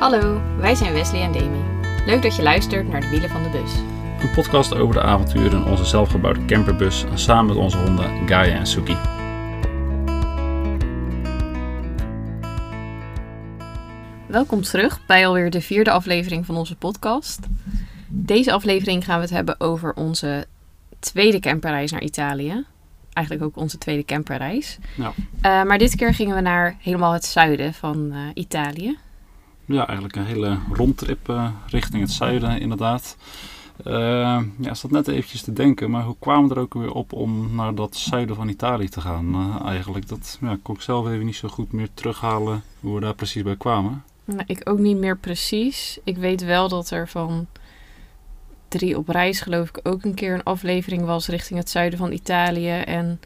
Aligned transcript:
Hallo, 0.00 0.40
wij 0.56 0.74
zijn 0.74 0.92
Wesley 0.92 1.22
en 1.22 1.32
Demi. 1.32 1.58
Leuk 2.06 2.22
dat 2.22 2.36
je 2.36 2.42
luistert 2.42 2.88
naar 2.88 3.00
de 3.00 3.08
wielen 3.08 3.30
van 3.30 3.42
de 3.42 3.48
bus. 3.48 3.74
Een 4.20 4.34
podcast 4.34 4.74
over 4.74 4.94
de 4.94 5.02
avonturen 5.02 5.52
in 5.52 5.64
onze 5.64 5.84
zelfgebouwde 5.84 6.44
camperbus 6.44 7.04
samen 7.14 7.46
met 7.46 7.56
onze 7.56 7.78
honden 7.78 8.28
Gaia 8.28 8.58
en 8.58 8.66
Suki. 8.66 8.96
Welkom 14.26 14.62
terug 14.62 15.06
bij 15.06 15.26
alweer 15.26 15.50
de 15.50 15.60
vierde 15.60 15.90
aflevering 15.90 16.46
van 16.46 16.56
onze 16.56 16.76
podcast. 16.76 17.46
Deze 18.08 18.52
aflevering 18.52 19.04
gaan 19.04 19.16
we 19.16 19.22
het 19.22 19.34
hebben 19.34 19.60
over 19.60 19.94
onze 19.94 20.46
tweede 20.98 21.40
camperreis 21.40 21.90
naar 21.90 22.02
Italië. 22.02 22.64
Eigenlijk 23.12 23.46
ook 23.46 23.56
onze 23.56 23.78
tweede 23.78 24.04
camperreis. 24.04 24.78
Ja. 24.96 25.12
Uh, 25.16 25.42
maar 25.42 25.78
dit 25.78 25.96
keer 25.96 26.14
gingen 26.14 26.34
we 26.34 26.40
naar 26.40 26.76
helemaal 26.78 27.12
het 27.12 27.24
zuiden 27.24 27.74
van 27.74 28.10
uh, 28.12 28.18
Italië. 28.34 28.98
Ja, 29.70 29.86
eigenlijk 29.86 30.16
een 30.16 30.24
hele 30.24 30.58
rondtrip 30.72 31.28
uh, 31.28 31.50
richting 31.66 32.02
het 32.02 32.10
zuiden 32.10 32.60
inderdaad. 32.60 33.16
ja, 34.58 34.74
zat 34.74 34.90
net 34.90 35.08
eventjes 35.08 35.42
te 35.42 35.52
denken, 35.52 35.90
maar 35.90 36.04
hoe 36.04 36.16
kwamen 36.18 36.48
we 36.48 36.54
er 36.54 36.60
ook 36.60 36.74
weer 36.74 36.92
op 36.92 37.12
om 37.12 37.54
naar 37.54 37.74
dat 37.74 37.96
zuiden 37.96 38.36
van 38.36 38.48
Italië 38.48 38.88
te 38.88 39.00
gaan 39.00 39.60
eigenlijk? 39.66 40.08
Dat 40.08 40.38
ja, 40.40 40.58
kon 40.62 40.74
ik 40.74 40.80
zelf 40.80 41.08
even 41.08 41.26
niet 41.26 41.36
zo 41.36 41.48
goed 41.48 41.72
meer 41.72 41.88
terughalen 41.94 42.62
hoe 42.80 42.94
we 42.94 43.00
daar 43.00 43.14
precies 43.14 43.42
bij 43.42 43.56
kwamen. 43.56 44.04
Nou, 44.24 44.42
ik 44.46 44.70
ook 44.70 44.78
niet 44.78 44.96
meer 44.96 45.18
precies. 45.18 45.98
Ik 46.04 46.16
weet 46.16 46.44
wel 46.44 46.68
dat 46.68 46.90
er 46.90 47.08
van 47.08 47.46
drie 48.68 48.98
op 48.98 49.08
reis, 49.08 49.40
geloof 49.40 49.68
ik, 49.68 49.80
ook 49.82 50.04
een 50.04 50.14
keer 50.14 50.34
een 50.34 50.42
aflevering 50.42 51.04
was 51.04 51.28
richting 51.28 51.58
het 51.58 51.70
zuiden 51.70 51.98
van 51.98 52.12
Italië. 52.12 52.70
En 52.70 53.20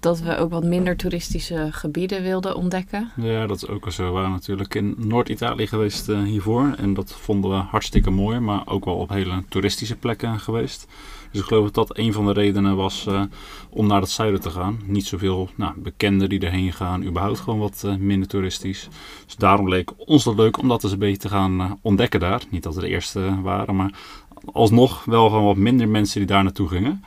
dat 0.00 0.20
we 0.20 0.36
ook 0.36 0.50
wat 0.50 0.64
minder 0.64 0.96
toeristische 0.96 1.68
gebieden 1.70 2.22
wilden 2.22 2.56
ontdekken. 2.56 3.10
Ja, 3.16 3.46
dat 3.46 3.56
is 3.56 3.68
ook 3.68 3.92
zo. 3.92 4.04
We 4.04 4.10
waren 4.10 4.30
natuurlijk 4.30 4.74
in 4.74 4.94
Noord-Italië 4.98 5.66
geweest 5.66 6.08
uh, 6.08 6.22
hiervoor. 6.22 6.74
En 6.76 6.94
dat 6.94 7.12
vonden 7.12 7.50
we 7.50 7.56
hartstikke 7.56 8.10
mooi, 8.10 8.38
maar 8.38 8.66
ook 8.66 8.84
wel 8.84 8.94
op 8.94 9.08
hele 9.08 9.42
toeristische 9.48 9.96
plekken 9.96 10.40
geweest. 10.40 10.86
Dus 11.30 11.40
ik 11.40 11.46
geloof 11.46 11.64
dat 11.64 11.74
dat 11.74 11.98
een 11.98 12.12
van 12.12 12.26
de 12.26 12.32
redenen 12.32 12.76
was 12.76 13.06
uh, 13.08 13.22
om 13.70 13.86
naar 13.86 14.00
het 14.00 14.10
zuiden 14.10 14.40
te 14.40 14.50
gaan. 14.50 14.80
Niet 14.84 15.06
zoveel 15.06 15.48
nou, 15.54 15.72
bekenden 15.76 16.28
die 16.28 16.40
erheen 16.40 16.72
gaan, 16.72 17.04
überhaupt 17.04 17.40
gewoon 17.40 17.58
wat 17.58 17.82
uh, 17.86 17.94
minder 17.96 18.28
toeristisch. 18.28 18.88
Dus 19.24 19.36
daarom 19.36 19.68
leek 19.68 20.08
ons 20.08 20.24
dat 20.24 20.36
leuk 20.36 20.58
om 20.58 20.68
dat 20.68 20.82
eens 20.82 20.92
een 20.92 20.98
beetje 20.98 21.16
te 21.16 21.28
gaan 21.28 21.78
ontdekken 21.82 22.20
daar. 22.20 22.42
Niet 22.50 22.62
dat 22.62 22.74
we 22.74 22.80
de 22.80 22.88
eerste 22.88 23.40
waren, 23.42 23.76
maar 23.76 23.92
alsnog 24.52 25.04
wel 25.04 25.30
van 25.30 25.44
wat 25.44 25.56
minder 25.56 25.88
mensen 25.88 26.18
die 26.18 26.28
daar 26.28 26.42
naartoe 26.42 26.68
gingen. 26.68 27.04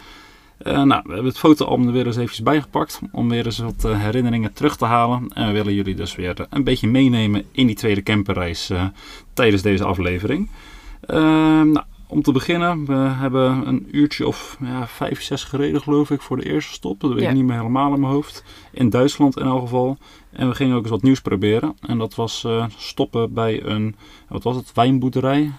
Uh, 0.63 0.83
nou, 0.83 1.01
we 1.03 1.13
hebben 1.13 1.25
het 1.25 1.37
fotoalbum 1.37 1.87
er 1.87 1.93
weer 1.93 2.05
eens 2.05 2.15
eventjes 2.15 2.43
bijgepakt 2.43 3.01
om 3.11 3.29
weer 3.29 3.45
eens 3.45 3.57
wat 3.57 3.83
uh, 3.85 3.99
herinneringen 3.99 4.53
terug 4.53 4.77
te 4.77 4.85
halen. 4.85 5.31
En 5.33 5.47
we 5.47 5.53
willen 5.53 5.73
jullie 5.73 5.95
dus 5.95 6.15
weer 6.15 6.47
een 6.49 6.63
beetje 6.63 6.87
meenemen 6.87 7.45
in 7.51 7.67
die 7.67 7.75
tweede 7.75 8.03
camperreis 8.03 8.69
uh, 8.69 8.85
tijdens 9.33 9.61
deze 9.61 9.83
aflevering. 9.83 10.49
nou, 11.07 11.81
om 12.07 12.21
te 12.21 12.31
beginnen, 12.31 12.85
we 12.85 12.93
hebben 12.93 13.67
een 13.67 13.87
uurtje 13.91 14.27
of 14.27 14.57
ja, 14.61 14.87
vijf, 14.87 15.21
zes 15.21 15.43
gereden 15.43 15.81
geloof 15.81 16.09
ik 16.09 16.21
voor 16.21 16.37
de 16.37 16.51
eerste 16.51 16.73
stop. 16.73 16.99
Dat 16.99 17.13
weet 17.13 17.27
ik 17.27 17.33
niet 17.33 17.43
meer 17.43 17.57
helemaal 17.57 17.93
in 17.93 17.99
mijn 17.99 18.13
hoofd. 18.13 18.43
In 18.71 18.89
Duitsland 18.89 19.37
in 19.37 19.45
elk 19.45 19.61
geval. 19.61 19.97
En 20.29 20.47
we 20.47 20.55
gingen 20.55 20.75
ook 20.75 20.81
eens 20.81 20.91
wat 20.91 21.01
nieuws 21.01 21.21
proberen. 21.21 21.75
En 21.79 21.97
dat 21.97 22.15
was 22.15 22.47
stoppen 22.77 23.33
bij 23.33 23.63
een, 23.63 23.95
wat 24.27 24.43
was 24.43 24.55
het, 24.55 24.73
wijnboerderij. 24.73 25.51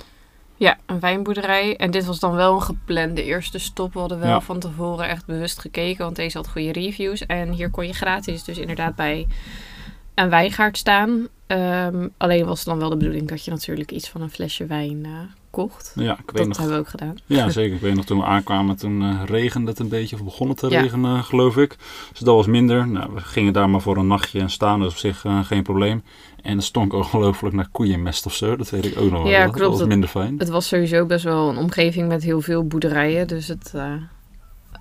Ja, 0.63 0.79
een 0.87 1.01
wijnboerderij. 1.01 1.77
En 1.77 1.91
dit 1.91 2.05
was 2.05 2.21
dan 2.21 2.35
wel 2.35 2.55
een 2.55 2.63
geplande 2.63 3.25
eerste 3.25 3.59
stop. 3.59 3.93
We 3.93 3.99
hadden 3.99 4.19
wel 4.19 4.41
van 4.41 4.59
tevoren 4.59 5.09
echt 5.09 5.27
bewust 5.27 5.59
gekeken, 5.59 6.05
want 6.05 6.17
deze 6.17 6.37
had 6.37 6.49
goede 6.49 6.73
reviews. 6.73 7.27
En 7.27 7.53
hier 7.53 7.71
kon 7.71 7.87
je 7.87 7.93
gratis 7.93 8.45
dus 8.45 8.59
inderdaad 8.59 8.95
bij 8.95 9.27
een 10.15 10.29
wijngaard 10.29 10.79
staan. 10.79 11.29
Um, 11.47 12.13
alleen 12.17 12.47
was 12.47 12.59
het 12.59 12.69
dan 12.69 12.79
wel 12.79 12.89
de 12.89 12.97
bedoeling 12.97 13.29
dat 13.29 13.45
je 13.45 13.51
natuurlijk 13.51 13.91
iets 13.91 14.09
van 14.09 14.21
een 14.21 14.31
flesje 14.31 14.67
wijn 14.67 15.07
uh, 15.07 15.19
kocht. 15.53 15.93
Ja, 15.95 16.13
ik 16.13 16.31
weet 16.31 16.37
dat 16.37 16.47
nog, 16.47 16.57
hebben 16.57 16.75
we 16.75 16.81
ook 16.81 16.89
gedaan. 16.89 17.17
Ja, 17.27 17.51
zeker. 17.51 17.75
Ik 17.75 17.81
weet 17.81 17.95
nog 17.95 18.05
toen 18.05 18.19
we 18.19 18.25
aankwamen, 18.25 18.77
toen 18.77 19.03
uh, 19.03 19.23
regende 19.25 19.71
het 19.71 19.79
een 19.79 19.89
beetje, 19.89 20.17
of 20.17 20.25
begon 20.25 20.49
het 20.49 20.57
te 20.57 20.69
ja. 20.69 20.81
regenen, 20.81 21.25
geloof 21.25 21.57
ik. 21.57 21.77
Dus 22.11 22.21
dat 22.21 22.35
was 22.35 22.47
minder. 22.47 22.89
Nou, 22.89 23.15
we 23.15 23.21
gingen 23.21 23.53
daar 23.53 23.71
maar 23.71 23.81
voor 23.81 23.97
een 23.97 24.07
nachtje 24.07 24.49
staan, 24.49 24.81
dus 24.81 24.93
op 24.93 24.99
zich 24.99 25.25
uh, 25.25 25.45
geen 25.45 25.63
probleem. 25.63 26.03
En 26.43 26.57
het 26.57 26.65
stonk 26.65 26.93
ongelooflijk 27.03 27.55
naar 27.55 27.69
koeienmest 27.73 28.27
of 28.27 28.35
zo. 28.35 28.57
Dat 28.57 28.71
weet 28.71 28.85
ik 28.85 28.99
ook 28.99 29.11
nog 29.11 29.23
wel. 29.23 29.33
Ja, 29.33 29.45
dat 29.45 29.55
klopt. 29.55 29.79
was 29.79 29.89
minder 29.89 30.09
fijn. 30.09 30.39
Het 30.39 30.49
was 30.49 30.69
sowieso 30.69 31.07
best 31.07 31.25
wel 31.25 31.49
een 31.49 31.57
omgeving 31.57 32.09
met 32.09 32.23
heel 32.23 32.41
veel 32.41 32.67
boerderijen. 32.67 33.29
Dus 33.29 33.49
het 33.49 33.73
uh, 33.77 33.93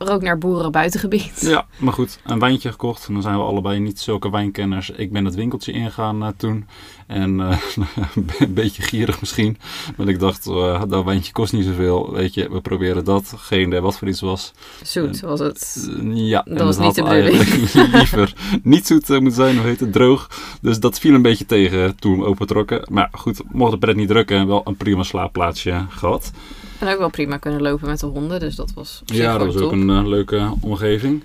rook 0.04 0.22
naar 0.22 0.38
boeren 0.38 0.72
buitengebied. 0.72 1.42
Ja, 1.42 1.66
maar 1.78 1.94
goed. 1.94 2.20
Een 2.24 2.40
wijntje 2.40 2.72
gekocht. 2.72 3.08
En 3.08 3.14
dan 3.14 3.22
zijn 3.22 3.36
we 3.36 3.44
allebei 3.44 3.80
niet 3.80 4.00
zulke 4.00 4.30
wijnkenners. 4.30 4.90
Ik 4.90 5.12
ben 5.12 5.26
het 5.26 5.36
winkeltje 5.36 5.72
ingegaan 5.72 6.24
uh, 6.24 6.28
toen. 6.38 6.66
En 7.08 7.40
uh, 7.40 7.58
een 8.40 8.54
beetje 8.54 8.82
gierig 8.82 9.20
misschien. 9.20 9.58
Maar 9.98 10.08
ik 10.08 10.20
dacht, 10.20 10.44
dat 10.90 11.04
wijntje 11.04 11.32
kost 11.32 11.54
niet 11.54 11.66
zoveel. 11.66 12.14
Weet 12.14 12.34
je, 12.34 12.52
we 12.52 12.62
proberen 12.62 13.06
dat. 13.06 13.34
Geen 13.38 13.68
idee 13.68 13.82
wat 13.82 13.98
voor 13.98 14.08
iets 14.08 14.22
was. 14.22 14.54
Zoet 14.84 15.20
was 15.20 15.40
het. 15.40 15.90
ja. 16.14 16.42
Dat 16.46 16.62
was 16.62 16.78
niet 16.78 16.96
de 16.96 17.04
bedoeling. 17.04 17.74
liever 17.94 18.34
niet 18.64 18.88
zoet 18.88 19.10
moeten 19.10 19.32
zijn, 19.32 19.58
hoe 19.58 19.66
heet 19.66 19.80
het, 19.80 19.94
droog. 19.94 20.30
Dus 20.62 20.80
dat 20.80 21.00
viel 21.00 21.14
een 21.14 21.22
beetje 21.22 21.46
tegen 21.46 21.96
toen 21.96 22.20
we 22.20 22.26
opentrokken. 22.26 22.88
Maar 22.92 23.10
goed, 23.12 23.42
mocht 23.52 23.72
de 23.72 23.78
pret 23.78 23.96
niet 23.96 24.08
drukken, 24.08 24.48
wel 24.48 24.62
een 24.64 24.78
prima 24.78 25.04
slaapplaatsje 25.04 25.86
gehad. 25.90 26.32
En 26.81 26.88
ook 26.94 26.97
wel 26.97 27.09
prima 27.09 27.38
kunnen 27.38 27.62
lopen 27.62 27.88
met 27.88 28.00
de 28.00 28.06
honden, 28.06 28.40
dus 28.40 28.56
dat 28.56 28.72
was 28.74 29.02
Ja, 29.06 29.38
dat 29.38 29.46
was 29.46 29.56
top. 29.56 29.64
ook 29.64 29.72
een 29.72 29.90
uh, 29.90 30.08
leuke 30.08 30.53
omgeving. 30.62 31.24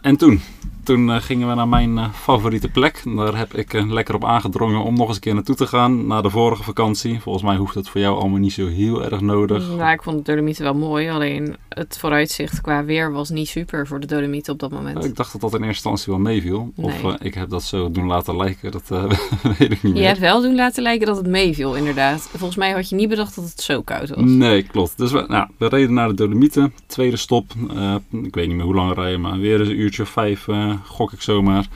En 0.00 0.16
toen? 0.16 0.40
Toen 0.88 1.08
uh, 1.08 1.16
gingen 1.20 1.48
we 1.48 1.54
naar 1.54 1.68
mijn 1.68 1.96
uh, 1.96 2.12
favoriete 2.12 2.68
plek. 2.68 3.02
Daar 3.04 3.36
heb 3.36 3.54
ik 3.54 3.72
lekker 3.72 4.14
op 4.14 4.24
aangedrongen 4.24 4.82
om 4.82 4.96
nog 4.96 5.06
eens 5.06 5.16
een 5.16 5.22
keer 5.22 5.34
naartoe 5.34 5.54
te 5.54 5.66
gaan. 5.66 6.06
Na 6.06 6.20
de 6.20 6.30
vorige 6.30 6.62
vakantie. 6.62 7.20
Volgens 7.20 7.44
mij 7.44 7.56
hoeft 7.56 7.74
het 7.74 7.88
voor 7.88 8.00
jou 8.00 8.18
allemaal 8.18 8.38
niet 8.38 8.52
zo 8.52 8.66
heel 8.66 9.04
erg 9.04 9.20
nodig. 9.20 9.68
Nou, 9.76 9.92
ik 9.92 10.02
vond 10.02 10.16
de 10.16 10.22
Dolomieten 10.22 10.64
wel 10.64 10.74
mooi. 10.74 11.08
Alleen 11.08 11.56
het 11.68 11.98
vooruitzicht 11.98 12.60
qua 12.60 12.84
weer 12.84 13.12
was 13.12 13.30
niet 13.30 13.48
super 13.48 13.86
voor 13.86 14.00
de 14.00 14.06
Dolomieten 14.06 14.52
op 14.52 14.58
dat 14.58 14.70
moment. 14.70 15.04
ik 15.04 15.16
dacht 15.16 15.32
dat 15.32 15.40
dat 15.40 15.54
in 15.54 15.56
eerste 15.56 15.88
instantie 15.88 16.12
wel 16.12 16.32
meeviel. 16.32 16.72
Nee. 16.74 16.86
Of 16.86 17.16
ik 17.20 17.34
heb 17.34 17.48
dat 17.50 17.62
zo 17.62 17.90
doen 17.90 18.06
laten 18.06 18.36
lijken. 18.36 18.70
Dat 18.70 18.88
weet 19.58 19.70
ik 19.70 19.82
niet 19.82 19.82
meer. 19.82 20.02
Je 20.02 20.08
hebt 20.08 20.18
wel 20.18 20.42
doen 20.42 20.54
laten 20.54 20.82
lijken 20.82 21.06
dat 21.06 21.16
het 21.16 21.26
meeviel, 21.26 21.74
inderdaad. 21.74 22.20
Volgens 22.20 22.56
mij 22.56 22.70
had 22.70 22.88
je 22.88 22.96
niet 22.96 23.08
bedacht 23.08 23.34
dat 23.34 23.44
het 23.44 23.60
zo 23.60 23.82
koud 23.82 24.08
was. 24.08 24.24
Nee, 24.24 24.62
klopt. 24.62 24.98
Dus 24.98 25.12
we, 25.12 25.24
nou, 25.28 25.48
we 25.58 25.68
reden 25.68 25.94
naar 25.94 26.08
de 26.08 26.14
Dolomieten. 26.14 26.74
Tweede 26.86 27.16
stop. 27.16 27.52
Uh, 27.74 27.94
ik 28.22 28.34
weet 28.34 28.46
niet 28.46 28.56
meer 28.56 28.64
hoe 28.64 28.74
lang 28.74 28.94
rijden, 28.94 29.20
maar 29.20 29.38
weer 29.38 29.60
eens 29.60 29.68
een 29.68 29.80
uurtje 29.80 30.02
of 30.02 30.08
vijf 30.08 30.46
gok 30.84 31.12
ik 31.12 31.22
zomaar. 31.22 31.66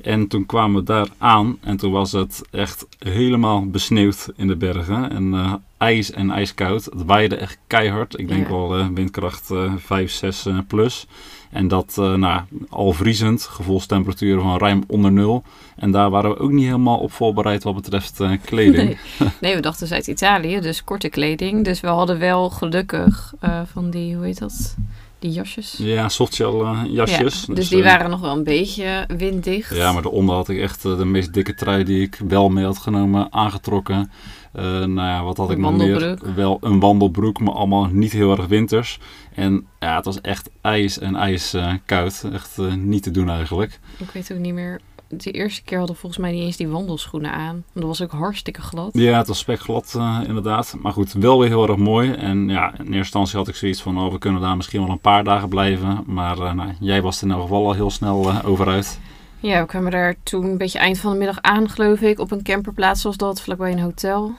En 0.00 0.26
toen 0.28 0.46
kwamen 0.46 0.80
we 0.80 0.86
daar 0.86 1.08
aan 1.18 1.58
en 1.60 1.76
toen 1.76 1.92
was 1.92 2.12
het 2.12 2.42
echt 2.50 2.86
helemaal 2.98 3.66
besneeuwd 3.66 4.28
in 4.36 4.46
de 4.46 4.56
bergen. 4.56 5.10
En 5.10 5.22
uh, 5.32 5.54
ijs 5.78 6.10
en 6.10 6.30
ijskoud. 6.30 6.84
Het 6.84 7.04
waaide 7.06 7.36
echt 7.36 7.58
keihard. 7.66 8.18
Ik 8.18 8.28
denk 8.28 8.46
Ja. 8.46 8.52
wel 8.52 8.78
uh, 8.78 8.86
windkracht 8.94 9.50
uh, 9.50 9.72
5, 9.76 10.10
6 10.10 10.46
plus. 10.66 11.06
En 11.50 11.68
dat 11.68 11.92
nou, 11.96 12.40
al 12.68 12.92
vriezend, 12.92 13.42
gevoelstemperaturen 13.42 14.42
van 14.42 14.58
ruim 14.58 14.84
onder 14.86 15.12
nul. 15.12 15.42
En 15.76 15.90
daar 15.90 16.10
waren 16.10 16.30
we 16.30 16.38
ook 16.38 16.50
niet 16.50 16.64
helemaal 16.64 16.98
op 16.98 17.12
voorbereid 17.12 17.62
wat 17.62 17.74
betreft 17.74 18.20
kleding. 18.44 18.98
Nee. 19.18 19.28
nee, 19.40 19.54
we 19.54 19.60
dachten 19.60 19.86
dus 19.88 19.96
uit 19.96 20.06
Italië, 20.06 20.60
dus 20.60 20.84
korte 20.84 21.08
kleding. 21.08 21.64
Dus 21.64 21.80
we 21.80 21.86
hadden 21.86 22.18
wel 22.18 22.50
gelukkig 22.50 23.34
van 23.72 23.90
die, 23.90 24.14
hoe 24.16 24.24
heet 24.24 24.38
dat? 24.38 24.76
Die 25.22 25.32
jasjes. 25.32 25.74
Ja, 25.78 26.08
softshell 26.08 26.52
uh, 26.52 26.82
jasjes. 26.86 27.18
Ja, 27.18 27.46
dus, 27.46 27.56
dus 27.56 27.68
die 27.68 27.78
uh, 27.78 27.84
waren 27.84 28.10
nog 28.10 28.20
wel 28.20 28.36
een 28.36 28.44
beetje 28.44 29.04
winddicht. 29.16 29.74
Ja, 29.74 29.92
maar 29.92 30.02
daaronder 30.02 30.34
had 30.34 30.48
ik 30.48 30.58
echt 30.58 30.84
uh, 30.84 30.98
de 30.98 31.04
meest 31.04 31.34
dikke 31.34 31.54
trui 31.54 31.84
die 31.84 32.02
ik 32.02 32.20
wel 32.28 32.48
mee 32.48 32.64
had 32.64 32.78
genomen, 32.78 33.32
aangetrokken. 33.32 34.10
nou 34.52 34.94
ja, 34.94 35.22
wat 35.24 35.36
had 35.36 35.48
een 35.48 35.54
ik 35.54 35.60
nog 35.60 35.76
meer? 35.76 36.18
Wel 36.34 36.58
een 36.60 36.80
wandelbroek, 36.80 37.40
maar 37.40 37.54
allemaal 37.54 37.84
niet 37.84 38.12
heel 38.12 38.36
erg 38.36 38.46
winters. 38.46 38.98
En 39.34 39.66
ja, 39.78 39.96
het 39.96 40.04
was 40.04 40.20
echt 40.20 40.50
ijs 40.60 40.98
en 40.98 41.16
ijskoud. 41.16 42.24
echt 42.32 42.58
niet 42.76 43.02
te 43.02 43.10
doen 43.10 43.30
eigenlijk. 43.30 43.78
Ik 43.98 44.10
weet 44.10 44.32
ook 44.32 44.38
niet 44.38 44.54
meer 44.54 44.80
de 45.16 45.30
eerste 45.30 45.62
keer 45.62 45.78
hadden 45.78 45.94
we 45.94 46.00
volgens 46.00 46.22
mij 46.22 46.32
niet 46.32 46.42
eens 46.42 46.56
die 46.56 46.68
wandelschoenen 46.68 47.32
aan. 47.32 47.64
Dat 47.72 47.84
was 47.84 48.02
ook 48.02 48.10
hartstikke 48.10 48.60
glad. 48.60 48.90
Ja, 48.92 49.18
het 49.18 49.26
was 49.26 49.38
spekglad 49.38 49.94
uh, 49.96 50.20
inderdaad. 50.26 50.74
Maar 50.82 50.92
goed, 50.92 51.12
wel 51.12 51.38
weer 51.38 51.48
heel 51.48 51.68
erg 51.68 51.76
mooi. 51.76 52.12
En 52.12 52.48
ja, 52.48 52.66
in 52.66 52.78
eerste 52.78 52.96
instantie 52.96 53.36
had 53.36 53.48
ik 53.48 53.54
zoiets 53.54 53.82
van... 53.82 53.98
Oh, 53.98 54.12
we 54.12 54.18
kunnen 54.18 54.40
daar 54.40 54.56
misschien 54.56 54.80
wel 54.80 54.90
een 54.90 54.98
paar 54.98 55.24
dagen 55.24 55.48
blijven. 55.48 56.04
Maar 56.06 56.38
uh, 56.38 56.52
nou, 56.52 56.72
jij 56.80 57.02
was 57.02 57.18
er 57.18 57.26
in 57.26 57.32
elk 57.32 57.42
geval 57.42 57.66
al 57.66 57.72
heel 57.72 57.90
snel 57.90 58.28
uh, 58.28 58.38
over 58.44 58.68
uit. 58.68 59.00
Ja, 59.40 59.60
we 59.60 59.66
kwamen 59.66 59.90
daar 59.90 60.14
toen 60.22 60.44
een 60.44 60.58
beetje 60.58 60.78
eind 60.78 60.98
van 60.98 61.12
de 61.12 61.18
middag 61.18 61.40
aan, 61.40 61.68
geloof 61.68 62.00
ik. 62.00 62.18
Op 62.18 62.30
een 62.30 62.42
camperplaats 62.42 63.00
zoals 63.00 63.16
dat, 63.16 63.40
vlakbij 63.40 63.72
een 63.72 63.80
hotel. 63.80 64.32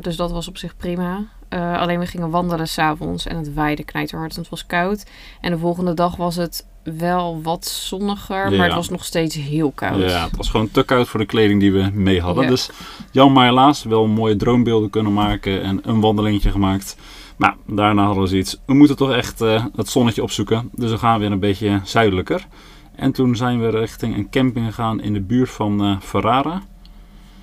dus 0.00 0.16
dat 0.16 0.30
was 0.30 0.48
op 0.48 0.56
zich 0.56 0.76
prima. 0.76 1.24
alleen 1.48 1.98
we 1.98 2.06
gingen 2.06 2.30
wandelen 2.30 2.68
s'avonds 2.68 3.26
en 3.26 3.36
het 3.36 3.54
waaide 3.54 3.84
knijterhard 3.84 4.34
en 4.34 4.40
het 4.40 4.50
was 4.50 4.66
koud. 4.66 5.06
En 5.40 5.50
de 5.50 5.58
volgende 5.58 5.94
dag 5.94 6.16
was 6.16 6.36
het 6.36 6.66
wel 6.82 7.40
wat 7.42 7.66
zonniger, 7.66 8.50
Ja. 8.50 8.56
maar 8.56 8.66
het 8.66 8.74
was 8.74 8.88
nog 8.88 9.04
steeds 9.04 9.34
heel 9.34 9.70
koud. 9.74 10.00
Ja, 10.10 10.24
het 10.24 10.36
was 10.36 10.50
gewoon 10.50 10.70
te 10.70 10.82
koud 10.82 11.08
voor 11.08 11.20
de 11.20 11.26
kleding 11.26 11.60
die 11.60 11.72
we 11.72 11.90
mee 11.92 12.20
hadden. 12.20 12.44
Ja. 12.44 12.50
Dus 12.50 12.70
jammer 13.10 13.34
maar 13.34 13.46
helaas. 13.46 13.84
Wel 13.84 14.06
mooie 14.06 14.36
droombeelden 14.36 14.90
kunnen 14.90 15.12
maken 15.12 15.62
en 15.62 15.80
een 15.82 16.00
wandelingetje 16.00 16.50
gemaakt. 16.50 16.96
Maar 17.36 17.56
daarna 17.66 18.04
hadden 18.04 18.22
we 18.22 18.28
zoiets. 18.28 18.60
We 18.66 18.74
moeten 18.74 18.96
toch 18.96 19.12
echt 19.12 19.40
eh, 19.40 19.64
het 19.76 19.88
zonnetje 19.88 20.22
opzoeken. 20.22 20.68
Dus 20.72 20.90
we 20.90 20.98
gaan 20.98 21.20
weer 21.20 21.32
een 21.32 21.38
beetje 21.40 21.80
zuidelijker. 21.84 22.46
En 22.94 23.12
toen 23.12 23.36
zijn 23.36 23.60
we 23.60 23.68
richting 23.70 24.16
een 24.16 24.30
camping 24.30 24.66
gegaan 24.66 25.00
in 25.00 25.12
de 25.12 25.20
buurt 25.20 25.50
van 25.50 25.84
eh, 25.84 25.96
Ferrara. 26.00 26.62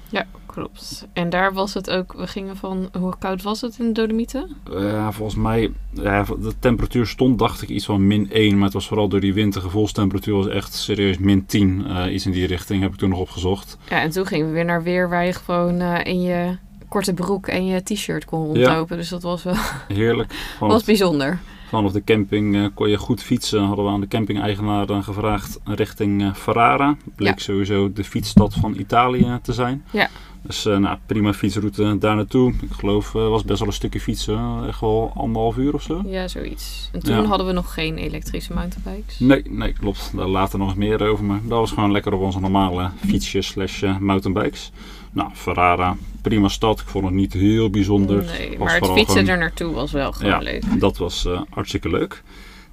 Ja, 0.09 0.25
Klopt. 0.57 1.07
En 1.13 1.29
daar 1.29 1.53
was 1.53 1.73
het 1.73 1.89
ook, 1.89 2.13
we 2.13 2.27
gingen 2.27 2.57
van, 2.57 2.89
hoe 2.99 3.13
koud 3.19 3.41
was 3.43 3.61
het 3.61 3.75
in 3.79 3.85
de 3.85 3.91
Dolomieten? 3.91 4.55
Ja, 4.71 5.11
volgens 5.11 5.37
mij, 5.37 5.71
ja, 5.93 6.23
de 6.23 6.53
temperatuur 6.59 7.07
stond 7.07 7.39
dacht 7.39 7.61
ik 7.61 7.69
iets 7.69 7.85
van 7.85 8.07
min 8.07 8.31
1. 8.31 8.55
Maar 8.55 8.63
het 8.63 8.73
was 8.73 8.87
vooral 8.87 9.07
door 9.07 9.19
die 9.19 9.33
wind. 9.33 9.53
De 9.53 9.61
gevoelstemperatuur 9.61 10.33
was 10.35 10.47
echt 10.47 10.73
serieus 10.73 11.17
min 11.17 11.45
10. 11.45 11.85
eh, 11.87 12.13
iets 12.13 12.25
in 12.25 12.31
die 12.31 12.47
richting 12.47 12.81
heb 12.81 12.91
ik 12.93 12.97
toen 12.97 13.09
nog 13.09 13.19
opgezocht. 13.19 13.77
Ja, 13.89 14.01
en 14.01 14.09
toen 14.11 14.25
gingen 14.25 14.45
we 14.47 14.51
weer 14.53 14.65
naar 14.65 14.83
weer 14.83 15.09
waar 15.09 15.25
je 15.25 15.33
gewoon 15.33 15.79
eh, 15.79 16.05
in 16.13 16.21
je 16.21 16.57
korte 16.87 17.13
broek 17.13 17.47
en 17.47 17.65
je 17.65 17.83
t-shirt 17.83 18.25
kon 18.25 18.45
rondlopen. 18.45 18.97
Dus 18.97 19.09
dat 19.09 19.21
was 19.23 19.43
wel 19.43 19.55
Heerlijk. 19.87 20.33
Vanaf, 20.57 20.73
was 20.73 20.83
bijzonder. 20.83 21.39
vanaf 21.69 21.91
de 21.91 22.03
camping 22.03 22.55
eh, 22.55 22.65
kon 22.73 22.89
je 22.89 22.97
goed 22.97 23.23
fietsen. 23.23 23.63
Hadden 23.63 23.85
we 23.85 23.91
aan 23.91 24.01
de 24.01 24.07
camping-eigenaar 24.07 25.03
gevraagd 25.03 25.59
richting 25.65 26.31
Ferrara. 26.35 26.95
Bleek 27.15 27.37
Ja. 27.37 27.43
sowieso 27.43 27.93
de 27.93 28.03
fietsstad 28.03 28.53
van 28.53 28.75
Italië 28.79 29.39
te 29.41 29.53
zijn. 29.53 29.83
Ja. 29.91 30.09
Dus 30.47 30.65
eh, 30.65 30.77
nou, 30.77 30.97
prima 31.05 31.33
fietsroute 31.33 31.97
daar 31.97 32.15
naartoe. 32.15 32.53
Ik 32.61 32.71
geloof, 32.71 33.15
eh 33.15 33.27
was 33.27 33.43
best 33.43 33.59
wel 33.59 33.67
een 33.67 33.73
stukje 33.73 33.99
fietsen. 33.99 34.35
eh, 34.35 34.67
Echt 34.67 34.79
wel 34.81 35.11
anderhalf 35.15 35.57
uur 35.57 35.73
of 35.73 35.81
zo. 35.81 36.01
Ja, 36.05 36.27
zoiets. 36.27 36.89
En 36.91 36.99
toen 37.03 37.15
Ja. 37.15 37.23
hadden 37.23 37.47
we 37.47 37.53
nog 37.53 37.73
geen 37.73 37.97
elektrische 37.97 38.53
mountainbikes. 38.53 39.19
Nee, 39.19 39.43
nee, 39.49 39.73
klopt. 39.73 40.11
Daar 40.15 40.27
later 40.27 40.59
nog 40.59 40.67
eens 40.67 40.77
meer 40.77 41.07
over. 41.07 41.25
Maar 41.25 41.39
dat 41.43 41.59
was 41.59 41.71
gewoon 41.71 41.91
lekker 41.91 42.13
op 42.13 42.21
onze 42.21 42.39
normale 42.39 42.89
fietsjes 43.05 43.47
slash 43.47 43.83
mountainbikes. 43.99 44.71
Nou, 45.11 45.29
Ferrara, 45.33 45.95
prima 46.21 46.47
stad. 46.47 46.79
Ik 46.79 46.87
vond 46.87 47.05
het 47.05 47.13
niet 47.13 47.33
heel 47.33 47.69
bijzonder. 47.69 48.23
Nee, 48.23 48.57
maar 48.57 48.75
het 48.75 48.85
fietsen 48.85 49.05
gewoon- 49.15 49.27
er 49.27 49.37
naartoe 49.37 49.73
was 49.73 49.91
wel 49.91 50.11
gewoon 50.11 50.31
Ja. 50.31 50.37
leuk. 50.39 50.79
Dat 50.79 50.97
was 50.97 51.27
hartstikke 51.49 51.89
leuk. 51.89 52.23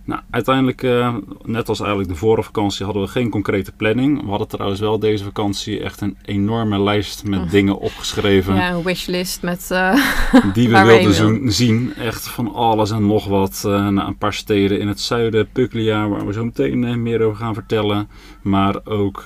Nou, 0.06 0.20
uiteindelijk, 0.30 0.82
eh, 0.82 1.14
net 1.44 1.68
als 1.68 1.80
eigenlijk 1.80 2.10
de 2.10 2.16
vorige 2.16 2.42
vakantie, 2.42 2.84
hadden 2.84 3.02
we 3.02 3.08
geen 3.08 3.30
concrete 3.30 3.72
planning. 3.72 4.22
We 4.22 4.28
hadden 4.28 4.48
trouwens 4.48 4.80
wel 4.80 4.98
deze 4.98 5.24
vakantie 5.24 5.80
echt 5.80 6.00
een 6.00 6.16
enorme 6.24 6.80
lijst 6.82 7.24
met 7.24 7.40
Oh. 7.40 7.50
dingen 7.50 7.78
opgeschreven. 7.78 8.54
Ja, 8.54 8.70
een 8.70 8.82
wishlist 8.82 9.42
met... 9.42 9.70
eh, 9.70 9.94
Die 10.54 10.68
we 10.68 10.82
wilden 10.84 11.52
zien. 11.52 11.94
Echt 11.94 12.28
van 12.28 12.54
alles 12.54 12.90
en 12.90 13.06
nog 13.06 13.26
wat. 13.26 13.60
naar 13.64 14.06
een 14.06 14.18
paar 14.18 14.32
steden 14.34 14.80
in 14.80 14.88
het 14.88 15.00
zuiden. 15.00 15.48
Puglia, 15.52 16.08
waar 16.08 16.26
we 16.26 16.32
zo 16.32 16.44
meteen 16.44 17.02
meer 17.02 17.22
over 17.22 17.36
gaan 17.38 17.54
vertellen. 17.54 18.08
Maar 18.42 18.76
ook 18.84 19.22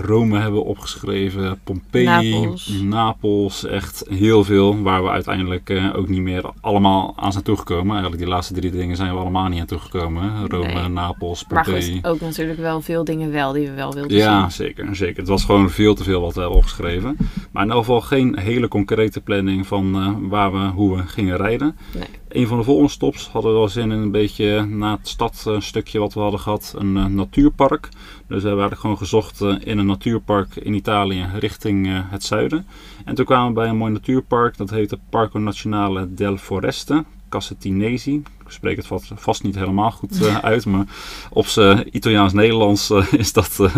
Rome 0.00 0.38
hebben 0.38 0.60
we 0.60 0.66
opgeschreven. 0.66 1.58
Pompeii, 1.64 2.04
Napels. 2.04 2.68
Napels. 2.82 3.64
Echt 3.64 4.04
heel 4.08 4.44
veel. 4.44 4.82
Waar 4.82 5.02
we 5.02 5.08
uiteindelijk 5.08 5.90
ook 5.94 6.08
niet 6.08 6.20
meer 6.20 6.44
allemaal 6.60 7.14
aan 7.16 7.32
zijn 7.32 7.44
toegekomen. 7.44 7.90
Eigenlijk 7.90 8.22
die 8.22 8.30
laatste 8.32 8.54
drie 8.54 8.70
dingen 8.70 8.96
zijn 8.96 9.12
we 9.12 9.18
allemaal 9.20 9.48
niet 9.48 9.60
aan 9.60 9.66
toegekomen. 9.66 9.94
Hè. 10.00 10.46
Rome, 10.46 10.72
Nee. 10.72 10.88
Napels, 10.88 11.44
maar 11.48 11.64
Pompeii. 11.64 11.92
goed, 11.92 12.04
ook 12.06 12.20
natuurlijk 12.20 12.58
wel 12.58 12.80
veel 12.80 13.04
dingen 13.04 13.30
wel 13.32 13.52
die 13.52 13.68
we 13.68 13.74
wel 13.74 13.92
wilden 13.94 14.16
Ja, 14.16 14.40
zien. 14.40 14.50
zeker, 14.66 14.96
zeker. 14.96 15.16
Het 15.16 15.28
was 15.28 15.44
gewoon 15.44 15.70
veel 15.70 15.94
te 15.94 16.04
veel 16.04 16.20
wat 16.20 16.34
we 16.34 16.40
hebben 16.40 16.58
opgeschreven. 16.58 17.16
Maar 17.50 17.64
in 17.64 17.70
elk 17.70 17.78
geval 17.78 18.00
geen 18.00 18.38
hele 18.38 18.68
concrete 18.68 19.20
planning 19.20 19.66
van 19.66 19.94
eh, 19.96 20.28
waar 20.28 20.52
we, 20.52 20.58
hoe 20.58 20.96
we 20.96 21.02
gingen 21.06 21.36
rijden. 21.36 21.76
Nee. 21.94 22.04
Een 22.28 22.46
van 22.46 22.58
de 22.58 22.64
volgende 22.64 22.90
stops 22.90 23.28
hadden 23.28 23.52
we 23.52 23.58
wel 23.58 23.68
zin 23.68 23.90
in 23.90 23.98
een 23.98 24.10
beetje 24.10 24.64
na 24.64 24.96
het 24.96 25.08
stadstukje 25.08 25.98
wat 25.98 26.14
we 26.14 26.20
hadden 26.20 26.40
gehad, 26.40 26.74
een 26.78 26.96
eh, 26.96 27.04
natuurpark. 27.04 27.88
Dus 28.28 28.42
we 28.42 28.48
hebben 28.48 28.50
eigenlijk 28.68 28.80
gewoon 28.80 28.98
gezocht 28.98 29.40
eh, 29.40 29.54
in 29.60 29.78
een 29.78 29.86
natuurpark 29.86 30.56
in 30.56 30.74
Italië 30.74 31.26
richting 31.38 31.88
het 32.10 32.24
zuiden. 32.24 32.66
En 33.04 33.14
toen 33.14 33.24
kwamen 33.24 33.48
we 33.48 33.54
bij 33.54 33.68
een 33.68 33.76
mooi 33.76 33.92
natuurpark, 33.92 34.56
dat 34.56 34.70
heette 34.70 34.98
Parco 35.10 35.38
Nazionale 35.38 36.14
del 36.14 36.36
Foreste. 36.36 37.04
Cassatinesi. 37.36 38.22
Ik 38.44 38.50
spreek 38.52 38.76
het 38.76 38.86
vast, 38.86 39.10
vast 39.14 39.42
niet 39.42 39.54
helemaal 39.54 39.90
goed 39.90 40.22
eh, 40.22 40.38
uit, 40.52 40.66
maar 40.66 40.86
op 41.30 41.46
zijn 41.46 41.96
Italiaans-Nederlands 41.96 42.90
eh, 42.90 43.12
is 43.12 43.32
dat 43.32 43.58
eh, 43.60 43.76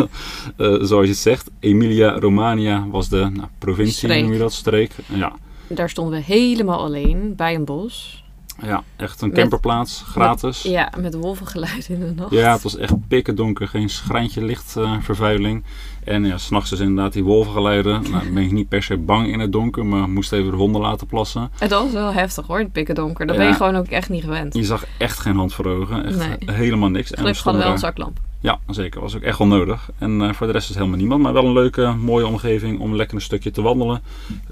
zoals 0.56 1.04
je 1.04 1.10
het 1.10 1.16
zegt. 1.16 1.50
Emilia-Romagna 1.60 2.86
was 2.90 3.08
de 3.08 3.16
nou, 3.16 3.48
provincie, 3.58 4.08
Streek. 4.08 4.22
noem 4.22 4.32
je 4.32 4.38
dat, 4.38 4.52
streek. 4.52 4.92
Ja, 5.06 5.32
Daar 5.66 5.90
stonden 5.90 6.18
we 6.18 6.24
helemaal 6.24 6.78
alleen 6.78 7.32
bij 7.36 7.54
een 7.54 7.64
bos. 7.64 8.17
Ja, 8.62 8.82
echt 8.96 9.20
een 9.22 9.28
Met- 9.28 9.38
camperplaats, 9.38 10.02
gratis. 10.06 10.62
Ja, 10.62 10.92
met 10.98 11.14
wolvengeluid 11.14 11.88
in 11.88 12.00
de 12.00 12.12
nacht. 12.16 12.30
Ja, 12.30 12.52
het 12.52 12.62
was 12.62 12.76
echt 12.76 12.94
pikken 13.08 13.34
donker, 13.36 13.68
geen 13.68 13.88
schrijntje 13.88 14.44
lichtvervuiling. 14.44 15.64
en 16.04 16.24
ja, 16.24 16.38
s'nachts 16.38 16.70
dus 16.70 16.80
inderdaad 16.80 17.12
die 17.12 17.24
wolvengeluiden. 17.24 18.02
Nou, 18.10 18.24
dan 18.24 18.34
ben 18.34 18.42
ik 18.42 18.52
niet 18.52 18.68
per 18.68 18.82
se 18.82 18.96
bang 18.96 19.26
in 19.32 19.40
het 19.40 19.52
donker, 19.52 19.86
maar 19.86 20.08
moest 20.08 20.32
even 20.32 20.50
de 20.50 20.56
honden 20.56 20.80
laten 20.80 21.06
plassen. 21.06 21.50
Het 21.58 21.70
was 21.70 21.92
wel 21.92 22.12
heftig 22.12 22.46
hoor, 22.46 22.58
het 22.58 22.72
pikken 22.72 22.94
donker. 22.94 23.26
Dat 23.26 23.36
Ja. 23.36 23.42
ben 23.42 23.50
je 23.50 23.56
gewoon 23.56 23.76
ook 23.76 23.86
echt 23.86 24.08
niet 24.08 24.22
gewend. 24.24 24.54
Je 24.54 24.64
zag 24.64 24.84
echt 24.98 25.18
geen 25.18 25.36
hand 25.36 25.54
voor 25.54 25.66
ogen, 25.66 26.04
echt 26.06 26.16
Nee. 26.46 26.56
helemaal 26.56 26.88
niks. 26.88 27.06
En 27.10 27.14
we 27.14 27.18
Gelukkig 27.20 27.42
hadden 27.44 27.60
we 27.62 27.66
wel 27.66 27.76
een 27.76 27.82
zaklamp. 27.82 28.18
Ja, 28.40 28.58
zeker. 28.66 29.00
Was 29.00 29.16
ook 29.16 29.22
echt 29.22 29.38
wel 29.38 29.46
nodig. 29.46 29.90
En 29.98 30.22
eh, 30.22 30.32
voor 30.32 30.46
de 30.46 30.52
rest 30.52 30.70
is 30.70 30.74
helemaal 30.76 30.98
niemand. 30.98 31.22
Maar 31.22 31.32
wel 31.32 31.44
een 31.44 31.52
leuke, 31.52 31.94
mooie 32.00 32.26
omgeving 32.26 32.80
om 32.80 32.94
lekker 32.94 33.16
een 33.16 33.22
stukje 33.22 33.50
te 33.50 33.62
wandelen. 33.62 34.02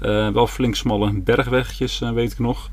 Eh, 0.01 0.29
wel 0.29 0.47
flink 0.47 0.75
smalle 0.75 1.11
bergwegjes, 1.11 2.01
eh, 2.01 2.11
weet 2.11 2.31
ik 2.31 2.39
nog. 2.39 2.69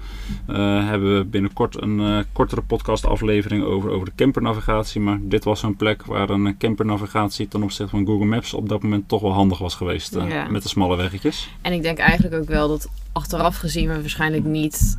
Hebben 0.47 1.17
we 1.17 1.25
binnenkort 1.25 1.83
een 1.83 2.25
kortere 2.33 2.63
podcastaflevering 2.63 3.65
over, 3.65 3.91
over 3.91 4.05
de 4.07 4.13
campernavigatie. 4.17 5.01
Maar 5.01 5.19
dit 5.23 5.45
was 5.45 5.61
zo'n 5.61 5.77
plek 5.77 6.05
waar 6.05 6.31
een 6.31 6.57
campernavigatie 6.59 7.49
ten 7.49 7.63
opzichte 7.63 7.97
van 7.97 8.07
Google 8.07 8.27
Maps 8.27 8.55
op 8.55 8.69
dat 8.69 8.83
moment 8.83 9.09
toch 9.09 9.21
wel 9.21 9.33
handig 9.33 9.59
was 9.59 9.75
geweest. 9.75 10.15
Ja. 10.15 10.49
Met 10.49 10.63
de 10.63 10.69
smalle 10.69 10.97
weggetjes. 10.97 11.51
En 11.61 11.73
ik 11.73 11.83
denk 11.83 11.99
eigenlijk 11.99 12.35
ook 12.35 12.49
wel 12.49 12.69
dat 12.69 12.89
achteraf 13.13 13.57
gezien 13.57 13.89
we 13.89 14.01
waarschijnlijk 14.01 14.45
niet 14.45 14.99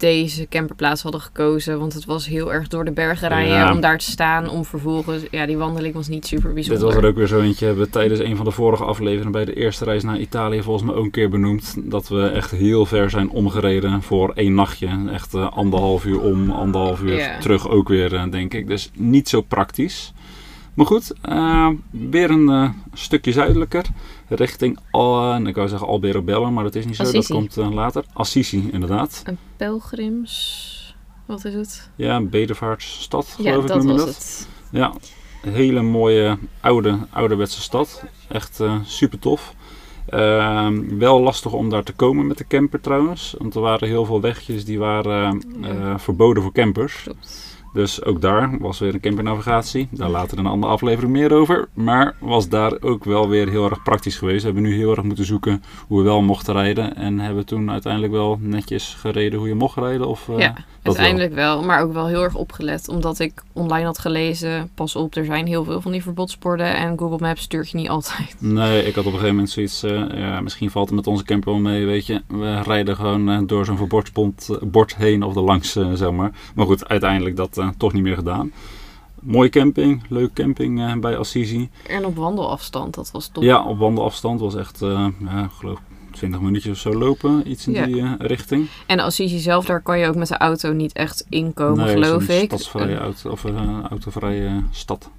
deze 0.00 0.46
camperplaats 0.48 1.02
hadden 1.02 1.20
gekozen. 1.20 1.78
Want 1.78 1.92
het 1.92 2.04
was 2.04 2.26
heel 2.26 2.52
erg 2.52 2.68
door 2.68 2.84
de 2.84 2.92
bergen 2.92 3.28
rijden 3.28 3.54
Ja. 3.56 3.72
om 3.72 3.80
daar 3.80 3.98
te 3.98 4.10
staan. 4.10 4.48
Om 4.48 4.64
vervolgens, 4.64 5.22
ja 5.30 5.46
die 5.46 5.56
wandeling 5.56 5.94
was 5.94 6.08
niet 6.08 6.26
super 6.26 6.52
bijzonder. 6.52 6.84
Dit 6.84 6.94
was 6.94 7.02
er 7.02 7.08
ook 7.08 7.16
weer 7.16 7.26
zo 7.26 7.40
eentje. 7.40 7.66
Hebben 7.66 7.84
we 7.84 7.90
tijdens 7.90 8.20
een 8.20 8.36
van 8.36 8.44
de 8.44 8.50
vorige 8.50 8.84
afleveringen 8.84 9.32
bij 9.32 9.44
de 9.44 9.54
eerste 9.54 9.84
reis 9.84 10.02
naar 10.02 10.18
Italië 10.18 10.62
volgens 10.62 10.84
mij 10.86 10.94
ook 10.94 11.04
een 11.04 11.10
keer 11.10 11.28
benoemd. 11.30 11.76
Dat 11.84 12.08
we 12.08 12.26
echt 12.28 12.50
heel 12.50 12.86
ver 12.86 13.10
zijn 13.10 13.30
omgereden 13.30 14.02
voor 14.02 14.32
één 14.34 14.54
nachtje. 14.54 14.88
Echt 15.12 15.34
eh, 15.34 15.52
anderhalf 15.52 16.04
uur 16.04 16.20
om, 16.20 16.50
anderhalf 16.50 17.00
uur 17.02 17.16
Ja. 17.16 17.38
terug 17.38 17.68
ook 17.68 17.88
weer, 17.88 18.14
eh, 18.14 18.30
denk 18.30 18.54
ik. 18.54 18.66
Dus 18.66 18.90
niet 18.94 19.28
zo 19.28 19.40
praktisch. 19.40 20.12
Maar 20.74 20.86
goed, 20.86 21.12
eh, 21.22 21.68
weer 21.90 22.30
een 22.30 22.48
eh, 22.48 22.70
stukje 22.92 23.32
zuidelijker. 23.32 23.84
Richting, 24.28 24.78
eh, 24.90 25.38
ik 25.44 25.54
wou 25.56 25.68
zeggen 25.68 25.88
Albero 25.88 26.22
Bello, 26.22 26.50
maar 26.50 26.64
dat 26.64 26.74
is 26.74 26.86
niet 26.86 26.96
zo. 26.96 27.02
Assisi. 27.02 27.18
Dat 27.32 27.36
komt 27.36 27.56
eh, 27.56 27.70
later. 27.70 28.04
Assisi, 28.12 28.68
inderdaad. 28.72 29.22
Een 29.24 29.38
pelgrims... 29.56 30.78
Wat 31.26 31.44
is 31.44 31.54
het? 31.54 31.90
Ja, 31.96 32.16
een 32.16 32.28
bedevaartsstad, 32.28 33.34
Ja, 33.38 33.50
geloof 33.50 33.62
ik 33.62 33.68
dat 33.68 33.84
was 33.84 33.96
dat. 33.96 34.06
het. 34.08 34.48
Ja, 34.70 34.92
een 35.42 35.52
hele 35.52 35.82
mooie 35.82 36.38
oude, 36.60 36.98
ouderwetse 37.10 37.60
stad. 37.60 38.04
Echt 38.28 38.60
super 38.84 39.18
tof. 39.18 39.54
Ehm, 40.06 40.98
wel 40.98 41.20
lastig 41.20 41.52
om 41.52 41.68
daar 41.70 41.82
te 41.82 41.92
komen 41.92 42.26
met 42.26 42.38
de 42.38 42.46
camper 42.46 42.80
trouwens. 42.80 43.34
Want 43.38 43.54
er 43.54 43.60
waren 43.60 43.88
heel 43.88 44.04
veel 44.04 44.20
wegjes 44.20 44.64
die 44.64 44.78
waren 44.78 45.42
Ja. 45.60 45.98
verboden 45.98 46.42
voor 46.42 46.52
campers. 46.52 47.02
Klopt. 47.02 47.49
Dus 47.72 48.04
ook 48.04 48.20
daar 48.20 48.58
was 48.58 48.78
weer 48.78 48.94
een 48.94 49.00
campernavigatie. 49.00 49.88
Daar 49.90 50.08
later 50.10 50.38
een 50.38 50.46
andere 50.46 50.72
aflevering 50.72 51.12
meer 51.12 51.32
over. 51.32 51.68
Maar 51.74 52.14
was 52.18 52.48
daar 52.48 52.72
ook 52.80 53.04
wel 53.04 53.28
weer 53.28 53.48
heel 53.48 53.64
erg 53.70 53.82
praktisch 53.82 54.16
geweest. 54.16 54.40
We 54.40 54.44
hebben 54.44 54.62
nu 54.62 54.76
heel 54.76 54.90
erg 54.90 55.02
moeten 55.02 55.24
zoeken 55.24 55.62
hoe 55.86 55.98
we 55.98 56.04
wel 56.04 56.22
mochten 56.22 56.54
rijden. 56.54 56.96
En 56.96 57.18
hebben 57.18 57.46
toen 57.46 57.70
uiteindelijk 57.70 58.12
wel 58.12 58.38
netjes 58.40 58.94
gereden 58.98 59.38
hoe 59.38 59.48
je 59.48 59.54
mocht 59.54 59.76
rijden. 59.76 60.06
Of, 60.08 60.28
eh, 60.28 60.38
ja, 60.38 60.54
uiteindelijk 60.82 61.34
wel. 61.34 61.62
Maar 61.62 61.82
ook 61.82 61.92
wel 61.92 62.06
heel 62.06 62.22
erg 62.22 62.34
opgelet. 62.34 62.88
Omdat 62.88 63.18
ik 63.18 63.42
online 63.52 63.84
had 63.84 63.98
gelezen, 63.98 64.70
pas 64.74 64.96
op, 64.96 65.14
er 65.14 65.24
zijn 65.24 65.46
heel 65.46 65.64
veel 65.64 65.80
van 65.80 65.92
die 65.92 66.02
verbodsborden. 66.02 66.76
En 66.76 66.98
Google 66.98 67.18
Maps 67.26 67.42
stuurt 67.42 67.70
je 67.70 67.76
niet 67.76 67.88
altijd. 67.96 68.36
Nee, 68.38 68.84
ik 68.84 68.94
had 68.94 69.04
op 69.06 69.12
een 69.12 69.18
gegeven 69.18 69.34
moment 69.34 69.50
zoiets. 69.50 69.82
eh, 69.82 70.02
ja, 70.20 70.40
misschien 70.40 70.70
valt 70.70 70.86
het 70.86 70.96
met 70.96 71.06
onze 71.06 71.24
camper 71.24 71.52
wel 71.52 71.60
mee. 71.60 71.86
Weet 71.86 72.06
je, 72.06 72.22
we 72.26 72.62
rijden 72.62 72.96
gewoon 72.96 73.30
eh, 73.30 73.38
door 73.46 73.64
zo'n 73.64 73.76
verbodsbord 73.76 74.48
bord 74.62 74.96
heen 74.96 75.22
of 75.22 75.36
er 75.36 75.42
langs, 75.42 75.72
zeg 75.72 76.10
maar. 76.10 76.30
Maar 76.54 76.66
goed, 76.66 76.88
uiteindelijk 76.88 77.36
dat 77.36 77.58
eh, 77.60 77.68
toch 77.76 77.92
niet 77.92 78.02
meer 78.02 78.14
gedaan. 78.16 78.52
Mooie 79.20 79.48
camping, 79.48 80.02
leuke 80.08 80.32
camping 80.32 80.80
eh, 80.80 80.94
bij 80.94 81.16
Assisi. 81.16 81.70
En 81.88 82.04
op 82.04 82.16
wandelafstand, 82.16 82.94
dat 82.94 83.10
was 83.10 83.28
top. 83.28 83.42
Ja, 83.42 83.64
op 83.64 83.78
wandelafstand 83.78 84.40
was 84.40 84.54
echt, 84.54 84.82
eh, 84.82 85.06
ja, 85.24 85.44
ik 85.44 85.50
geloof 85.50 85.78
20 86.10 86.40
minuutjes 86.40 86.72
of 86.72 86.78
zo 86.92 86.98
lopen, 86.98 87.50
iets 87.50 87.66
in 87.66 87.72
Ja. 87.72 87.86
die 87.86 88.16
richting. 88.26 88.66
En 88.86 89.00
Assisi 89.00 89.38
zelf, 89.38 89.64
daar 89.66 89.82
kan 89.82 89.98
je 89.98 90.06
ook 90.06 90.14
met 90.14 90.28
de 90.28 90.36
auto 90.36 90.72
niet 90.72 90.92
echt 90.92 91.26
inkomen, 91.28 91.84
nee, 91.84 91.94
geloof 92.02 92.28
een 92.28 92.34
ik. 92.42 92.44
stadsvrije 92.44 92.94
Eh, 92.96 93.00
auto, 93.00 93.30
of 93.30 93.44
autovrije 93.90 94.62
stad. 94.70 95.10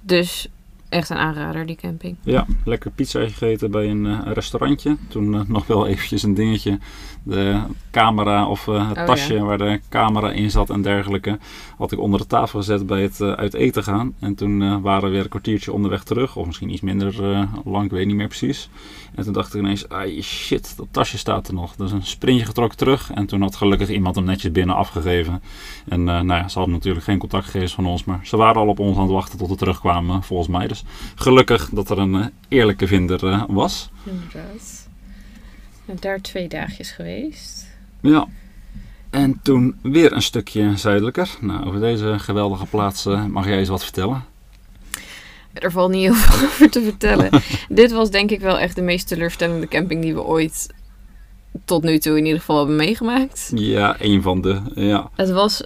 Dus 0.00 0.48
echt 0.94 1.10
een 1.10 1.16
aanrader, 1.16 1.66
die 1.66 1.76
camping. 1.76 2.16
Ja, 2.22 2.46
lekker 2.64 2.90
pizza 2.90 3.20
gegeten 3.20 3.70
bij 3.70 3.90
een 3.90 4.06
eh, 4.06 4.20
restaurantje. 4.24 4.96
Toen 5.08 5.34
eh, 5.34 5.40
nog 5.56 5.66
wel 5.66 5.86
eventjes 5.86 6.22
een 6.22 6.34
dingetje. 6.34 6.78
De 7.22 7.60
camera 7.90 8.46
of 8.48 8.68
eh, 8.68 8.88
het 8.88 8.98
Oh, 8.98 9.04
tasje 9.04 9.34
ja. 9.34 9.42
waar 9.42 9.58
de 9.58 9.80
camera 9.88 10.32
in 10.32 10.50
zat 10.50 10.70
en 10.70 10.82
dergelijke. 10.82 11.38
Had 11.76 11.92
ik 11.92 11.98
onder 11.98 12.20
de 12.20 12.26
tafel 12.26 12.58
gezet 12.58 12.86
bij 12.86 13.02
het 13.02 13.20
uit 13.20 13.54
eten 13.54 13.82
gaan. 13.82 14.14
En 14.20 14.34
toen 14.34 14.82
waren 14.82 15.04
we 15.04 15.10
weer 15.14 15.22
een 15.22 15.28
kwartiertje 15.28 15.72
onderweg 15.72 16.04
terug. 16.04 16.36
Of 16.36 16.46
misschien 16.46 16.70
iets 16.70 16.80
minder 16.80 17.14
lang, 17.64 17.84
ik 17.84 17.90
weet 17.90 18.06
niet 18.06 18.16
meer 18.16 18.28
precies. 18.28 18.68
En 19.14 19.24
toen 19.24 19.32
dacht 19.32 19.54
ik 19.54 19.60
ineens, 19.60 19.88
ai 19.88 20.22
shit, 20.22 20.76
dat 20.76 20.86
tasje 20.90 21.18
staat 21.18 21.48
er 21.48 21.54
nog. 21.54 21.76
Dus 21.76 21.92
een 21.92 22.06
sprintje 22.06 22.46
getrokken 22.46 22.78
terug. 22.78 23.10
En 23.10 23.26
toen 23.26 23.42
had 23.42 23.56
gelukkig 23.56 23.88
iemand 23.88 24.14
hem 24.14 24.24
netjes 24.24 24.52
binnen 24.52 24.76
afgegeven. 24.76 25.42
En 25.88 26.00
eh, 26.00 26.20
nou 26.20 26.40
ja, 26.40 26.48
ze 26.48 26.58
hadden 26.58 26.74
natuurlijk 26.74 27.04
geen 27.04 27.18
contactgegevens 27.18 27.74
van 27.74 27.86
ons. 27.86 28.04
Maar 28.04 28.20
ze 28.22 28.36
waren 28.36 28.60
al 28.60 28.68
op 28.68 28.78
ons 28.78 28.96
aan 28.96 29.02
het 29.02 29.12
wachten 29.12 29.38
tot 29.38 29.48
we 29.48 29.56
terugkwamen, 29.56 30.22
volgens 30.22 30.48
mij. 30.48 30.66
Dus 30.66 30.84
Gelukkig 31.14 31.68
dat 31.68 31.90
er 31.90 31.98
een 31.98 32.30
eerlijke 32.48 32.86
vinder 32.86 33.46
was. 33.48 33.90
Inderdaad. 34.04 34.88
En 35.86 35.96
daar 36.00 36.20
twee 36.20 36.48
dagjes 36.48 36.90
geweest. 36.90 37.66
Ja. 38.00 38.26
En 39.10 39.40
toen 39.42 39.78
weer 39.82 40.12
een 40.12 40.22
stukje 40.22 40.76
zuidelijker. 40.76 41.30
Nou, 41.40 41.64
over 41.64 41.80
deze 41.80 42.14
geweldige 42.18 42.66
plaats 42.66 43.04
mag 43.28 43.46
jij 43.46 43.58
eens 43.58 43.68
wat 43.68 43.82
vertellen. 43.82 44.24
Er 45.54 45.70
valt 45.70 45.90
niet 45.90 46.02
heel 46.02 46.14
veel 46.24 46.46
over 46.46 46.70
te 46.70 46.82
vertellen. 46.82 47.30
Dit 47.68 47.92
was 47.92 48.10
denk 48.10 48.30
ik 48.30 48.40
wel 48.40 48.58
echt 48.58 48.74
de 48.74 48.82
meest 48.82 49.08
teleurstellende 49.08 49.68
camping 49.68 50.02
die 50.02 50.14
we 50.14 50.22
ooit 50.22 50.66
tot 51.64 51.82
nu 51.82 51.98
toe 51.98 52.18
in 52.18 52.24
ieder 52.24 52.40
geval 52.40 52.58
hebben 52.58 52.76
meegemaakt. 52.76 53.50
Ja, 53.54 53.96
een 53.98 54.22
van 54.22 54.40
de, 54.40 54.60
ja. 54.74 55.10
Het 55.14 55.30
was, 55.30 55.64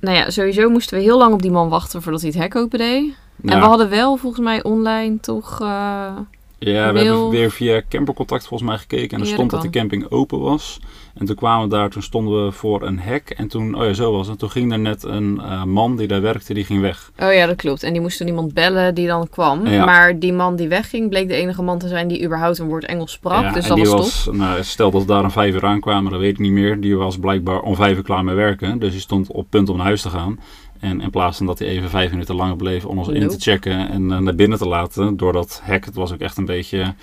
nou 0.00 0.16
ja, 0.16 0.30
sowieso 0.30 0.70
moesten 0.70 0.96
we 0.96 1.02
heel 1.02 1.18
lang 1.18 1.32
op 1.32 1.42
die 1.42 1.50
man 1.50 1.68
wachten 1.68 2.02
voordat 2.02 2.20
hij 2.20 2.30
het 2.30 2.38
hek 2.38 2.56
open 2.56 2.78
deed. 2.78 3.14
En 3.44 3.60
we 3.60 3.66
hadden 3.66 3.88
wel 3.88 4.16
volgens 4.16 4.42
mij 4.44 4.62
online 4.62 5.20
toch... 5.20 5.60
Uh, 5.62 6.18
ja, 6.58 6.92
we 6.92 6.98
hebben 7.00 7.30
weer 7.30 7.50
via 7.50 7.82
campercontact 7.88 8.46
volgens 8.46 8.70
mij 8.70 8.78
gekeken 8.78 9.16
en 9.16 9.20
er 9.20 9.30
stond 9.30 9.50
dat, 9.50 9.62
dat 9.62 9.72
de 9.72 9.78
camping 9.78 10.10
open 10.10 10.40
was. 10.40 10.80
En 11.14 11.26
toen 11.26 11.36
kwamen 11.36 11.68
we 11.68 11.74
daar, 11.74 11.90
toen 11.90 12.02
stonden 12.02 12.44
we 12.44 12.52
voor 12.52 12.82
een 12.82 12.98
hek. 12.98 13.30
En 13.30 13.48
toen, 13.48 13.74
oh 13.74 13.84
ja, 13.84 13.92
zo 13.92 14.12
was 14.12 14.26
het. 14.26 14.38
Toen 14.38 14.50
ging 14.50 14.72
er 14.72 14.78
net 14.78 15.02
een 15.02 15.40
uh, 15.42 15.64
man 15.64 15.96
die 15.96 16.06
daar 16.06 16.20
werkte, 16.20 16.54
die 16.54 16.64
ging 16.64 16.80
weg. 16.80 17.10
Oh 17.18 17.32
ja, 17.32 17.46
dat 17.46 17.56
klopt. 17.56 17.82
En 17.82 17.92
die 17.92 18.00
moest 18.00 18.18
toen 18.18 18.26
iemand 18.26 18.54
bellen 18.54 18.94
die 18.94 19.06
dan 19.06 19.28
kwam. 19.28 19.62
Maar 19.62 20.18
die 20.18 20.32
man 20.32 20.56
die 20.56 20.68
wegging, 20.68 21.08
bleek 21.08 21.28
de 21.28 21.34
enige 21.34 21.62
man 21.62 21.78
te 21.78 21.88
zijn 21.88 22.08
die 22.08 22.24
überhaupt 22.24 22.58
een 22.58 22.66
woord 22.66 22.84
Engels 22.84 23.12
sprak. 23.12 23.42
Ja, 23.42 23.52
dus 23.52 23.66
dat 23.66 23.78
was, 23.78 24.24
was 24.24 24.28
nou, 24.36 24.62
Stel 24.62 24.90
dat 24.90 25.06
daar 25.06 25.24
een 25.24 25.30
vijf 25.30 25.54
uur 25.54 25.64
aankwamen, 25.64 26.10
dat 26.10 26.20
weet 26.20 26.32
ik 26.32 26.38
niet 26.38 26.52
meer. 26.52 26.80
Die 26.80 26.96
was 26.96 27.18
blijkbaar 27.18 27.60
om 27.60 27.74
vijf 27.74 27.96
uur 27.96 28.02
klaar 28.02 28.24
met 28.24 28.34
werken. 28.34 28.78
Dus 28.78 28.92
die 28.92 29.00
stond 29.00 29.30
op 29.32 29.46
punt 29.50 29.68
om 29.68 29.76
naar 29.76 29.86
huis 29.86 30.02
te 30.02 30.10
gaan. 30.10 30.38
En 30.80 31.00
in 31.00 31.10
plaats 31.10 31.36
van 31.36 31.46
dat 31.46 31.58
hij 31.58 31.68
even 31.68 31.90
vijf 31.90 32.10
minuten 32.10 32.34
langer 32.34 32.56
bleef 32.56 32.84
om 32.84 32.98
ons 32.98 33.08
in 33.08 33.28
te 33.28 33.38
checken 33.38 33.88
en 33.88 34.02
uh, 34.02 34.18
naar 34.18 34.34
binnen 34.34 34.58
te 34.58 34.68
laten, 34.68 35.16
door 35.16 35.32
dat 35.32 35.60
hek, 35.62 35.84
het 35.84 35.94
was 35.94 36.12
ook 36.12 36.20
echt 36.20 36.36
een 36.36 36.44
beetje 36.44 36.94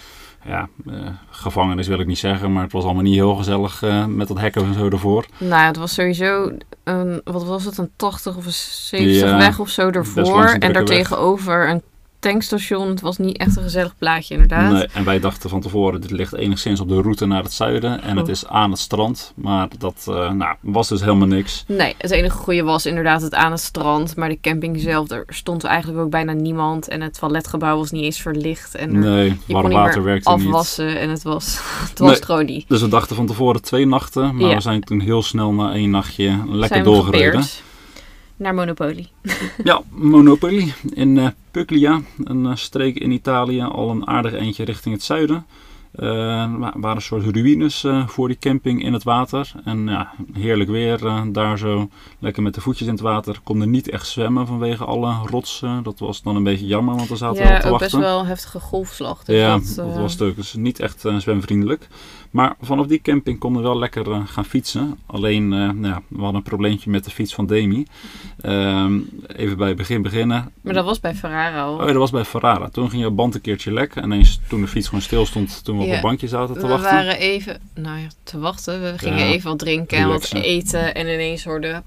ja, 0.46 0.70
uh, 0.86 1.08
gevangenis 1.30 1.88
wil 1.88 2.00
ik 2.00 2.08
niet 2.08 2.18
zeggen, 2.18 2.54
maar 2.54 2.64
het 2.64 2.72
was 2.72 2.84
allemaal 2.84 3.04
niet 3.04 3.14
heel 3.14 3.36
gezellig 3.36 3.82
uh, 3.82 4.06
met 4.06 4.28
dat 4.28 4.40
hekken 4.40 4.64
en 4.66 4.74
zo 4.74 4.90
ervoor. 4.90 5.26
Nou, 5.38 5.66
het 5.66 5.78
was 5.78 5.94
sowieso 5.94 6.52
een, 6.84 7.22
wat 7.24 7.46
was 7.46 7.66
het, 7.66 7.78
een 7.78 7.92
80 7.96 8.38
of 8.38 8.46
een 8.46 8.52
70 8.52 9.38
weg 9.38 9.60
of 9.60 9.70
zo 9.70 9.90
ervoor. 9.90 10.46
En 10.46 10.74
daartegenover 10.74 11.70
een 11.70 11.82
tankstation. 12.32 12.90
Het 12.90 13.02
was 13.02 13.18
niet 13.18 13.38
echt 13.38 13.56
een 13.56 13.64
gezellig 13.64 13.98
plaatje, 13.98 14.34
inderdaad. 14.34 14.72
Nee, 14.72 14.88
en 14.94 15.04
wij 15.04 15.20
dachten 15.20 15.50
van 15.50 15.62
tevoren, 15.62 16.02
dit 16.02 16.12
ligt 16.12 16.36
enigszins 16.36 16.80
op 16.80 16.88
de 16.90 17.02
route 17.02 17.26
naar 17.26 17.44
het 17.44 17.54
zuiden. 17.54 18.02
En 18.02 18.18
het 18.18 18.28
is 18.28 18.48
aan 18.48 18.72
het 18.72 18.80
strand. 18.80 19.34
Maar 19.36 19.68
dat 19.78 20.06
uh, 20.10 20.32
nou, 20.32 20.56
was 20.62 20.88
dus 20.88 21.00
helemaal 21.00 21.28
niks. 21.28 21.64
Nee, 21.68 21.96
het 21.98 22.12
enige 22.12 22.38
goede 22.38 22.64
was 22.64 22.86
inderdaad 22.86 23.22
het 23.22 23.34
aan 23.34 23.52
het 23.52 23.62
strand. 23.62 24.16
Maar 24.16 24.30
de 24.30 24.40
camping 24.42 24.80
zelf, 24.80 25.12
er 25.12 25.24
stond 25.28 25.64
eigenlijk 25.64 26.00
ook 26.00 26.10
bijna 26.10 26.32
niemand. 26.32 26.88
En 26.88 27.02
het 27.02 27.20
toiletgebouw 27.20 27.78
was 27.78 27.92
niet 27.92 28.04
eens 28.04 28.22
verlicht. 28.22 28.76
En 28.76 28.94
er, 28.94 29.00
nee, 29.00 29.38
je 29.46 29.54
kon 29.54 29.72
water 29.72 29.96
niet 29.96 30.06
werkte 30.06 30.30
afwassen. 30.30 30.88
Niet. 30.88 30.96
En 30.96 31.10
het 31.10 31.24
was, 31.24 31.60
het 31.90 32.00
was 32.00 32.20
gewoon 32.20 32.46
niet. 32.46 32.66
Dus 32.68 32.82
we 32.82 32.88
dachten 32.88 33.16
van 33.16 33.26
tevoren 33.26 33.62
twee 33.62 33.86
nachten. 33.86 34.36
Maar 34.36 34.56
we 34.56 34.62
zijn 34.62 34.82
toen 34.82 35.00
heel 35.00 35.24
snel 35.24 35.54
na 35.54 35.74
één 35.74 35.90
nachtje 35.90 36.44
lekker 36.48 36.84
doorgereden 36.84 37.46
naar 38.36 38.54
Monopoly. 38.54 39.08
ja, 39.64 39.82
Monopoly 39.90 40.74
in 40.94 41.16
uh, 41.16 41.28
Puglia, 41.56 42.02
een 42.24 42.46
uh, 42.46 42.56
streek 42.56 43.00
in 43.00 43.12
Italië, 43.12 43.62
al 43.62 43.90
een 43.90 44.08
aardig 44.08 44.34
eentje 44.34 44.66
richting 44.66 44.96
het 44.96 45.04
zuiden. 45.04 45.46
Uh, 45.96 46.04
waren 46.74 46.96
een 46.96 47.02
soort 47.02 47.36
ruïnes 47.36 47.84
uh, 47.84 48.08
voor 48.08 48.28
die 48.28 48.38
camping 48.40 48.84
in 48.84 48.94
het 48.94 49.04
water. 49.04 49.52
En 49.64 49.88
ja, 49.88 50.12
heerlijk 50.34 50.70
weer 50.70 51.04
uh, 51.04 51.22
daar 51.28 51.58
zo. 51.58 51.90
Lekker 52.20 52.44
met 52.44 52.54
de 52.54 52.62
voetjes 52.62 52.88
in 52.88 52.94
het 52.94 53.02
water. 53.02 53.40
Konden 53.44 53.70
niet 53.70 53.90
echt 53.90 54.08
zwemmen 54.08 54.48
vanwege 54.48 54.86
alle 54.86 55.16
rotsen. 55.30 55.84
Dat 55.84 56.00
was 56.00 56.22
dan 56.22 56.36
een 56.36 56.44
beetje 56.44 56.66
jammer, 56.66 56.96
want 56.96 57.10
we 57.10 57.16
zaten 57.16 57.44
ja, 57.44 57.50
wel 57.50 57.60
te 57.62 57.70
wachten. 57.70 57.88
Ja, 57.90 57.98
best 57.98 58.14
wel 58.14 58.26
heftige 58.26 58.60
golfslag. 58.60 59.24
Dus 59.24 59.36
ja, 59.36 59.58
dat, 59.58 59.76
dat 59.76 59.98
was 59.98 60.22
ook. 60.22 60.36
Dus 60.36 60.54
niet 60.54 60.80
echt 60.80 61.06
zwemvriendelijk. 61.18 61.88
Maar 62.36 62.56
vanaf 62.62 62.88
die 62.88 63.02
camping 63.02 63.40
konden 63.40 63.62
we 63.62 63.68
wel 63.68 63.78
lekker 63.78 64.08
uh, 64.08 64.22
gaan 64.26 64.46
fietsen. 64.46 64.98
Alleen, 65.06 65.44
uh, 65.44 65.50
nou 65.50 65.88
ja, 65.88 66.02
we 66.08 66.18
hadden 66.18 66.36
een 66.36 66.44
probleempje 66.44 66.90
met 66.90 67.04
de 67.04 67.12
fiets 67.12 67.34
van 67.34 67.46
Demi. 67.46 67.86
Uh, 68.42 68.92
even 69.36 69.58
bij 69.58 69.68
het 69.68 69.78
begin 69.78 70.02
beginnen. 70.02 70.52
Maar 70.62 70.74
dat 70.74 70.86
was 70.86 71.00
bij 71.00 71.16
Ferrara 71.16 71.62
al. 71.62 71.74
Oh 71.74 71.80
ja, 71.80 71.86
dat 71.86 71.96
was 71.96 72.12
bij 72.12 72.26
Ferrara. 72.26 72.70
Toen 72.70 72.90
ging 72.90 73.04
je 73.04 73.10
band 73.10 73.36
een 73.36 73.42
keertje 73.42 73.74
lek. 73.74 73.96
En 73.96 74.12
eens 74.12 74.40
toen 74.48 74.62
de 74.62 74.68
fiets 74.68 74.88
gewoon 74.88 75.02
stil 75.02 75.26
stond, 75.26 75.64
toen 75.64 75.78
we 75.78 75.84
op 75.84 75.90
een 75.90 76.02
bankje 76.02 76.28
zaten 76.28 76.56
te 76.56 76.68
wachten. 76.68 76.90
We 76.90 76.96
waren 76.96 77.18
even, 77.18 77.62
nou 77.74 78.00
ja, 78.00 78.08
te 78.24 78.40
wachten. 78.40 78.82
We 78.82 78.94
gingen 78.98 79.26
even 79.26 79.50
wat 79.50 79.60
drinken 79.60 79.98
en 79.98 80.08
wat 80.08 80.34
eten. 80.34 80.96
En 80.96 81.08
ineens 81.08 81.44
hoorden... 81.44 81.84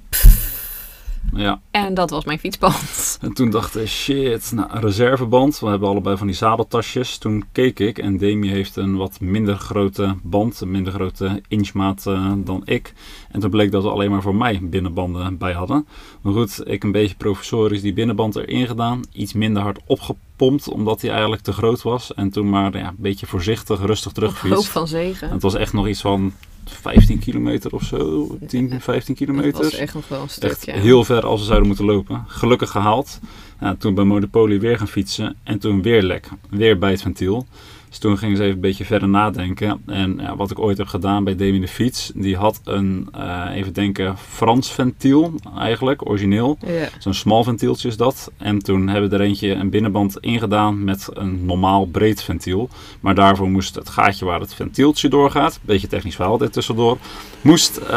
Ja. 1.35 1.61
En 1.71 1.95
dat 1.95 2.11
was 2.11 2.25
mijn 2.25 2.39
fietsband. 2.39 3.19
En 3.21 3.33
toen 3.33 3.51
dacht 3.51 3.77
ik, 3.77 3.87
shit, 3.87 4.53
nou, 4.55 4.71
een 4.73 4.81
reserveband. 4.81 5.59
We 5.59 5.67
hebben 5.67 5.89
allebei 5.89 6.17
van 6.17 6.27
die 6.27 6.37
zadeltasjes. 6.37 7.19
Toen 7.19 7.45
keek 7.53 7.79
ik 7.79 7.99
en 7.99 8.17
Demi 8.17 8.49
heeft 8.49 8.77
een 8.77 8.97
wat 8.97 9.21
minder 9.21 9.57
grote 9.57 10.17
band, 10.23 10.61
een 10.61 10.71
minder 10.71 10.93
grote 10.93 11.43
inchmaat 11.49 12.05
uh, 12.09 12.33
dan 12.37 12.63
ik. 12.65 12.93
En 13.31 13.41
toen 13.41 13.51
bleek 13.51 13.71
dat 13.71 13.83
we 13.83 13.91
alleen 13.91 14.11
maar 14.11 14.23
voor 14.23 14.35
mij 14.35 14.61
binnenbanden 14.63 15.39
bij 15.39 15.53
hadden. 15.53 15.87
Maar 16.21 16.33
goed, 16.33 16.61
ik 16.65 16.85
een 16.85 16.93
beetje 16.93 17.17
professorisch 17.17 17.83
die 17.83 17.93
binnenband 17.93 18.37
erin 18.37 18.67
gedaan. 18.67 19.03
Iets 19.13 19.33
minder 19.33 19.63
hard 19.63 19.79
opgepompt, 19.87 20.69
omdat 20.69 21.01
hij 21.01 21.11
eigenlijk 21.11 21.43
te 21.43 21.53
groot 21.53 21.83
was. 21.83 22.15
En 22.15 22.31
toen 22.31 22.49
maar 22.49 22.77
ja, 22.77 22.89
een 22.89 22.95
beetje 22.99 23.27
voorzichtig, 23.27 23.81
rustig 23.81 24.13
terugfiets. 24.13 24.55
Hoop 24.55 24.65
van 24.65 24.89
zegen. 24.89 25.31
Het 25.31 25.43
was 25.43 25.55
echt 25.55 25.73
nog 25.73 25.89
iets 25.89 26.01
van 26.01 26.33
15 26.71 27.19
kilometer 27.19 27.73
of 27.75 27.83
zo, 27.83 28.27
10, 28.47 28.81
15 28.81 29.15
kilometer. 29.15 29.53
Dat 29.53 29.63
was 29.63 29.75
echt 29.75 29.95
nog 29.95 30.09
wel 30.09 30.23
een 30.23 30.29
stukje. 30.29 30.73
heel 30.73 31.05
ver 31.05 31.27
als 31.27 31.41
we 31.41 31.47
zouden 31.47 31.67
moeten 31.67 31.85
lopen. 31.85 32.25
Gelukkig 32.27 32.71
gehaald. 32.71 33.21
Nou, 33.61 33.77
toen 33.77 33.95
bij 33.95 34.05
Monopoly 34.05 34.61
weer 34.61 34.79
gaan 34.79 34.89
fietsen 34.89 35.37
en 35.43 35.59
toen 35.59 35.83
weer 35.83 36.03
lek. 36.03 36.29
Weer 36.51 36.79
bij 36.79 36.91
het 36.91 37.03
ventiel. 37.03 37.47
Dus 37.89 37.99
toen 37.99 38.19
gingen 38.19 38.37
ze 38.37 38.43
even 38.43 38.55
een 38.55 38.61
beetje 38.61 38.85
verder 38.85 39.09
nadenken. 39.09 39.83
En 39.87 40.19
ja, 40.21 40.37
wat 40.37 40.51
ik 40.51 40.59
ooit 40.59 40.79
heb 40.79 40.87
gedaan 40.87 41.25
bij 41.25 41.37
Demi 41.37 41.61
de 41.61 41.69
Fiets, 41.69 42.13
die 42.15 42.37
had 42.37 42.61
een, 42.65 43.09
uh, 43.17 43.45
even 43.55 43.73
denken, 43.73 44.19
Frans 44.19 44.73
ventiel 44.73 45.35
eigenlijk, 45.59 46.09
origineel. 46.09 46.59
Zo'n 46.99 47.15
smal 47.15 47.45
ventieltje 47.45 47.89
is 47.89 47.97
dat. 47.97 48.31
En 48.37 48.59
toen 48.59 48.89
hebben 48.89 49.11
we 49.11 49.17
er 49.17 49.23
eentje 49.23 49.55
een 49.55 49.71
binnenband 49.71 50.19
ingedaan 50.21 50.85
met 50.85 51.09
een 51.13 51.45
normaal 51.45 51.87
breed 51.87 52.23
ventiel. 52.23 52.69
Maar 53.01 53.15
daarvoor 53.15 53.51
moest 53.51 53.75
het 53.75 53.89
gaatje 53.89 54.25
waar 54.25 54.41
het 54.41 54.55
ventieltje 54.55 55.09
doorgaat, 55.09 55.59
beetje 55.63 55.87
technisch 55.87 56.15
verhaal 56.15 56.39
dit 56.39 56.53
tussendoor, 56.53 56.99
moest 57.41 57.81
uh, 57.83 57.89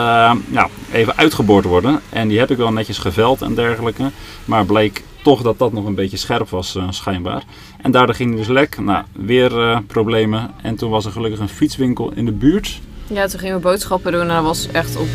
ja, 0.52 0.70
even 0.92 1.18
uitgeboord 1.18 1.66
worden. 1.66 2.00
En 2.10 2.28
die 2.28 2.40
heb 2.40 2.52
ik 2.52 2.58
wel 2.58 2.72
netjes 2.72 2.98
geveld 2.98 3.42
en 3.42 3.56
dergelijke. 3.56 4.12
Maar 4.46 4.66
bleek 4.66 5.04
toch 5.24 5.42
dat 5.42 5.60
dat 5.60 5.74
nog 5.74 5.86
een 5.86 5.96
beetje 5.96 6.18
scherp 6.18 6.50
was 6.50 6.76
uh, 6.76 6.84
schijnbaar. 6.90 7.44
En 7.82 7.92
daardoor 7.92 8.16
ging 8.16 8.30
het 8.30 8.38
dus 8.38 8.48
lek. 8.48 8.80
Nou, 8.80 9.06
weer 9.12 9.52
uh, 9.52 9.78
problemen. 9.88 10.52
En 10.62 10.76
toen 10.76 10.90
was 10.90 11.06
er 11.06 11.12
gelukkig 11.12 11.40
een 11.40 11.50
fietswinkel 11.50 12.12
in 12.12 12.26
de 12.26 12.32
buurt. 12.32 12.80
Ja, 13.08 13.28
toen 13.28 13.40
gingen 13.40 13.56
we 13.56 13.62
boodschappen 13.62 14.12
doen 14.12 14.22
en 14.22 14.28
dat 14.28 14.44
was 14.44 14.68
echt 14.68 14.96
op 14.96 15.08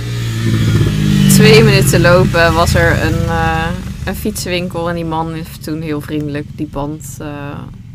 twee 1.28 1.64
minuten 1.64 2.00
lopen 2.00 2.54
was 2.54 2.74
er 2.74 3.02
een, 3.02 3.22
uh, 3.22 3.68
een 4.04 4.14
fietswinkel. 4.14 4.88
En 4.88 4.94
die 4.94 5.04
man 5.04 5.32
heeft 5.32 5.62
toen 5.62 5.80
heel 5.80 6.00
vriendelijk 6.00 6.46
die 6.56 6.68
band 6.68 7.16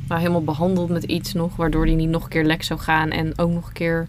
nou, 0.07 0.19
helemaal 0.19 0.43
behandeld 0.43 0.89
met 0.89 1.03
iets 1.03 1.33
nog. 1.33 1.55
Waardoor 1.55 1.85
die 1.85 1.95
niet 1.95 2.09
nog 2.09 2.23
een 2.23 2.29
keer 2.29 2.45
lek 2.45 2.63
zou 2.63 2.79
gaan. 2.79 3.09
En 3.09 3.37
ook 3.37 3.51
nog 3.51 3.67
een 3.67 3.73
keer 3.73 4.07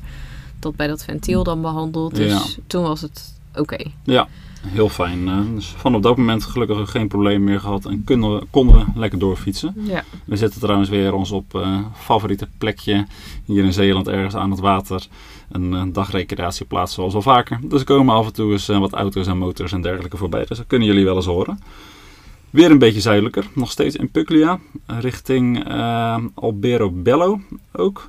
dat 0.58 0.76
bij 0.76 0.86
dat 0.86 1.04
ventiel 1.04 1.44
dan 1.44 1.62
behandeld. 1.62 2.14
Dus 2.14 2.30
ja. 2.30 2.62
toen 2.66 2.82
was 2.82 3.00
het 3.00 3.34
oké. 3.54 3.78
Ja, 4.04 4.28
heel 4.66 4.88
fijn. 4.88 5.28
Uh, 5.28 5.38
dus 5.54 5.74
van 5.76 5.94
op 5.94 6.02
dat 6.02 6.16
moment 6.16 6.44
gelukkig 6.44 6.90
geen 6.90 7.08
probleem 7.08 7.44
meer 7.44 7.60
gehad 7.60 7.84
en 7.84 8.04
konden 8.04 8.34
we, 8.34 8.46
konden 8.50 8.76
we 8.76 8.84
lekker 8.94 9.18
doorfietsen. 9.18 9.74
Ja. 9.76 10.04
We 10.24 10.36
zitten 10.36 10.60
trouwens 10.60 10.88
weer 10.88 11.14
ons 11.14 11.30
op 11.30 11.54
uh, 11.54 11.78
favoriete 11.94 12.48
plekje 12.58 13.06
hier 13.44 13.64
in 13.64 13.72
Zeeland 13.72 14.08
ergens 14.08 14.34
aan 14.34 14.50
het 14.50 14.60
water. 14.60 15.06
Een 15.50 15.72
uh, 15.72 15.82
dagrecreatieplaats 15.92 16.94
zoals 16.94 17.14
al 17.14 17.22
vaker. 17.22 17.58
Dus 17.62 17.80
er 17.80 17.86
komen 17.86 18.14
af 18.14 18.26
en 18.26 18.32
toe 18.32 18.52
eens 18.52 18.66
wat 18.66 18.92
auto's 18.92 19.26
en 19.26 19.38
motors 19.38 19.72
en 19.72 19.82
dergelijke 19.82 20.16
voorbij. 20.16 20.44
Dus 20.44 20.56
dat 20.56 20.66
kunnen 20.66 20.88
jullie 20.88 21.04
wel 21.04 21.16
eens 21.16 21.26
horen. 21.26 21.58
Weer 22.50 22.70
een 22.70 22.78
beetje 22.78 23.00
zuidelijker, 23.00 23.46
nog 23.54 23.70
steeds 23.70 23.96
in 23.96 24.10
Puglia, 24.10 24.58
richting 24.86 25.68
Albero 26.34 26.90
Bello 26.90 27.40
ook. 27.72 28.06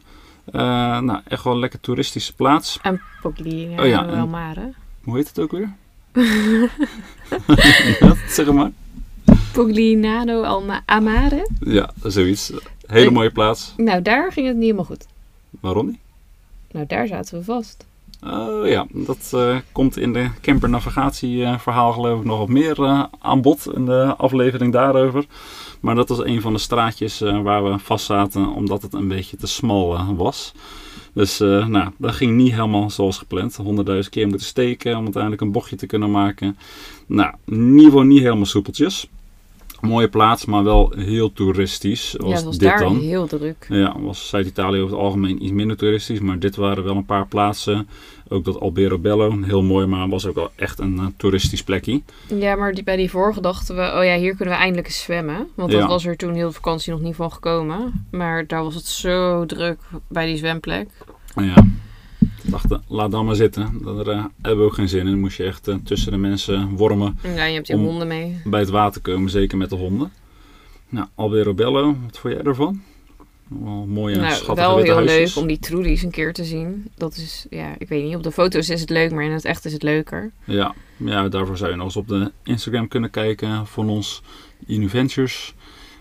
nou, 0.52 1.20
echt 1.28 1.44
wel 1.44 1.54
een 1.54 1.60
lekker 1.60 1.80
toeristische 1.80 2.34
plaats. 2.34 2.80
En 2.82 3.02
Puglia, 3.22 3.82
oh, 3.82 3.88
ja, 3.88 4.06
wel 4.06 4.28
maar, 4.28 4.58
Hoe 5.04 5.16
heet 5.16 5.28
het 5.28 5.40
ook 5.40 5.52
weer? 5.52 5.74
ja, 8.00 8.16
zeg 8.28 8.52
maar. 8.52 8.72
Pogliano 9.54 10.68
Amare. 10.86 11.50
Ja, 11.60 11.92
zoiets. 12.04 12.52
Hele 12.86 13.12
mooie 13.12 13.32
plaats. 13.32 13.74
Nou, 13.78 14.02
daar 14.02 14.32
ging 14.32 14.48
het 14.48 14.56
niet 14.56 14.64
helemaal 14.64 14.86
goed. 14.86 15.06
Waarom 15.60 15.86
niet? 15.86 16.00
Nou, 16.72 16.86
daar 16.86 17.08
zaten 17.08 17.38
we 17.38 17.44
vast. 17.44 17.86
Oh 18.26 18.68
ja, 18.68 18.88
dat 18.92 19.32
uh, 19.36 19.58
komt 19.72 19.98
in 19.98 20.14
de 20.14 20.30
campernavigatieverhaal 20.42 21.90
uh, 21.90 21.96
geloof 21.96 22.20
ik 22.20 22.26
nog 22.26 22.38
wat 22.38 22.48
meer 22.48 22.80
uh, 22.80 23.04
aan 23.20 23.42
bod 23.42 23.68
in 23.74 23.86
de 23.86 24.16
aflevering 24.18 24.74
daarover. 24.74 25.26
Maar 25.80 25.96
dat 25.96 26.10
was 26.10 26.24
een 26.24 26.42
van 26.42 26.54
de 26.54 26.60
straatjes 26.60 27.20
waar 27.20 27.64
we 27.64 27.80
vast 27.80 28.06
zaten 28.06 28.48
omdat 28.54 28.82
het 28.82 28.94
een 28.94 29.08
beetje 29.08 29.38
te 29.38 29.48
smal 29.48 30.16
was. 30.16 30.54
Dus 31.14 31.42
uh, 31.42 31.68
nou, 31.68 31.92
dat 31.98 32.14
ging 32.14 32.36
niet 32.36 32.52
helemaal 32.52 32.90
zoals 32.90 33.18
gepland. 33.18 33.56
Honderdduizend 33.56 34.14
keer 34.14 34.28
moeten 34.28 34.48
steken 34.48 34.98
om 34.98 35.04
uiteindelijk 35.04 35.42
een 35.42 35.52
bochtje 35.52 35.76
te 35.76 35.86
kunnen 35.86 36.12
maken. 36.12 36.58
Nou, 37.08 37.34
niveau 37.46 38.06
niet 38.06 38.22
helemaal 38.22 38.46
soepeltjes. 38.46 39.10
Mooie 39.88 40.08
plaats, 40.08 40.46
maar 40.46 40.64
wel 40.64 40.94
heel 40.96 41.34
toeristisch. 41.34 42.16
Was 42.18 42.30
ja, 42.30 42.36
het 42.36 42.44
was 42.46 42.58
dit 42.58 42.70
daar 42.70 42.80
dan. 42.80 43.00
heel 43.00 43.28
druk. 43.28 43.66
Ja, 43.70 44.00
was 44.00 44.30
Zuid-Italië 44.30 44.80
over 44.82 44.94
het 44.96 45.04
algemeen 45.06 45.44
iets 45.44 45.52
minder 45.52 45.78
toeristisch. 45.78 46.20
Maar 46.20 46.40
dit 46.40 46.56
waren 46.56 46.84
wel 46.84 46.96
een 46.96 47.06
paar 47.06 47.28
plaatsen. 47.28 47.88
Ook 48.30 48.46
dat 48.46 48.60
Albero 48.60 48.98
Bello, 48.98 49.38
heel 49.42 49.62
mooi, 49.64 49.86
maar 49.86 50.10
was 50.10 50.26
ook 50.26 50.36
wel 50.36 50.50
echt 50.56 50.80
een 50.80 50.98
eh, 51.00 51.06
toeristisch 51.18 51.64
plekje. 51.64 52.02
Ja, 52.28 52.56
maar 52.56 52.74
die, 52.74 52.84
bij 52.84 52.96
die 52.96 53.10
vorige 53.10 53.42
dachten 53.42 53.76
we, 53.76 53.82
oh 53.98 54.04
ja, 54.04 54.16
hier 54.18 54.36
kunnen 54.36 54.54
we 54.54 54.60
eindelijk 54.60 54.88
eens 54.88 55.02
zwemmen. 55.02 55.48
Want 55.56 55.72
Ja. 55.72 55.80
dat 55.80 55.88
was 55.88 56.06
er 56.06 56.16
toen 56.18 56.34
heel 56.34 56.48
de 56.48 56.54
vakantie 56.54 56.92
nog 56.92 57.02
niet 57.02 57.16
van 57.16 57.32
gekomen. 57.32 58.08
Maar 58.12 58.48
daar 58.48 58.64
was 58.64 58.76
het 58.76 58.86
zo 58.86 59.46
druk 59.46 59.80
bij 60.08 60.26
die 60.26 60.38
zwemplek. 60.38 60.88
Ja, 61.36 61.66
dachten, 62.52 62.84
laat 62.88 63.12
dan 63.12 63.26
maar 63.26 63.36
zitten. 63.36 63.80
Daar 63.84 64.08
eh, 64.08 64.26
hebben 64.42 64.64
we 64.64 64.70
ook 64.70 64.74
geen 64.74 64.90
zin 64.90 65.00
in. 65.00 65.06
Dan 65.06 65.20
moest 65.20 65.38
je 65.38 65.44
echt 65.44 65.68
eh, 65.68 65.76
tussen 65.84 66.12
de 66.12 66.18
mensen 66.18 66.70
wormen 66.70 67.18
Ja, 67.36 67.46
je 67.46 67.54
hebt 67.54 67.70
Om- 67.70 67.84
honden 67.84 68.08
mee. 68.08 68.42
bij 68.44 68.60
het 68.60 68.70
water 68.70 69.02
komen, 69.02 69.30
zeker 69.30 69.58
met 69.58 69.70
de 69.70 69.76
honden. 69.76 70.12
Nou, 70.90 71.08
Albero 71.16 71.54
Bello, 71.54 71.96
wat 72.06 72.18
vond 72.18 72.34
jij 72.34 72.44
ervan? 72.44 72.82
Wel 73.48 73.86
mooie, 73.88 74.16
nou, 74.16 74.34
schattige 74.34 74.56
wel 74.68 74.78
heel 74.78 74.94
huisjes. 74.96 75.34
leuk 75.34 75.42
om 75.44 75.48
die 75.48 75.60
Trudy's 75.60 76.04
een 76.04 76.12
keer 76.12 76.34
te 76.34 76.44
zien. 76.44 76.88
Dat 76.96 77.16
is, 77.16 77.46
ja, 77.50 77.76
ik 77.78 77.88
weet 77.88 78.04
niet, 78.04 78.16
op 78.16 78.24
de 78.24 78.32
foto's 78.32 78.70
is 78.70 78.82
het 78.82 78.90
leuk, 78.90 79.12
maar 79.12 79.24
in 79.24 79.32
het 79.32 79.46
echt 79.46 79.66
is 79.66 79.74
het 79.74 79.84
leuker. 79.84 80.32
Ja, 80.44 80.74
ja, 80.98 81.28
daarvoor 81.28 81.58
zou 81.58 81.70
je 81.70 81.76
nog 81.76 81.86
eens 81.86 81.96
op 81.96 82.08
de 82.08 82.32
Instagram 82.44 82.88
kunnen 82.88 83.10
kijken 83.10 83.68
van 83.68 83.90
ons 83.90 84.22
Univentures. 84.68 85.54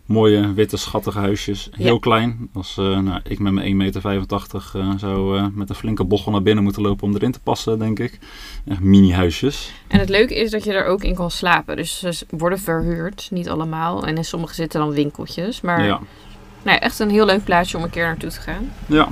Mooie, 0.07 0.53
witte, 0.55 0.77
schattige 0.77 1.19
huisjes. 1.19 1.69
Heel 1.73 1.93
Ja. 1.95 1.99
klein. 2.01 2.49
Als 2.53 2.77
eh, 2.79 2.99
nou, 2.99 3.21
ik 3.29 3.39
met 3.39 3.53
mijn 3.53 3.67
1,85 3.67 3.73
meter 3.77 4.03
eh, 4.75 4.91
zou 4.97 5.39
eh, 5.39 5.47
met 5.55 5.69
een 5.69 5.75
flinke 5.75 6.05
bochel 6.05 6.33
naar 6.33 6.43
binnen 6.43 6.65
moeten 6.65 6.83
lopen 6.83 7.09
om 7.09 7.15
erin 7.15 7.33
te 7.33 7.41
passen, 7.41 7.79
denk 7.79 7.99
ik. 7.99 8.19
Echt 8.67 8.81
mini-huisjes. 8.81 9.73
En 9.89 9.99
het 9.99 10.09
leuke 10.09 10.35
is 10.41 10.51
dat 10.51 10.65
je 10.65 10.73
er 10.73 10.85
ook 10.87 11.03
in 11.05 11.15
kan 11.15 11.31
slapen. 11.31 11.77
Dus 11.77 11.99
ze 11.99 12.27
worden 12.31 12.59
verhuurd, 12.59 13.29
niet 13.31 13.49
allemaal. 13.49 14.07
En 14.07 14.17
in 14.17 14.25
sommige 14.25 14.55
zitten 14.55 14.81
dan 14.81 14.91
winkeltjes. 14.93 15.61
Maar 15.61 15.85
Ja. 15.85 16.01
nou, 16.63 16.79
echt 16.79 16.99
een 16.99 17.11
heel 17.11 17.27
leuk 17.27 17.45
plaatsje 17.45 17.77
om 17.77 17.83
een 17.83 17.91
keer 17.91 18.05
naartoe 18.07 18.31
te 18.31 18.41
gaan. 18.41 18.73
ja. 18.87 19.09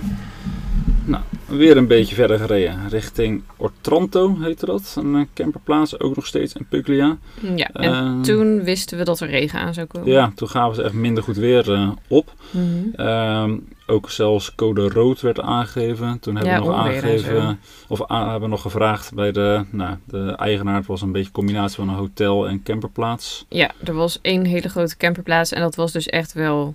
Nou, 1.11 1.23
weer 1.47 1.77
een 1.77 1.87
beetje 1.87 2.15
verder 2.15 2.39
gereden. 2.39 2.89
Richting 2.89 3.43
Ortranto 3.57 4.37
heette 4.41 4.67
dat. 4.67 4.95
Een 4.99 5.15
eh, 5.15 5.23
camperplaats, 5.35 6.01
ook 6.01 6.17
nog 6.17 6.27
steeds 6.27 6.55
in 6.55 6.67
Puglia. 6.69 7.19
Ja, 7.57 7.71
en 7.73 7.93
Eh, 7.93 8.21
toen 8.21 8.63
wisten 8.63 8.99
we 8.99 9.05
dat 9.05 9.21
er 9.21 9.29
regen 9.29 9.61
aan 9.61 9.75
zou 9.75 9.87
komen. 9.87 10.09
Ja, 10.09 10.33
toen 10.35 10.49
gaven 10.49 10.75
ze 10.75 10.83
echt 10.83 10.93
minder 10.93 11.23
goed 11.23 11.37
weer 11.37 11.73
eh, 11.73 11.91
op. 12.09 12.33
Mhm. 12.51 12.95
Ehm, 12.95 13.57
ook 13.87 14.11
zelfs 14.11 14.55
code 14.55 14.89
rood 14.89 15.21
werd 15.21 15.41
aangegeven. 15.41 16.19
Toen 16.21 16.35
hebben 16.35 16.53
Ja, 16.55 16.61
we 16.61 16.67
nog 16.67 16.75
aangegeven, 16.77 17.61
of 17.89 18.03
hebben 18.09 18.41
we 18.41 18.47
nog 18.47 18.63
gevraagd 18.63 19.15
bij 19.15 19.33
de, 19.33 19.65
nou, 19.71 19.97
de 20.05 20.35
eigenaar. 20.37 20.77
Het 20.77 20.87
was 20.87 21.03
een 21.03 21.13
beetje 21.13 21.27
een 21.27 21.33
combinatie 21.33 21.77
van 21.77 21.89
een 21.89 21.95
hotel 21.95 22.49
en 22.49 22.63
camperplaats. 22.63 23.45
Ja, 23.49 23.71
er 23.85 23.95
was 23.95 24.19
één 24.23 24.45
hele 24.45 24.69
grote 24.69 24.97
camperplaats. 24.97 25.53
En 25.53 25.61
dat 25.61 25.75
was 25.75 25.93
dus 25.93 26.07
echt 26.07 26.33
wel 26.33 26.75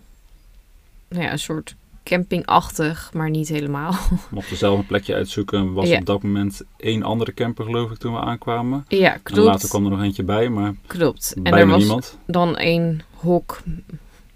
nou 1.10 1.24
ja, 1.24 1.32
een 1.32 1.40
soort 1.40 1.76
campingachtig, 2.06 3.10
maar 3.14 3.30
niet 3.30 3.48
helemaal. 3.48 3.94
Mochten 4.30 4.58
zelf 4.58 4.80
een 4.80 4.86
plekje 4.86 5.14
uitzoeken. 5.14 5.74
Was 5.74 5.90
Ja. 5.90 5.98
op 5.98 6.06
dat 6.06 6.24
moment 6.24 6.62
één 6.78 7.04
andere 7.04 7.34
camper 7.34 7.66
geloof 7.66 7.92
ik 7.92 7.98
toen 7.98 8.14
we 8.14 8.20
aankwamen. 8.20 8.86
ja, 8.88 9.14
En 9.14 9.20
klopt. 9.24 9.48
later 9.48 9.70
kwam 9.70 9.84
er 9.86 9.92
nog 9.92 10.02
eentje 10.02 10.24
bij, 10.24 10.50
maar 10.50 10.74
Klopt. 10.88 11.36
En 11.44 11.54
er 11.54 11.68
was 11.68 11.78
niemand. 11.80 12.18
dan 12.28 12.58
één 12.58 13.02
hok. 13.16 13.62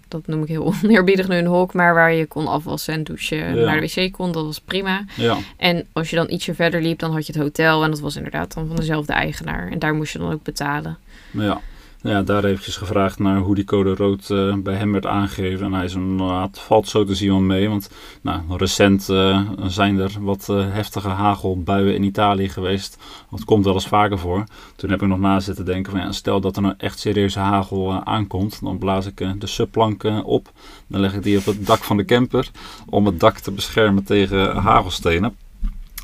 Dat 0.08 0.26
noem 0.26 0.42
ik 0.42 0.48
heel 0.48 0.64
oneerbiedig 0.82 1.28
nu 1.28 1.36
een 1.36 1.46
hok, 1.46 1.74
maar 1.74 1.94
waar 1.94 2.12
je 2.12 2.26
kon 2.26 2.46
afwassen 2.46 2.94
en 2.94 3.04
douchen. 3.04 3.56
Ja. 3.56 3.64
Naar 3.64 3.80
de 3.80 3.92
wc 3.94 4.12
kon, 4.12 4.32
dat 4.32 4.44
was 4.44 4.60
prima. 4.60 5.04
Ja, 5.16 5.36
En 5.56 5.86
als 5.92 6.10
je 6.10 6.16
dan 6.16 6.30
ietsje 6.30 6.54
verder 6.54 6.82
liep, 6.82 6.98
dan 6.98 7.12
had 7.12 7.26
je 7.26 7.32
het 7.32 7.42
hotel. 7.42 7.84
En 7.84 7.90
dat 7.90 8.00
was 8.00 8.16
inderdaad 8.16 8.54
dan 8.54 8.66
van 8.66 8.76
dezelfde 8.76 9.12
eigenaar. 9.12 9.68
En 9.70 9.78
daar 9.78 9.94
moest 9.94 10.12
je 10.12 10.18
dan 10.18 10.32
ook 10.32 10.42
betalen. 10.42 10.98
ja. 11.30 11.60
Ja, 12.02 12.22
daar 12.22 12.44
eventjes 12.44 12.76
gevraagd 12.76 13.18
naar 13.18 13.38
hoe 13.38 13.54
die 13.54 13.64
code 13.64 13.94
rood 13.94 14.30
eh, 14.30 14.54
bij 14.54 14.74
hem 14.74 14.92
werd 14.92 15.06
aangegeven. 15.06 15.66
En 15.66 15.72
hij 15.72 15.88
zei, 15.88 16.04
nou, 16.04 16.42
het 16.42 16.58
valt 16.58 16.88
zo 16.88 17.04
te 17.04 17.14
zien 17.14 17.28
wel 17.28 17.40
mee. 17.40 17.68
Want 17.68 17.90
nou, 18.22 18.40
recent 18.56 19.08
eh, 19.08 19.50
zijn 19.66 19.98
er 19.98 20.12
wat 20.20 20.48
eh, 20.48 20.72
heftige 20.72 21.08
hagelbuien 21.08 21.94
in 21.94 22.02
Italië 22.02 22.48
geweest. 22.48 22.98
Dat 23.30 23.44
komt 23.44 23.64
wel 23.64 23.74
eens 23.74 23.86
vaker 23.86 24.18
voor. 24.18 24.44
Toen 24.76 24.90
heb 24.90 25.02
ik 25.02 25.08
nog 25.08 25.18
na 25.18 25.40
zitten 25.40 25.64
denken 25.64 25.92
van, 25.92 26.00
ja, 26.00 26.12
stel 26.12 26.40
dat 26.40 26.56
er 26.56 26.62
nou 26.62 26.74
echt 26.78 26.98
serieuze 26.98 27.38
hagel 27.38 28.04
aankomt. 28.04 28.60
Dan 28.62 28.78
blaas 28.78 29.06
ik 29.06 29.40
de 29.40 29.46
subplank 29.46 30.04
op. 30.24 30.52
Dan 30.86 31.00
leg 31.00 31.14
ik 31.14 31.22
die 31.22 31.38
op 31.38 31.44
het 31.44 31.66
dak 31.66 31.84
van 31.84 31.96
de 31.96 32.04
camper. 32.04 32.50
Om 32.88 33.06
het 33.06 33.20
dak 33.20 33.38
te 33.38 33.50
beschermen 33.50 34.04
tegen 34.04 34.56
hagelstenen. 34.56 35.36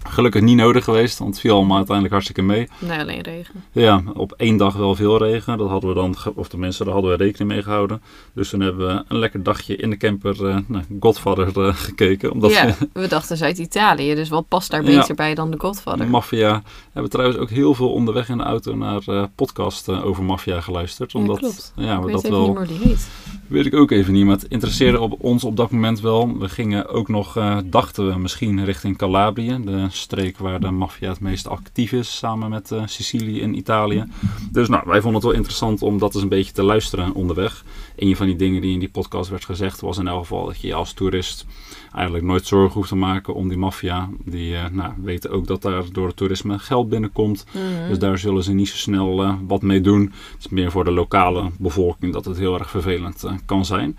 Gelukkig 0.08 0.42
niet 0.42 0.56
nodig 0.56 0.84
geweest, 0.84 1.18
want 1.18 1.30
het 1.30 1.40
viel 1.40 1.54
allemaal 1.54 1.76
uiteindelijk 1.76 2.14
hartstikke 2.14 2.42
mee. 2.42 2.68
Nee, 2.78 2.98
alleen 2.98 3.20
regen. 3.20 3.64
Ja, 3.72 4.02
op 4.14 4.32
één 4.36 4.56
dag 4.56 4.74
wel 4.74 4.94
veel 4.94 5.18
regen. 5.18 5.58
Dat 5.58 5.68
hadden 5.68 5.88
we 5.90 5.94
dan, 5.96 6.16
of 6.34 6.48
tenminste, 6.48 6.84
daar 6.84 6.92
hadden 6.92 7.10
we 7.10 7.16
rekening 7.16 7.50
mee 7.50 7.62
gehouden. 7.62 8.02
Dus 8.34 8.48
toen 8.48 8.60
hebben 8.60 8.86
we 8.86 9.04
een 9.08 9.18
lekker 9.18 9.42
dagje 9.42 9.76
in 9.76 9.90
de 9.90 9.96
camper 9.96 10.64
nou, 10.66 10.84
Godfather 11.00 11.66
eh, 11.66 11.74
gekeken. 11.74 12.32
Omdat 12.32 12.50
ja, 12.50 12.66
we 12.66 12.88
we 13.00 13.08
dachten 13.08 13.36
Zuid-Italië. 13.36 14.14
Dus 14.14 14.28
wat 14.28 14.48
past 14.48 14.70
daar 14.70 14.84
Ja. 14.84 14.98
beter 14.98 15.14
bij 15.14 15.34
dan 15.34 15.50
de 15.50 15.58
Godfather? 15.60 16.08
Maffia 16.08 16.62
hebben 16.92 17.10
trouwens 17.10 17.38
ook 17.38 17.50
heel 17.50 17.74
veel 17.74 17.92
onderweg 17.92 18.28
in 18.28 18.36
de 18.38 18.44
auto 18.44 18.76
naar 18.76 19.28
podcast 19.34 19.88
eh, 19.88 20.04
over 20.06 20.24
maffia 20.24 20.60
geluisterd. 20.60 21.12
Ja, 21.12 21.18
Omdat, 21.18 21.38
klopt. 21.38 21.72
Ja, 21.76 21.96
ik 21.98 22.04
we 22.04 22.10
dat 22.12 22.22
wel, 22.22 22.46
niet 22.46 22.54
meer 22.58 22.66
die 22.66 22.88
heet. 22.88 23.08
Weet 23.48 23.66
ik 23.66 23.74
ook 23.74 23.90
even 23.90 24.12
niet. 24.12 24.24
Maar 24.24 24.34
het 24.34 24.44
interesseerde 24.48 25.00
op 25.00 25.16
ons 25.18 25.44
op 25.44 25.56
dat 25.56 25.70
moment 25.70 26.00
wel. 26.00 26.38
We 26.38 26.48
gingen 26.48 26.88
ook 26.88 27.08
nog, 27.08 27.36
eh, 27.36 27.58
dachten 27.64 28.08
we 28.08 28.18
misschien 28.18 28.64
richting 28.64 28.96
Calabrië. 28.96 29.58
De 29.64 29.86
streek 29.90 30.38
waar 30.38 30.60
de 30.60 30.70
maffia 30.70 31.08
het 31.08 31.20
meest 31.20 31.48
actief 31.48 31.92
is. 31.92 32.16
Samen 32.16 32.50
met 32.50 32.70
eh, 32.70 32.82
Sicilië 32.86 33.40
in 33.40 33.56
Italië. 33.56 34.04
Dus 34.50 34.68
nou, 34.68 34.82
wij 34.86 35.00
vonden 35.00 35.14
het 35.14 35.30
wel 35.30 35.38
interessant 35.38 35.82
om 35.82 35.98
dat 35.98 36.14
eens 36.14 36.22
een 36.22 36.28
beetje 36.28 36.52
te 36.52 36.62
luisteren 36.62 37.14
onderweg. 37.14 37.64
Een 37.96 38.16
van 38.16 38.26
die 38.26 38.36
dingen 38.36 38.60
die 38.60 38.72
in 38.72 38.78
die 38.78 38.88
podcast 38.88 39.30
werd 39.30 39.44
gezegd 39.44 39.80
was 39.80 39.98
in 39.98 40.06
elk 40.06 40.20
geval 40.20 40.46
dat 40.46 40.60
je 40.60 40.74
als 40.74 40.92
toerist 40.92 41.46
eigenlijk 41.94 42.24
nooit 42.24 42.46
zorgen 42.46 42.74
hoeft 42.74 42.88
te 42.88 42.96
maken 42.96 43.34
om 43.34 43.48
die 43.48 43.58
maffia. 43.58 44.08
Die 44.24 44.56
eh, 44.56 44.64
nou, 44.70 44.92
weten 45.02 45.30
ook 45.30 45.46
dat 45.46 45.62
daar 45.62 45.82
door 45.92 46.06
het 46.06 46.16
toerisme 46.16 46.58
geld 46.58 46.88
binnenkomt. 46.88 47.46
Mhm. 47.52 47.88
Dus 47.88 47.98
daar 47.98 48.18
zullen 48.18 48.42
ze 48.42 48.52
niet 48.52 48.68
zo 48.68 48.76
snel 48.76 49.22
eh, 49.22 49.34
wat 49.46 49.62
mee 49.62 49.80
doen. 49.80 50.02
Het 50.02 50.38
is 50.38 50.48
meer 50.48 50.70
voor 50.70 50.84
de 50.84 50.90
lokale 50.90 51.50
bevolking 51.58 52.12
dat 52.12 52.24
het 52.24 52.38
heel 52.38 52.58
erg 52.58 52.70
vervelend 52.70 53.24
eh, 53.24 53.32
kan 53.46 53.64
zijn. 53.64 53.98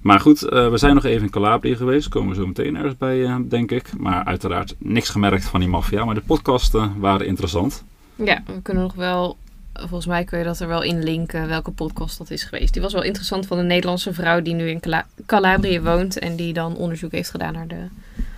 Maar 0.00 0.20
goed, 0.20 0.40
we 0.40 0.72
zijn 0.74 0.94
nog 0.94 1.04
even 1.04 1.22
in 1.22 1.30
Calabrië 1.30 1.76
geweest. 1.76 2.08
Komen 2.08 2.28
we 2.28 2.34
zo 2.34 2.46
meteen 2.46 2.76
ergens 2.76 2.96
bij, 2.96 3.44
denk 3.48 3.70
ik. 3.70 3.98
Maar 3.98 4.24
uiteraard 4.24 4.74
niks 4.78 5.08
gemerkt 5.08 5.44
van 5.44 5.60
die 5.60 5.68
maffia. 5.68 6.04
Maar 6.04 6.14
de 6.14 6.20
podcasten 6.20 6.94
waren 6.98 7.26
interessant. 7.26 7.84
Ja, 8.14 8.42
we 8.46 8.62
kunnen 8.62 8.82
nog 8.82 8.94
wel... 8.94 9.36
Volgens 9.78 10.06
mij 10.06 10.24
kun 10.24 10.38
je 10.38 10.44
dat 10.44 10.60
er 10.60 10.68
wel 10.68 10.82
in 10.82 11.02
linken 11.02 11.48
welke 11.48 11.70
podcast 11.70 12.18
dat 12.18 12.30
is 12.30 12.44
geweest. 12.44 12.72
Die 12.72 12.82
was 12.82 12.92
wel 12.92 13.02
interessant 13.02 13.46
van 13.46 13.58
een 13.58 13.66
Nederlandse 13.66 14.12
vrouw 14.12 14.42
die 14.42 14.54
nu 14.54 14.68
in 14.68 14.80
Cala- 14.80 15.06
Calabrië 15.26 15.80
woont. 15.80 16.18
En 16.18 16.36
die 16.36 16.52
dan 16.52 16.76
onderzoek 16.76 17.12
heeft 17.12 17.30
gedaan 17.30 17.52
naar 17.52 17.66
de 17.68 17.86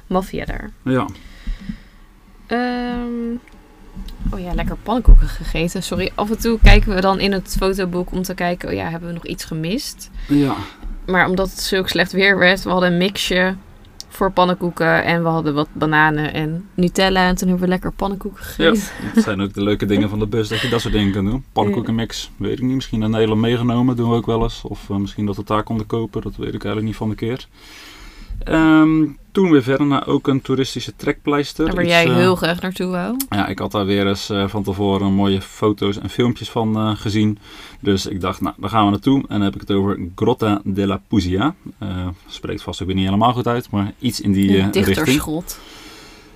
maffia 0.06 0.44
daar. 0.44 0.70
Ja, 0.84 1.06
Ehm, 2.46 3.34
oh 4.30 4.40
ja, 4.40 4.54
lekker 4.54 4.76
pannenkoeken 4.82 5.28
gegeten. 5.28 5.82
Sorry, 5.82 6.10
af 6.14 6.30
en 6.30 6.38
toe 6.38 6.58
kijken 6.62 6.94
we 6.94 7.00
dan 7.00 7.20
in 7.20 7.32
het 7.32 7.56
fotoboek 7.58 8.12
om 8.12 8.22
te 8.22 8.34
kijken... 8.34 8.68
Oh 8.68 8.74
ja, 8.74 8.88
hebben 8.90 9.08
we 9.08 9.14
nog 9.14 9.26
iets 9.26 9.44
gemist? 9.44 10.10
ja. 10.28 10.54
Maar 11.06 11.28
omdat 11.28 11.50
het 11.50 11.60
zulk 11.60 11.88
slecht 11.88 12.12
weer 12.12 12.38
werd, 12.38 12.62
we 12.62 12.70
hadden 12.70 12.92
een 12.92 12.98
mixje 12.98 13.54
voor 14.10 14.32
pannenkoeken. 14.32 15.04
En 15.04 15.22
we 15.22 15.28
hadden 15.28 15.54
wat 15.54 15.68
bananen 15.72 16.34
en 16.34 16.68
Nutella. 16.74 17.26
En 17.26 17.36
toen 17.36 17.48
hebben 17.48 17.64
we 17.66 17.72
lekker 17.72 17.92
pannenkoeken 17.92 18.40
ja. 18.40 18.46
gegeten. 18.46 18.82
Dat 19.14 19.24
zijn 19.24 19.40
ook 19.40 19.54
de 19.54 19.62
leuke 19.62 19.86
dingen 19.86 20.08
van 20.08 20.18
de 20.18 20.26
bus, 20.26 20.48
dat 20.48 20.60
je 20.60 20.68
dat 20.68 20.80
soort 20.80 20.94
dingen 20.94 21.12
kan 21.12 21.24
doen. 21.24 21.44
Pannenkoekenmix, 21.52 22.30
weet 22.36 22.58
ik 22.58 22.64
niet. 22.64 22.74
Misschien 22.74 22.98
naar 22.98 23.10
Nederland 23.10 23.40
meegenomen, 23.40 23.96
doen 23.96 24.10
we 24.10 24.16
ook 24.16 24.26
wel 24.26 24.42
eens. 24.42 24.62
Of 24.62 24.90
eh, 24.90 24.96
misschien 24.96 25.26
dat 25.26 25.34
we 25.34 25.40
het 25.40 25.50
daar 25.50 25.62
konden 25.62 25.86
kopen, 25.86 26.22
dat 26.22 26.36
weet 26.36 26.54
ik 26.54 26.64
eigenlijk 26.64 26.86
niet 26.86 26.96
van 26.96 27.08
de 27.08 27.14
keer. 27.14 27.46
Ehm, 28.44 29.06
toen 29.32 29.50
weer 29.50 29.62
verder 29.62 29.86
naar 29.86 30.06
ook 30.06 30.26
een 30.26 30.42
toeristische 30.42 30.96
trekpleister. 30.96 31.66
Daar 31.66 31.74
waar 31.74 31.86
jij 31.86 32.06
eh, 32.06 32.14
heel 32.14 32.36
graag 32.36 32.60
naartoe 32.60 32.86
wou. 32.86 33.16
Ja, 33.28 33.46
ik 33.46 33.58
had 33.58 33.72
daar 33.72 33.86
weer 33.86 34.06
eens 34.06 34.30
eh, 34.30 34.48
van 34.48 34.62
tevoren 34.62 35.12
mooie 35.12 35.40
foto's 35.40 35.98
en 35.98 36.10
filmpjes 36.10 36.50
van 36.50 36.76
eh, 36.76 36.96
gezien. 36.96 37.38
Dus 37.80 38.06
ik 38.06 38.20
dacht, 38.20 38.40
nou, 38.40 38.54
daar 38.58 38.70
gaan 38.70 38.84
we 38.84 38.90
naartoe. 38.90 39.18
En 39.18 39.26
dan 39.28 39.40
heb 39.40 39.54
ik 39.54 39.60
het 39.60 39.70
over 39.70 39.98
Grotta 40.14 40.60
della 40.64 41.00
Puglia. 41.08 41.54
Eh 41.78 42.08
spreekt 42.26 42.62
vast 42.62 42.80
ook 42.80 42.86
weer 42.86 42.96
niet 42.96 43.04
helemaal 43.04 43.32
goed 43.32 43.46
uit, 43.46 43.70
maar 43.70 43.92
iets 43.98 44.20
in 44.20 44.32
die 44.32 44.52
richting. 44.52 44.72
dichterschot. 44.72 45.58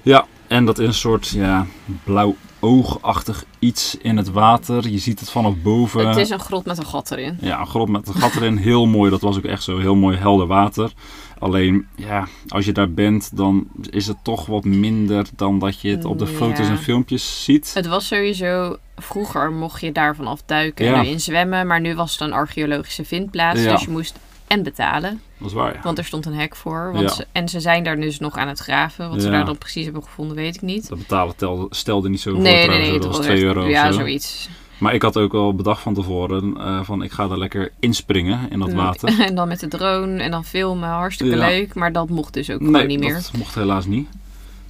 Ja, 0.02 0.26
en 0.46 0.64
dat 0.64 0.78
is 0.78 0.86
een 0.86 0.94
soort 0.94 1.28
ja, 1.28 1.66
blauw 2.04 2.36
oogachtig 2.60 3.44
iets 3.58 3.96
in 4.02 4.16
het 4.16 4.30
water. 4.30 4.88
Je 4.88 4.98
ziet 4.98 5.20
het 5.20 5.30
vanaf 5.30 5.54
boven. 5.62 6.08
Het 6.08 6.16
is 6.16 6.30
een 6.30 6.38
grot 6.40 6.64
met 6.64 6.78
een 6.78 6.86
gat 6.86 7.10
erin. 7.10 7.38
Ja, 7.40 7.60
een 7.60 7.66
grot 7.66 7.88
met 7.88 8.08
een 8.08 8.14
gat 8.14 8.34
erin. 8.34 8.56
Heel 8.56 8.86
mooi. 8.86 9.10
Dat 9.10 9.20
was 9.20 9.36
ook 9.36 9.44
echt 9.44 9.62
zo 9.62 9.78
heel 9.78 9.94
mooi 9.94 10.16
helder 10.16 10.46
water. 10.46 10.92
Alleen, 11.38 11.86
ja, 11.96 12.26
als 12.48 12.64
je 12.64 12.72
daar 12.72 12.90
bent, 12.90 13.36
dan 13.36 13.66
is 13.90 14.06
het 14.06 14.16
toch 14.22 14.46
wat 14.46 14.64
minder 14.64 15.26
dan 15.36 15.58
dat 15.58 15.80
je 15.80 15.90
het 15.90 16.04
op 16.04 16.18
de 16.18 16.24
Ja. 16.24 16.30
foto's 16.30 16.68
en 16.68 16.78
filmpjes 16.78 17.44
ziet. 17.44 17.74
Het 17.74 17.86
was 17.86 18.06
sowieso... 18.06 18.76
Vroeger 18.96 19.52
mocht 19.52 19.80
je 19.80 19.92
daar 19.92 20.16
vanaf 20.16 20.42
duiken 20.46 20.84
Ja. 20.84 20.94
en 20.94 21.00
erin 21.04 21.20
zwemmen. 21.20 21.66
Maar 21.66 21.80
nu 21.80 21.94
was 21.94 22.12
het 22.12 22.20
een 22.20 22.32
archeologische 22.32 23.04
vindplaats. 23.04 23.62
Ja. 23.62 23.72
Dus 23.72 23.82
je 23.82 23.90
moest 23.90 24.18
en 24.54 24.62
betalen. 24.62 25.20
Dat 25.38 25.48
is 25.48 25.54
waar, 25.54 25.74
ja. 25.74 25.80
Want 25.82 25.98
er 25.98 26.04
stond 26.04 26.26
een 26.26 26.34
hek 26.34 26.56
voor. 26.56 26.90
Want 26.92 27.08
Ja. 27.08 27.14
ze, 27.14 27.26
en 27.32 27.48
ze 27.48 27.60
zijn 27.60 27.84
daar 27.84 28.00
dus 28.00 28.18
nog 28.18 28.36
aan 28.36 28.48
het 28.48 28.58
graven. 28.58 29.10
Wat 29.10 29.22
ze 29.22 29.30
daar 29.30 29.44
dan 29.44 29.58
precies 29.58 29.84
hebben 29.84 30.02
gevonden, 30.02 30.36
weet 30.36 30.54
ik 30.54 30.62
niet. 30.62 30.88
Dat 30.88 30.98
betalen 30.98 31.36
telde, 31.36 31.66
stelde 31.70 32.08
niet 32.08 32.20
zoveel 32.20 32.40
Nee, 32.40 32.52
nee, 32.52 32.62
trouwens. 32.64 32.88
nee. 32.90 32.98
dat 32.98 33.06
was 33.06 33.16
het 33.16 33.24
2 33.26 33.36
echt- 33.36 33.46
euro 33.46 33.68
Ja, 33.68 33.86
zo. 33.92 33.98
zoiets. 33.98 34.48
Maar 34.78 34.94
ik 34.94 35.02
had 35.02 35.16
ook 35.16 35.34
al 35.34 35.54
bedacht 35.54 35.80
van 35.82 35.94
tevoren 35.94 36.54
uh, 36.58 36.80
van 36.82 37.02
ik 37.02 37.12
ga 37.12 37.22
er 37.30 37.38
lekker 37.38 37.72
inspringen 37.78 38.50
in 38.50 38.58
dat 38.58 38.72
water. 38.72 39.20
En 39.28 39.34
dan 39.34 39.48
met 39.48 39.60
de 39.60 39.68
drone 39.68 40.22
en 40.22 40.30
dan 40.30 40.44
filmen, 40.44 40.88
hartstikke 40.88 41.36
leuk. 41.36 41.74
Maar 41.74 41.92
dat 41.92 42.08
mocht 42.08 42.32
dus 42.34 42.50
ook 42.50 42.60
nee, 42.60 42.70
gewoon 42.70 42.86
niet 42.86 42.98
meer. 42.98 43.12
dat 43.14 43.30
mocht 43.38 43.54
helaas 43.54 43.86
niet. 43.86 44.08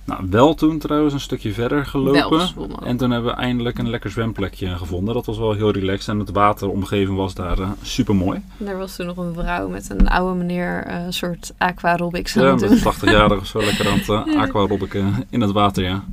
Nou, 0.04 0.26
wel 0.30 0.54
toen 0.54 0.78
trouwens 0.78 1.14
een 1.14 1.20
stukje 1.20 1.52
verder 1.52 1.86
gelopen. 1.86 2.48
En 2.84 2.96
toen 2.96 3.10
hebben 3.10 3.30
we 3.34 3.36
eindelijk 3.40 3.78
een 3.78 3.90
lekker 3.90 4.10
zwemplekje 4.10 4.76
gevonden. 4.76 5.14
Dat 5.14 5.26
was 5.26 5.38
wel 5.38 5.52
heel 5.52 5.70
relaxed. 5.70 6.08
En 6.08 6.18
het 6.18 6.30
wateromgeving 6.30 7.16
was 7.16 7.34
daar 7.34 7.58
super 7.82 8.14
mooi. 8.16 8.42
Er 8.66 8.78
was 8.78 8.96
toen 8.96 9.06
nog 9.06 9.16
een 9.16 9.34
vrouw 9.34 9.68
met 9.68 9.90
een 9.90 10.08
oude 10.08 10.38
meneer 10.38 10.84
eh, 10.86 11.04
een 11.04 11.12
soort 11.12 11.52
aquarobics 11.58 12.36
aan 12.36 12.44
Ja, 12.44 12.50
het 12.50 12.60
met 12.60 12.82
doen. 12.82 12.92
80-jarige 12.92 13.40
of 13.40 13.46
zo 13.46 13.58
lekker 13.58 13.88
aan 13.88 13.98
het 13.98 14.08
uh, 14.34 14.40
aquarobbiken 14.40 15.24
in 15.30 15.40
het 15.40 15.52
water, 15.52 15.84
ja. 15.84 16.04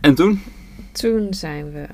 En 0.00 0.14
toen? 0.14 0.42
Toen 0.92 1.26
zijn 1.34 1.72
we 1.72 1.86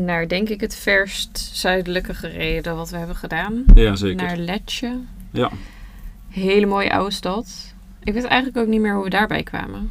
naar, 0.00 0.28
denk 0.28 0.48
ik, 0.48 0.60
het 0.60 0.76
verst 0.76 1.50
zuidelijke 1.52 2.14
gereden 2.14 2.76
wat 2.76 2.90
we 2.90 2.96
hebben 2.96 3.16
gedaan. 3.16 3.64
Ja, 3.74 3.96
zeker. 3.96 4.26
Naar 4.26 4.36
Letje. 4.36 4.98
Ja. 5.30 5.50
Hele 6.28 6.66
mooie 6.66 6.92
oude 6.92 7.12
stad. 7.12 7.71
Ik 8.04 8.12
weet 8.12 8.24
eigenlijk 8.24 8.56
ook 8.64 8.72
niet 8.72 8.80
meer 8.80 8.94
hoe 8.94 9.04
we 9.04 9.10
daarbij 9.10 9.42
kwamen. 9.42 9.90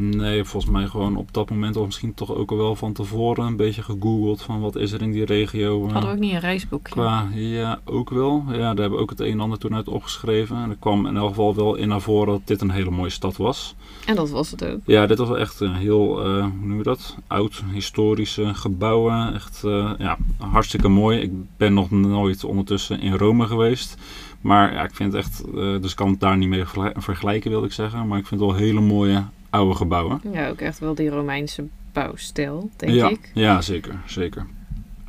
Nee, 0.00 0.44
volgens 0.44 0.72
mij 0.72 0.86
gewoon 0.86 1.16
op 1.16 1.28
dat 1.32 1.50
moment, 1.50 1.76
of 1.76 1.84
misschien 1.84 2.14
toch 2.14 2.34
ook 2.34 2.50
al 2.50 2.56
wel 2.56 2.74
van 2.76 2.92
tevoren, 2.92 3.46
een 3.46 3.56
beetje 3.56 3.82
gegoogeld 3.82 4.42
van 4.42 4.60
wat 4.60 4.76
is 4.76 4.92
er 4.92 5.02
in 5.02 5.10
die 5.12 5.24
regio. 5.24 5.86
uh, 5.86 5.92
Hadden 5.92 6.10
we 6.10 6.16
ook 6.16 6.22
niet 6.22 6.32
een 6.32 6.40
reisboekje? 6.40 6.92
Qua, 6.92 7.26
ja, 7.34 7.80
ook 7.84 8.10
wel. 8.10 8.44
Ja, 8.48 8.56
daar 8.58 8.66
hebben 8.66 8.90
we 8.90 8.98
ook 8.98 9.10
het 9.10 9.20
een 9.20 9.30
en 9.32 9.40
ander 9.40 9.58
toen 9.58 9.74
uit 9.74 9.88
opgeschreven. 9.88 10.56
En 10.56 10.70
er 10.70 10.76
kwam 10.78 11.06
in 11.06 11.16
elk 11.16 11.28
geval 11.28 11.54
wel 11.54 11.74
in 11.74 11.88
naar 11.88 12.00
voren 12.00 12.26
dat 12.26 12.40
dit 12.44 12.60
een 12.60 12.70
hele 12.70 12.90
mooie 12.90 13.10
stad 13.10 13.36
was. 13.36 13.74
En 14.06 14.16
dat 14.16 14.30
was 14.30 14.50
het 14.50 14.64
ook. 14.64 14.80
Ja, 14.84 15.06
dit 15.06 15.18
was 15.18 15.28
wel 15.28 15.38
echt 15.38 15.60
een 15.60 15.74
heel, 15.74 16.26
uh, 16.26 16.40
hoe 16.42 16.66
noem 16.66 16.76
je 16.76 16.82
dat? 16.82 17.16
Oud, 17.26 17.62
historische 17.72 18.54
gebouwen. 18.54 19.34
Echt, 19.34 19.62
uh, 19.64 19.90
ja, 19.98 20.16
hartstikke 20.36 20.88
mooi. 20.88 21.20
Ik 21.20 21.32
ben 21.56 21.74
nog 21.74 21.90
nooit 21.90 22.44
ondertussen 22.44 23.00
in 23.00 23.12
Rome 23.12 23.46
geweest. 23.46 23.96
Maar 24.40 24.72
ja, 24.72 24.84
ik 24.84 24.94
vind 24.94 25.12
het 25.12 25.24
echt, 25.24 25.42
uh, 25.54 25.54
dus 25.54 25.90
ik 25.90 25.96
kan 25.96 26.10
het 26.10 26.20
daar 26.20 26.36
niet 26.36 26.48
mee 26.48 26.64
vergelijken, 26.94 27.50
wil 27.50 27.64
ik 27.64 27.72
zeggen. 27.72 28.06
Maar 28.06 28.18
ik 28.18 28.26
vind 28.26 28.40
het 28.40 28.50
wel 28.50 28.58
hele 28.58 28.80
mooie 28.80 29.24
oude 29.50 29.74
gebouwen. 29.74 30.20
Ja, 30.32 30.48
ook 30.48 30.60
echt 30.60 30.78
wel 30.78 30.94
die 30.94 31.08
Romeinse 31.08 31.66
bouwstijl, 31.92 32.70
denk 32.76 32.92
ja, 32.92 33.08
ik. 33.08 33.30
Ja, 33.34 33.60
zeker, 33.60 34.00
zeker. 34.06 34.46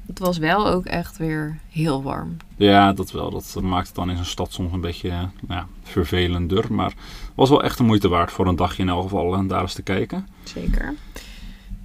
Het 0.07 0.19
was 0.19 0.37
wel 0.37 0.67
ook 0.67 0.85
echt 0.85 1.17
weer 1.17 1.59
heel 1.69 2.03
warm. 2.03 2.37
Ja, 2.55 2.93
dat 2.93 3.11
wel. 3.11 3.29
Dat 3.31 3.59
maakt 3.61 3.87
het 3.87 3.95
dan 3.95 4.09
in 4.09 4.15
zo'n 4.15 4.25
stad 4.25 4.53
soms 4.53 4.73
een 4.73 4.81
beetje 4.81 5.09
nou 5.09 5.29
ja, 5.47 5.67
vervelender. 5.83 6.73
Maar 6.73 6.93
was 7.35 7.49
wel 7.49 7.63
echt 7.63 7.77
de 7.77 7.83
moeite 7.83 8.07
waard 8.07 8.31
voor 8.31 8.47
een 8.47 8.55
dagje 8.55 8.81
in 8.83 8.89
elk 8.89 9.01
geval 9.03 9.35
en 9.35 9.47
daar 9.47 9.61
eens 9.61 9.73
te 9.73 9.81
kijken. 9.81 10.27
Zeker. 10.43 10.93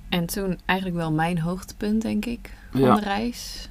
En 0.09 0.27
toen 0.27 0.59
eigenlijk 0.65 0.99
wel 0.99 1.13
mijn 1.13 1.39
hoogtepunt, 1.39 2.03
denk 2.03 2.25
ik, 2.25 2.51
van 2.71 2.81
Ja. 2.81 2.95
de 2.95 3.01
reis. 3.01 3.69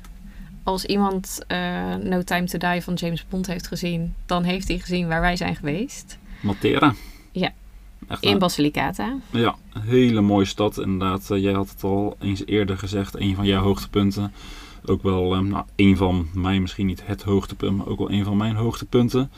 Als 0.63 0.85
iemand 0.85 1.39
uh, 1.47 1.95
No 1.95 2.21
Time 2.21 2.43
to 2.43 2.57
Die 2.57 2.81
van 2.81 2.93
James 2.93 3.25
Bond 3.29 3.47
heeft 3.47 3.67
gezien, 3.67 4.13
dan 4.25 4.43
heeft 4.43 4.67
hij 4.67 4.79
gezien 4.79 5.07
waar 5.07 5.21
wij 5.21 5.35
zijn 5.35 5.55
geweest. 5.55 6.17
Matera. 6.41 6.93
Ja. 7.31 7.53
Echt 8.07 8.23
In 8.23 8.39
Basilicata. 8.39 9.17
Ja, 9.29 9.55
hele 9.79 10.21
mooie 10.21 10.45
stad. 10.45 10.77
Inderdaad, 10.77 11.31
eh, 11.31 11.41
jij 11.41 11.53
had 11.53 11.69
het 11.69 11.83
al 11.83 12.15
eens 12.19 12.45
eerder 12.45 12.77
gezegd. 12.77 13.19
Een 13.19 13.35
van 13.35 13.45
jouw 13.45 13.61
hoogtepunten. 13.61 14.33
Ook 14.85 15.03
wel 15.03 15.33
eh, 15.33 15.39
nou, 15.39 15.65
een 15.75 15.97
van 15.97 16.27
mij, 16.33 16.59
misschien 16.59 16.85
niet 16.85 17.05
het 17.05 17.23
hoogtepunt, 17.23 17.77
maar 17.77 17.87
ook 17.87 17.97
wel 17.97 18.11
een 18.11 18.23
van 18.23 18.37
mijn 18.37 18.55
hoogtepunten. 18.55 19.31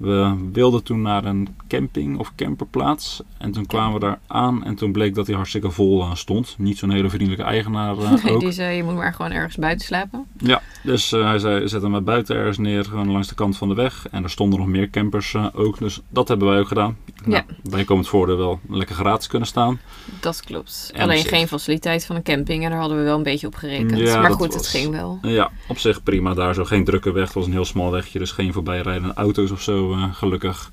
We 0.00 0.34
wilden 0.52 0.82
toen 0.82 1.02
naar 1.02 1.24
een 1.24 1.48
camping 1.68 2.18
of 2.18 2.32
camperplaats. 2.36 3.22
En 3.38 3.52
toen 3.52 3.66
kwamen 3.66 3.94
we 3.94 4.00
daar 4.00 4.18
aan 4.26 4.64
en 4.64 4.74
toen 4.74 4.92
bleek 4.92 5.14
dat 5.14 5.26
hij 5.26 5.36
hartstikke 5.36 5.70
vol 5.70 6.00
eh, 6.02 6.14
stond. 6.14 6.54
Niet 6.58 6.78
zo'n 6.78 6.90
hele 6.90 7.08
vriendelijke 7.10 7.44
eigenaar 7.44 7.98
eh, 7.98 8.12
ook. 8.34 8.40
Die 8.40 8.52
zei, 8.52 8.76
je 8.76 8.82
moet 8.84 8.94
maar 8.94 9.14
gewoon 9.14 9.30
ergens 9.30 9.56
buiten 9.56 9.86
slapen. 9.86 10.26
Ja, 10.38 10.62
dus 10.82 11.12
eh, 11.12 11.24
hij 11.24 11.38
zei, 11.38 11.68
zet 11.68 11.82
hem 11.82 11.90
maar 11.90 12.02
buiten 12.02 12.36
ergens 12.36 12.58
neer, 12.58 12.84
gewoon 12.84 13.10
langs 13.10 13.28
de 13.28 13.34
kant 13.34 13.56
van 13.56 13.68
de 13.68 13.74
weg. 13.74 14.06
En 14.10 14.22
er 14.22 14.30
stonden 14.30 14.58
nog 14.58 14.68
meer 14.68 14.90
campers 14.90 15.36
ook, 15.54 15.78
dus 15.78 16.00
dat 16.08 16.28
hebben 16.28 16.48
wij 16.48 16.58
ook 16.58 16.68
gedaan. 16.68 16.96
Nou, 17.24 17.42
wij 17.62 17.84
komen 17.84 18.02
het 18.02 18.12
voordeel 18.12 18.36
wel 18.36 18.60
lekker 18.68 18.94
gratis 18.96 19.26
kunnen 19.26 19.48
staan. 19.48 19.80
Dat 20.20 20.40
klopt. 20.44 20.90
En 20.94 21.02
Alleen 21.02 21.24
geen 21.24 21.48
faciliteit 21.48 22.06
van 22.06 22.16
een 22.16 22.22
camping 22.22 22.64
en 22.64 22.70
daar 22.70 22.78
hadden 22.78 22.98
we 22.98 23.02
wel 23.04 23.16
een 23.16 23.22
beetje 23.22 23.46
op 23.46 23.54
gerekend. 23.54 23.98
Ja, 23.98 24.20
maar 24.20 24.30
goed, 24.32 24.46
was- 24.46 24.56
het 24.56 24.66
ging 24.66 24.90
wel. 24.90 25.18
Ja, 25.22 25.50
op 25.68 25.78
zich 25.78 26.02
prima 26.02 26.34
daar 26.34 26.54
zo. 26.54 26.64
Geen 26.64 26.84
drukke 26.84 27.12
weg, 27.12 27.24
het 27.24 27.34
was 27.34 27.46
een 27.46 27.52
heel 27.52 27.64
smal 27.64 27.90
wegje, 27.90 28.18
dus 28.18 28.30
geen 28.30 28.52
voorbijrijdende 28.52 29.14
auto's 29.14 29.50
of 29.50 29.62
zo, 29.62 29.89
eh, 29.92 30.14
gelukkig. 30.14 30.72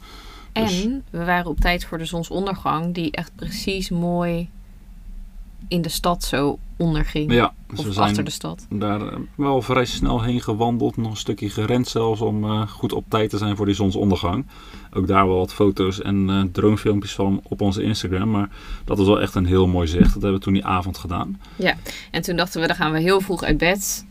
Dus- 0.54 0.84
En 0.84 1.04
we 1.10 1.26
waren 1.26 1.50
op 1.52 1.60
tijd 1.60 1.86
voor 1.86 1.98
de 1.98 2.06
zonsondergang, 2.06 2.94
die 2.94 3.12
echt 3.12 3.32
precies 3.36 3.90
mooi 3.90 4.50
in 5.68 5.82
de 5.82 5.90
stad 5.90 6.24
zo 6.24 6.60
onderging. 6.78 7.32
Ja, 7.34 7.54
dus 7.68 7.80
of 7.80 7.86
we 7.86 7.92
zijn 7.94 8.08
achter 8.08 8.24
de 8.24 8.32
stad. 8.32 8.66
daar 8.70 9.02
eh, 9.02 9.18
wel 9.36 9.62
vrij 9.62 9.86
snel 9.86 10.22
heen 10.24 10.42
gewandeld. 10.42 10.98
Nog 10.98 11.12
een 11.12 11.18
stukje 11.18 11.50
gerend 11.50 11.88
zelfs 11.88 12.22
om 12.22 12.44
eh, 12.44 12.68
goed 12.68 12.94
op 12.94 13.06
tijd 13.08 13.30
te 13.30 13.38
zijn 13.38 13.56
voor 13.56 13.66
die 13.66 13.76
zonsondergang. 13.76 14.46
Ook 14.94 15.08
daar 15.08 15.28
wel 15.28 15.38
wat 15.38 15.54
foto's 15.54 16.02
en 16.02 16.30
eh 16.30 16.42
dronefilmpjes 16.52 17.14
van 17.14 17.40
op 17.44 17.62
onze 17.62 17.84
Instagram. 17.84 18.30
Maar 18.32 18.50
dat 18.86 18.98
was 18.98 19.08
wel 19.08 19.22
echt 19.22 19.36
een 19.36 19.46
heel 19.46 19.68
mooi 19.68 19.88
zicht. 19.88 20.14
Dat 20.14 20.22
hebben 20.22 20.34
we 20.34 20.40
toen 20.46 20.54
die 20.54 20.66
avond 20.66 20.98
gedaan. 20.98 21.42
En 22.12 22.22
toen 22.22 22.36
dachten 22.36 22.62
we, 22.62 22.68
dan 22.68 22.76
gaan 22.76 22.92
we 22.92 23.00
heel 23.00 23.22
vroeg 23.22 23.44
uit 23.44 23.58
bed. 23.58 24.06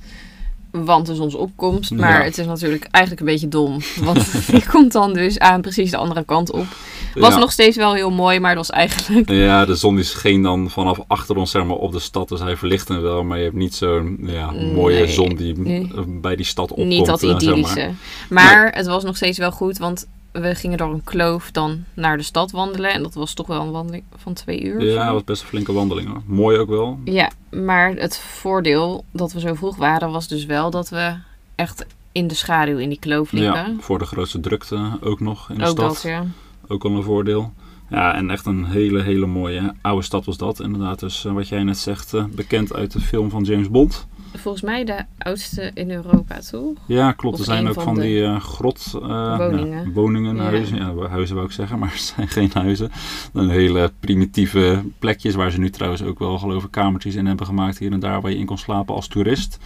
Want 0.84 1.06
de 1.06 1.14
zonsopkomst. 1.14 1.90
Maar 1.90 2.18
Ja. 2.18 2.24
het 2.24 2.38
is 2.38 2.46
natuurlijk 2.46 2.86
eigenlijk 2.90 3.26
een 3.26 3.32
beetje 3.32 3.48
dom. 3.48 3.78
Want 4.00 4.32
die 4.52 4.66
komt 4.68 4.92
dan 4.92 5.12
dus 5.12 5.38
aan 5.38 5.60
precies 5.60 5.90
de 5.90 5.96
andere 5.96 6.24
kant 6.24 6.50
op. 6.52 6.66
Was 7.14 7.34
ja. 7.34 7.38
nog 7.38 7.52
steeds 7.52 7.76
wel 7.76 7.94
heel 7.94 8.10
mooi, 8.10 8.40
maar 8.40 8.50
het 8.50 8.58
was 8.58 8.70
eigenlijk... 8.70 9.30
Ja, 9.30 9.64
de 9.64 9.74
zon 9.74 9.94
die 9.94 10.04
scheen 10.04 10.42
dan 10.42 10.70
vanaf 10.70 10.98
achter 11.06 11.36
ons 11.36 11.50
zeg 11.50 11.64
maar, 11.64 11.76
op 11.76 11.92
de 11.92 11.98
stad. 11.98 12.28
Dus 12.28 12.40
hij 12.40 12.56
verlichtte 12.56 12.98
wel. 13.00 13.24
Maar 13.24 13.38
je 13.38 13.44
hebt 13.44 13.56
niet 13.56 13.74
zo'n 13.74 14.18
ja, 14.22 14.50
mooie 14.50 14.98
Nee, 14.98 15.12
zon 15.12 15.34
die 15.34 15.58
nee. 15.58 15.90
bij 16.06 16.36
die 16.36 16.44
stad 16.44 16.70
opkomt. 16.70 16.88
Niet 16.88 17.06
dat 17.06 17.22
eh, 17.22 17.28
zeg 17.28 17.40
idyllische. 17.40 17.90
maar. 18.28 18.44
Maar, 18.44 18.72
het 18.74 18.86
was 18.86 19.04
nog 19.04 19.16
steeds 19.16 19.38
wel 19.38 19.52
goed, 19.52 19.78
want 19.78 20.06
we 20.40 20.54
gingen 20.54 20.78
door 20.78 20.92
een 20.92 21.04
kloof 21.04 21.50
dan 21.50 21.84
naar 21.94 22.16
de 22.16 22.22
stad 22.22 22.50
wandelen. 22.50 22.92
En 22.92 23.02
dat 23.02 23.14
was 23.14 23.34
toch 23.34 23.46
wel 23.46 23.60
een 23.60 23.70
wandeling 23.70 24.04
van 24.16 24.32
twee 24.32 24.62
uur. 24.62 24.84
Ja, 24.84 25.04
het 25.04 25.12
was 25.12 25.24
best 25.24 25.42
een 25.42 25.48
flinke 25.48 25.72
wandeling. 25.72 26.08
Hoor. 26.08 26.22
Mooi 26.26 26.58
ook 26.58 26.68
wel. 26.68 26.98
Ja, 27.04 27.30
maar 27.50 27.90
het 27.94 28.18
voordeel 28.18 29.04
dat 29.10 29.32
we 29.32 29.40
zo 29.40 29.54
vroeg 29.54 29.76
waren, 29.76 30.10
was 30.10 30.28
dus 30.28 30.44
wel 30.44 30.70
dat 30.70 30.88
we 30.88 31.14
echt 31.54 31.86
in 32.12 32.26
de 32.26 32.34
schaduw 32.34 32.78
in 32.78 32.88
die 32.88 32.98
kloof 32.98 33.32
liepen. 33.32 33.52
Ja, 33.54 33.74
voor 33.78 33.98
de 33.98 34.06
grootste 34.06 34.40
drukte 34.40 34.98
ook 35.00 35.20
nog 35.20 35.50
in 35.50 35.58
de 35.58 35.64
Ook 35.64 35.68
stad. 35.68 35.92
dat, 35.92 36.02
ja. 36.02 36.24
Ook 36.68 36.84
al 36.84 36.90
een 36.90 37.02
voordeel. 37.02 37.52
Ja, 37.90 38.14
en 38.14 38.30
echt 38.30 38.46
een 38.46 38.64
hele, 38.64 39.02
hele 39.02 39.26
mooie 39.26 39.74
oude 39.80 40.02
stad 40.02 40.24
was 40.24 40.36
dat. 40.36 40.60
Inderdaad, 40.60 41.00
dus 41.00 41.24
eh, 41.24 41.32
wat 41.32 41.48
jij 41.48 41.62
net 41.62 41.78
zegt, 41.78 42.14
eh, 42.14 42.24
bekend 42.24 42.74
uit 42.74 42.92
de 42.92 43.00
film 43.00 43.30
van 43.30 43.42
James 43.42 43.70
Bond. 43.70 44.06
Volgens 44.38 44.64
mij 44.64 44.84
de 44.84 45.04
oudste 45.18 45.70
in 45.74 45.90
Europa, 45.90 46.38
toch? 46.50 46.72
Ja, 46.86 47.12
klopt. 47.12 47.34
Of 47.34 47.40
er 47.40 47.46
zijn 47.46 47.68
ook 47.68 47.74
van 47.74 47.82
van, 47.82 47.94
de 47.94 48.00
die 48.00 48.24
eh, 48.24 48.40
grot... 48.40 48.92
eh, 49.02 49.36
woningen. 49.36 49.84
ja, 49.84 49.90
woningen, 49.92 50.36
Ja. 50.36 50.42
huizen. 50.42 50.76
Ja, 50.76 51.08
huizen 51.08 51.34
wou 51.34 51.46
ik 51.46 51.52
zeggen, 51.54 51.78
maar 51.80 51.90
het 51.90 52.00
zijn 52.00 52.28
geen 52.28 52.50
huizen. 52.52 52.90
Een 53.32 53.48
hele 53.48 53.92
primitieve 54.00 54.82
plekjes 54.98 55.34
waar 55.34 55.50
ze 55.50 55.58
nu 55.58 55.70
trouwens 55.70 56.02
ook 56.02 56.18
wel 56.18 56.38
geloof 56.38 56.64
ik 56.64 56.70
kamertjes 56.70 57.14
in 57.14 57.26
hebben 57.26 57.46
gemaakt 57.46 57.78
hier 57.78 57.92
en 57.92 58.00
daar 58.00 58.20
waar 58.20 58.30
je 58.30 58.38
in 58.38 58.46
kon 58.46 58.58
slapen 58.58 58.94
als 58.94 59.08
toerist. 59.08 59.58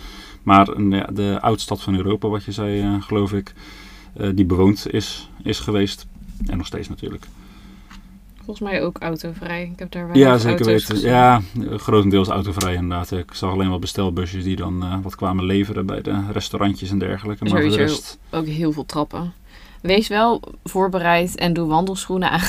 Maar 0.42 0.80
ja, 0.82 1.06
de 1.12 1.38
oudstad 1.40 1.82
van 1.82 1.96
Europa, 1.96 2.28
wat 2.28 2.44
je 2.44 2.52
zei, 2.52 2.80
eh, 2.80 3.02
geloof 3.02 3.32
ik, 3.32 3.52
die 4.34 4.44
bewoond 4.44 4.92
is, 4.92 5.30
is 5.42 5.58
geweest. 5.58 6.06
En 6.46 6.56
nog 6.56 6.66
steeds 6.66 6.88
natuurlijk. 6.88 7.26
Volgens 8.50 8.70
mij 8.70 8.82
ook 8.82 8.98
autovrij. 8.98 9.62
Ik 9.72 9.78
heb 9.78 9.92
daar 9.92 10.06
weinig 10.06 10.26
Ja, 10.26 10.38
zeker 10.38 10.64
weten. 10.64 10.86
gezien. 10.86 11.10
Ja, 11.10 11.40
grotendeels 11.76 12.28
autovrij 12.28 12.74
inderdaad. 12.74 13.10
Ik 13.10 13.34
zag 13.34 13.52
alleen 13.52 13.70
wat 13.70 13.80
bestelbusjes 13.80 14.44
die 14.44 14.56
dan 14.56 14.82
eh, 14.82 14.94
wat 15.02 15.14
kwamen 15.14 15.44
leveren 15.44 15.86
bij 15.86 16.00
de 16.02 16.22
restaurantjes 16.32 16.90
en 16.90 16.98
dergelijke. 16.98 17.44
Maar 17.44 17.52
voor 17.52 17.60
de 17.60 17.70
Sowieso. 17.70 17.92
rest... 17.94 18.18
Ook 18.30 18.46
heel 18.46 18.72
veel 18.72 18.86
trappen. 18.86 19.32
Wees 19.82 20.08
wel 20.08 20.40
voorbereid 20.64 21.36
en 21.36 21.52
doe 21.52 21.68
wandelschoenen 21.68 22.30
aan. 22.30 22.40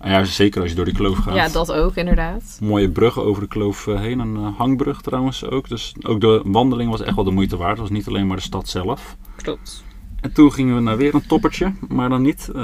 Ah 0.00 0.10
ja, 0.10 0.24
zeker 0.24 0.60
als 0.60 0.70
je 0.70 0.76
door 0.76 0.84
die 0.84 0.94
kloof 0.94 1.18
gaat. 1.18 1.34
Ja, 1.34 1.48
dat 1.48 1.72
ook 1.72 1.94
inderdaad. 1.94 2.58
Mooie 2.60 2.90
brug 2.90 3.18
over 3.18 3.42
de 3.42 3.48
kloof 3.48 3.86
eh, 3.86 4.00
heen. 4.00 4.18
Een 4.18 4.36
eh, 4.36 4.56
hangbrug 4.58 5.00
trouwens 5.02 5.44
ook. 5.44 5.68
Dus 5.68 5.94
ook 6.02 6.20
de 6.20 6.40
wandeling 6.44 6.90
was 6.90 7.00
echt 7.02 7.14
wel 7.14 7.24
de 7.24 7.30
moeite 7.30 7.56
waard. 7.56 7.70
Het 7.70 7.80
was 7.80 7.90
niet 7.90 8.06
alleen 8.08 8.26
maar 8.26 8.36
de 8.36 8.42
stad 8.42 8.68
zelf. 8.68 9.16
Klopt. 9.36 9.84
En 10.20 10.32
toen 10.32 10.52
gingen 10.52 10.74
we 10.74 10.80
naar 10.80 10.96
weer 10.96 11.14
een 11.14 11.26
toppertje, 11.26 11.72
maar 11.88 12.08
dan 12.08 12.22
niet. 12.22 12.48
eh, 12.54 12.62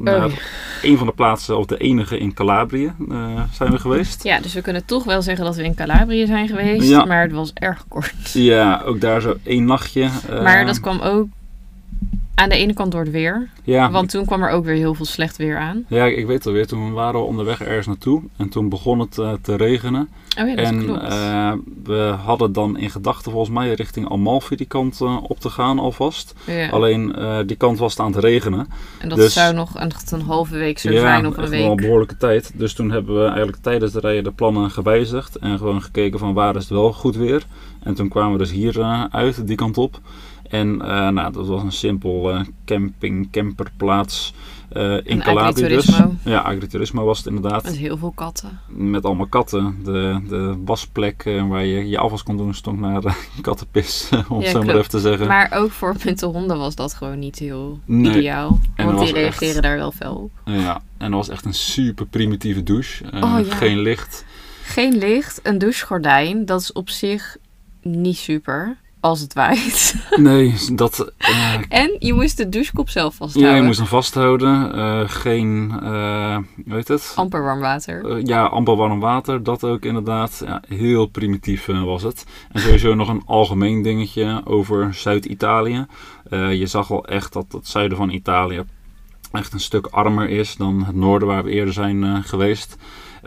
naar 0.00 0.30
een 0.82 0.98
van 0.98 1.06
de 1.06 1.12
plaatsen, 1.12 1.58
of 1.58 1.66
de 1.66 1.76
enige 1.76 2.18
in 2.18 2.34
Calabrië, 2.34 2.92
eh, 3.10 3.40
zijn 3.52 3.70
we 3.70 3.78
geweest. 3.78 4.24
Ja, 4.24 4.40
dus 4.40 4.54
we 4.54 4.60
kunnen 4.60 4.84
toch 4.84 5.04
wel 5.04 5.22
zeggen 5.22 5.44
dat 5.44 5.56
we 5.56 5.62
in 5.64 5.74
Calabrië 5.74 6.26
zijn 6.26 6.48
geweest. 6.48 6.88
Ja. 6.88 7.04
Maar 7.04 7.22
het 7.22 7.32
was 7.32 7.52
erg 7.54 7.84
kort. 7.88 8.14
Ja, 8.32 8.82
ook 8.84 9.00
daar 9.00 9.20
zo 9.20 9.34
één 9.42 9.64
nachtje. 9.64 10.08
eh, 10.28 10.42
maar 10.42 10.66
dat 10.66 10.80
kwam 10.80 11.00
ook 11.00 11.26
Aan 12.38 12.48
de 12.48 12.56
ene 12.56 12.72
kant 12.72 12.92
door 12.92 13.00
het 13.00 13.10
weer. 13.10 13.48
Ja, 13.64 13.90
Want 13.90 14.10
toen 14.10 14.24
kwam 14.24 14.42
er 14.42 14.50
ook 14.50 14.64
weer 14.64 14.74
heel 14.74 14.94
veel 14.94 15.04
slecht 15.04 15.36
weer 15.36 15.56
aan. 15.58 15.84
ja, 15.88 16.04
ik 16.04 16.26
weet 16.26 16.46
alweer. 16.46 16.66
Toen 16.66 16.92
waren 16.92 17.20
we 17.20 17.26
onderweg 17.26 17.60
ergens 17.62 17.86
naartoe. 17.86 18.22
En 18.36 18.48
toen 18.48 18.68
begon 18.68 18.98
het 18.98 19.18
eh, 19.18 19.32
te 19.42 19.56
regenen. 19.56 20.08
Oh 20.40 20.48
ja, 20.48 20.54
dat 20.54 20.64
en 20.64 20.84
klopt. 20.84 21.02
eh, 21.02 21.52
we 21.84 22.14
hadden 22.24 22.52
dan 22.52 22.78
in 22.78 22.90
gedachten 22.90 23.30
volgens 23.32 23.54
mij 23.54 23.72
richting 23.74 24.10
Amalfi 24.10 24.56
die 24.56 24.66
kant 24.66 25.00
eh, 25.00 25.16
op 25.22 25.40
te 25.40 25.50
gaan 25.50 25.78
alvast. 25.78 26.34
ja. 26.46 26.68
Alleen 26.68 27.14
die 27.46 27.56
kant 27.56 27.78
was 27.78 27.92
het 27.92 28.00
aan 28.00 28.12
het 28.12 28.24
regenen. 28.24 28.68
en 28.98 29.08
dat 29.08 29.18
dus- 29.18 29.32
zou 29.32 29.54
nog 29.54 29.80
een, 29.80 29.92
een 30.10 30.20
halve 30.22 30.56
week 30.56 30.78
zo 30.78 30.90
zijn 30.92 31.26
of 31.26 31.36
een 31.36 31.42
echt 31.42 31.50
wel 31.50 31.60
een 31.60 31.68
week. 31.68 31.80
behoorlijke 31.80 32.16
tijd. 32.16 32.50
Dus 32.54 32.74
toen 32.74 32.90
hebben 32.90 33.14
we 33.22 33.26
eigenlijk 33.26 33.58
tijdens 33.62 33.92
de 33.92 34.00
rijden 34.00 34.24
de 34.24 34.32
plannen 34.32 34.70
gewijzigd. 34.70 35.36
En 35.36 35.58
gewoon 35.58 35.82
gekeken 35.82 36.18
van 36.18 36.34
waar 36.34 36.56
is 36.56 36.62
het 36.62 36.70
wel 36.72 36.92
goed 36.92 37.16
weer. 37.16 37.46
En 37.82 37.94
toen 37.94 38.08
kwamen 38.08 38.32
we 38.32 38.38
dus 38.38 38.50
hier 38.50 39.06
uit, 39.10 39.46
die 39.46 39.56
kant 39.56 39.78
op. 39.78 40.00
En 40.48 40.82
eh, 40.82 41.08
nou, 41.08 41.32
dat 41.32 41.46
was 41.46 41.62
een 41.62 41.72
simpel 41.72 42.30
eh, 42.32 42.40
camping, 42.64 43.28
camperplaats 43.30 44.34
eh, 44.68 44.96
in 45.04 45.18
Calabria 45.22 45.68
dus. 45.68 46.00
Ja, 46.24 46.38
agriturismo 46.40 47.04
was 47.04 47.18
het 47.18 47.26
inderdaad. 47.26 47.64
Met 47.64 47.76
heel 47.76 47.96
veel 47.96 48.10
katten. 48.14 48.60
Met 48.68 49.04
allemaal 49.04 49.26
katten. 49.26 49.76
De, 49.84 50.20
de 50.28 50.56
wasplek 50.64 51.22
waar 51.48 51.64
je 51.64 51.88
je 51.88 51.98
afwas 51.98 52.22
kon 52.22 52.36
doen 52.36 52.54
stond 52.54 52.80
naar 52.80 53.16
kattenpis, 53.40 54.08
om 54.28 54.38
Ja, 54.40 54.44
het 54.46 54.56
zo 54.56 54.62
maar 54.62 54.76
even 54.76 54.90
te 54.90 55.00
zeggen. 55.00 55.26
Maar 55.26 55.52
ook 55.52 55.70
voor 55.70 55.96
met 56.04 56.18
de 56.18 56.26
honden 56.26 56.58
was 56.58 56.74
dat 56.74 56.94
gewoon 56.94 57.18
niet 57.18 57.38
heel 57.38 57.80
Nee. 57.84 58.10
ideaal. 58.16 58.58
En 58.74 58.86
Want 58.86 58.98
die 58.98 59.06
echt- 59.06 59.16
reageren 59.16 59.62
daar 59.62 59.76
wel 59.76 59.92
fel 59.92 60.14
op. 60.14 60.30
Ja, 60.44 60.80
en 60.96 61.10
dat 61.10 61.26
was 61.26 61.28
echt 61.28 61.44
een 61.44 61.54
super 61.54 62.06
primitieve 62.06 62.62
douche. 62.62 63.04
Oh, 63.04 63.38
ja. 63.46 63.54
Geen 63.54 63.78
licht. 63.78 64.24
Geen 64.62 64.96
licht, 64.98 65.40
een 65.42 65.58
douchegordijn. 65.58 66.44
Dat 66.44 66.60
is 66.60 66.72
op 66.72 66.88
zich 66.88 67.36
niet 67.82 68.16
super. 68.16 68.76
Als 69.00 69.20
het 69.20 69.32
waait. 69.34 69.94
Nee, 70.16 70.54
dat... 70.72 71.12
eh, 71.18 71.54
En 71.68 71.96
je 71.98 72.12
moest 72.14 72.36
de 72.36 72.48
douchekop 72.48 72.88
zelf 72.88 73.12
ja, 73.12 73.18
vasthouden. 73.18 73.56
je 73.56 73.62
moest 73.66 73.78
hem 73.78 73.86
vasthouden. 73.86 74.74
Eh, 74.74 75.00
geen, 75.06 75.70
eh 75.82 76.36
hoe 76.64 76.74
heet 76.74 76.88
het? 76.88 77.12
Amper 77.16 77.42
warm 77.42 77.60
water. 77.60 78.26
Ja, 78.26 78.44
amper 78.44 78.76
warm 78.76 79.00
water, 79.00 79.42
dat 79.42 79.64
ook 79.64 79.84
inderdaad. 79.84 80.42
Ja, 80.46 80.62
heel 80.68 81.06
primitief 81.06 81.66
was 81.66 82.02
het. 82.02 82.24
En 82.52 82.60
sowieso 82.60 82.94
nog 82.94 83.08
een 83.08 83.22
algemeen 83.26 83.82
dingetje 83.82 84.40
over 84.44 84.94
Zuid-Italië. 84.94 85.86
Je 86.30 86.66
zag 86.66 86.90
al 86.90 87.04
echt 87.06 87.32
dat 87.32 87.46
het 87.52 87.68
zuiden 87.68 87.96
van 87.96 88.10
Italië 88.10 88.62
echt 89.32 89.52
een 89.52 89.60
stuk 89.60 89.86
armer 89.86 90.28
is 90.28 90.56
dan 90.56 90.84
het 90.84 90.94
noorden 90.94 91.28
waar 91.28 91.44
we 91.44 91.50
eerder 91.50 91.74
zijn 91.74 92.24
geweest. 92.24 92.76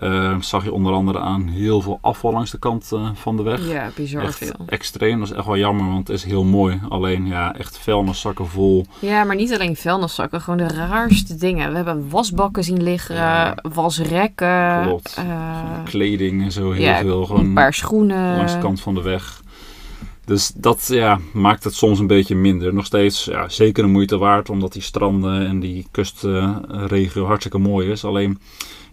Eh, 0.02 0.36
zag 0.40 0.64
je 0.64 0.74
onder 0.74 0.94
andere 0.94 1.20
aan 1.20 1.48
heel 1.48 1.82
veel 1.82 1.98
afval 2.02 2.32
langs 2.32 2.52
de 2.52 2.60
kant 2.60 2.92
eh, 2.94 3.10
van 3.14 3.38
de 3.38 3.44
weg. 3.44 3.68
Ja, 3.68 3.90
bizar 3.96 4.24
Echt 4.24 4.38
veel. 4.38 4.52
extreem, 4.66 5.20
dat 5.20 5.28
is 5.30 5.36
echt 5.36 5.46
wel 5.46 5.58
jammer, 5.58 5.86
want 5.86 6.08
het 6.08 6.18
is 6.18 6.24
heel 6.24 6.44
mooi. 6.44 6.80
Alleen 6.90 7.26
ja, 7.28 7.56
echt 7.56 7.78
vuilniszakken 7.78 8.48
vol. 8.48 8.86
Ja, 9.00 9.24
maar 9.24 9.36
niet 9.36 9.54
alleen 9.54 9.76
vuilniszakken. 9.76 10.42
Gewoon 10.42 10.68
de 10.68 10.74
raarste 10.74 11.36
dingen. 11.36 11.70
We 11.70 11.76
hebben 11.76 12.10
wasbakken 12.10 12.64
zien 12.64 12.84
liggen. 12.84 13.16
Ja. 13.16 13.56
Wasrekken. 13.74 14.82
Klopt. 14.84 15.16
eh, 15.18 15.60
Kleding 15.84 16.44
en 16.44 16.52
zo 16.52 16.72
heel 16.72 16.82
ja, 16.84 17.00
veel. 17.00 17.20
een 17.20 17.26
Gewoon 17.26 17.54
paar 17.54 17.74
schoenen. 17.74 18.36
langs 18.36 18.54
de 18.54 18.60
kant 18.60 18.82
van 18.82 18.94
de 18.94 19.02
weg. 19.02 19.41
Dus 20.26 20.52
dat 20.56 20.88
ja, 20.88 21.20
maakt 21.34 21.64
het 21.64 21.74
soms 21.74 22.00
een 22.00 22.08
beetje 22.08 22.36
minder. 22.36 22.74
Nog 22.74 22.86
steeds 22.86 23.26
ja, 23.26 23.50
zeker 23.50 23.84
een 23.84 23.92
moeite 23.92 24.18
waard, 24.18 24.50
omdat 24.50 24.74
die 24.74 24.82
stranden 24.82 25.48
en 25.48 25.60
die 25.60 25.88
kustregio 25.92 27.26
hartstikke 27.26 27.58
mooi 27.58 27.90
is. 27.92 28.04
Alleen 28.04 28.40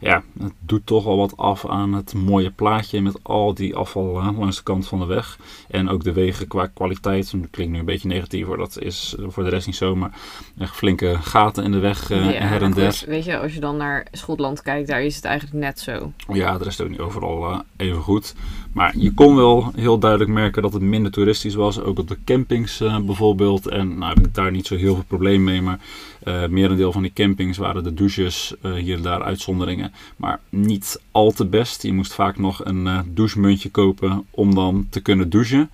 ja, 0.00 0.22
het 0.38 0.52
doet 0.60 0.86
toch 0.86 1.06
al 1.06 1.16
wat 1.16 1.36
af 1.36 1.66
aan 1.66 1.92
het 1.92 2.14
mooie 2.14 2.50
plaatje 2.50 3.00
met 3.00 3.18
al 3.22 3.54
die 3.54 3.76
afval 3.76 4.34
langs 4.36 4.56
de 4.56 4.62
kant 4.62 4.88
van 4.88 4.98
de 4.98 5.06
weg. 5.06 5.38
En 5.68 5.88
ook 5.88 6.04
de 6.04 6.12
wegen 6.12 6.46
qua 6.46 6.66
kwaliteit. 6.66 7.30
Dat 7.30 7.50
klinkt 7.50 7.72
nu 7.72 7.78
een 7.78 7.84
beetje 7.84 8.08
negatief 8.08 8.46
hoor, 8.46 8.56
dat 8.56 8.78
is 8.78 9.14
eh, 9.18 9.24
voor 9.28 9.44
de 9.44 9.50
rest 9.50 9.66
niet 9.66 9.76
zo. 9.76 9.96
Maar 9.96 10.10
echt 10.58 10.76
flinke 10.76 11.16
gaten 11.20 11.64
in 11.64 11.72
de 11.72 11.78
weg 11.78 12.10
eh, 12.10 12.32
Ja, 12.32 12.46
her 12.46 12.62
en 12.62 12.72
goed, 12.72 12.80
der. 12.80 13.02
Weet 13.06 13.24
je, 13.24 13.38
als 13.38 13.54
je 13.54 13.60
dan 13.60 13.76
naar 13.76 14.06
Schotland 14.12 14.62
kijkt, 14.62 14.88
daar 14.88 15.02
is 15.02 15.16
het 15.16 15.24
eigenlijk 15.24 15.58
net 15.58 15.80
zo. 15.80 16.12
Ja, 16.32 16.58
de 16.58 16.64
rest 16.64 16.80
ook 16.80 16.88
niet 16.88 16.98
overal 16.98 17.50
eh, 17.50 17.58
even 17.76 18.00
goed. 18.00 18.34
Maar 18.78 18.94
je 18.96 19.12
kon 19.14 19.36
wel 19.36 19.72
heel 19.76 19.98
duidelijk 19.98 20.30
merken 20.30 20.62
dat 20.62 20.72
het 20.72 20.82
minder 20.82 21.12
toeristisch 21.12 21.54
was. 21.54 21.80
Ook 21.80 21.98
op 21.98 22.08
de 22.08 22.18
campings 22.24 22.80
eh, 22.80 22.98
bijvoorbeeld. 22.98 23.66
En 23.66 23.98
nou 23.98 24.14
heb 24.14 24.26
ik 24.26 24.34
daar 24.34 24.50
niet 24.50 24.66
zo 24.66 24.76
heel 24.76 24.94
veel 24.94 25.04
probleem 25.06 25.44
mee. 25.44 25.62
Maar 25.62 25.78
eh 26.22 26.46
merendeel 26.46 26.92
van 26.92 27.02
die 27.02 27.12
campings 27.14 27.58
waren 27.58 27.84
de 27.84 27.94
douches 27.94 28.54
eh, 28.62 28.72
hier 28.72 28.96
en 28.96 29.02
daar 29.02 29.22
uitzonderingen. 29.22 29.92
Maar 30.16 30.40
niet 30.48 31.00
al 31.10 31.30
te 31.30 31.46
best. 31.46 31.82
Je 31.82 31.92
moest 31.92 32.14
vaak 32.14 32.38
nog 32.38 32.64
een 32.64 32.88
douchemuntje 33.14 33.70
kopen 33.70 34.26
om 34.30 34.54
dan 34.54 34.86
te 34.90 35.00
kunnen 35.00 35.30
douchen. 35.30 35.70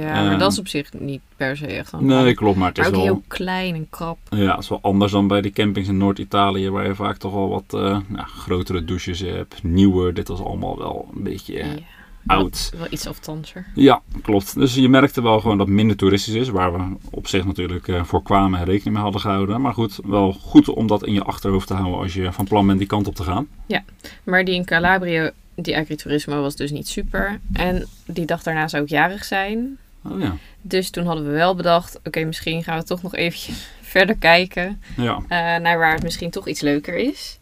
Ja, 0.00 0.22
maar 0.22 0.32
Eh, 0.32 0.38
dat 0.38 0.52
is 0.52 0.58
op 0.58 0.68
zich 0.68 0.92
niet 0.98 1.20
per 1.36 1.56
se 1.56 1.66
echt 1.66 2.00
Nee, 2.00 2.34
klopt. 2.34 2.56
Maar 2.56 2.68
het 2.68 2.76
Maar 2.76 2.86
is 2.86 2.92
ook 2.92 2.96
wel... 3.04 3.12
heel 3.14 3.22
klein 3.28 3.74
en 3.74 3.86
krap. 3.90 4.18
Ja, 4.30 4.50
het 4.54 4.62
is 4.62 4.68
wel 4.68 4.82
anders 4.82 5.12
dan 5.12 5.26
bij 5.26 5.40
de 5.40 5.50
campings 5.50 5.88
in 5.88 5.96
Noord-Italië, 5.96 6.70
waar 6.70 6.86
je 6.86 6.94
vaak 6.94 7.16
toch 7.16 7.32
wel 7.32 7.48
wat 7.48 7.72
nou, 8.08 8.26
grotere 8.26 8.84
douches 8.84 9.20
hebt. 9.20 9.62
Nieuwer, 9.62 10.14
dit 10.14 10.28
was 10.28 10.40
allemaal 10.40 10.78
wel 10.78 11.08
een 11.16 11.22
beetje 11.22 11.54
Ja. 11.54 11.64
Oud. 12.26 12.68
Wel, 12.70 12.80
wel 12.80 12.88
iets 12.90 13.06
aftanser. 13.06 13.66
Ja, 13.74 14.02
klopt. 14.22 14.54
Dus 14.54 14.74
je 14.74 14.88
merkte 14.88 15.22
wel 15.22 15.40
gewoon 15.40 15.58
dat 15.58 15.66
het 15.66 15.76
minder 15.76 15.96
toeristisch 15.96 16.34
is, 16.34 16.48
waar 16.48 16.72
we 16.72 16.96
op 17.10 17.26
zich 17.26 17.44
natuurlijk 17.44 17.88
eh, 17.88 18.04
voor 18.04 18.22
kwamen 18.22 18.58
en 18.58 18.64
rekening 18.64 18.94
mee 18.94 19.02
hadden 19.02 19.20
gehouden. 19.20 19.60
Maar 19.60 19.74
goed, 19.74 19.98
wel 20.04 20.32
goed 20.32 20.68
om 20.68 20.86
dat 20.86 21.06
in 21.06 21.12
je 21.12 21.22
achterhoofd 21.22 21.66
te 21.66 21.74
houden 21.74 22.00
als 22.00 22.14
je 22.14 22.32
van 22.32 22.44
plan 22.44 22.66
bent 22.66 22.78
die 22.78 22.88
kant 22.88 23.06
op 23.06 23.14
te 23.14 23.22
gaan. 23.22 23.48
Maar 24.24 24.44
die 24.44 24.54
in 24.54 24.64
Calabria, 24.64 25.30
die 25.54 25.76
agriturismo 25.76 26.40
was 26.40 26.56
dus 26.56 26.70
niet 26.70 26.88
super. 26.88 27.40
En 27.52 27.86
die 28.06 28.26
dag 28.26 28.42
daarna 28.42 28.68
zou 28.68 28.82
ik 28.82 28.88
jarig 28.88 29.24
zijn. 29.24 29.78
Oh 30.04 30.20
ja. 30.20 30.36
Dus 30.60 30.90
toen 30.90 31.06
hadden 31.06 31.24
we 31.24 31.30
wel 31.30 31.54
bedacht, 31.54 32.00
oké, 32.04 32.24
misschien 32.24 32.64
gaan 32.64 32.78
we 32.78 32.84
toch 32.84 33.02
nog 33.02 33.14
eventjes 33.14 33.68
verder 33.80 34.16
kijken. 34.16 34.82
Ja, 34.96 35.22
eh, 35.28 35.62
naar 35.62 35.78
waar 35.78 35.94
het 35.94 36.02
misschien 36.02 36.30
toch 36.30 36.48
iets 36.48 36.60
leuker 36.60 36.94
is. 36.94 37.38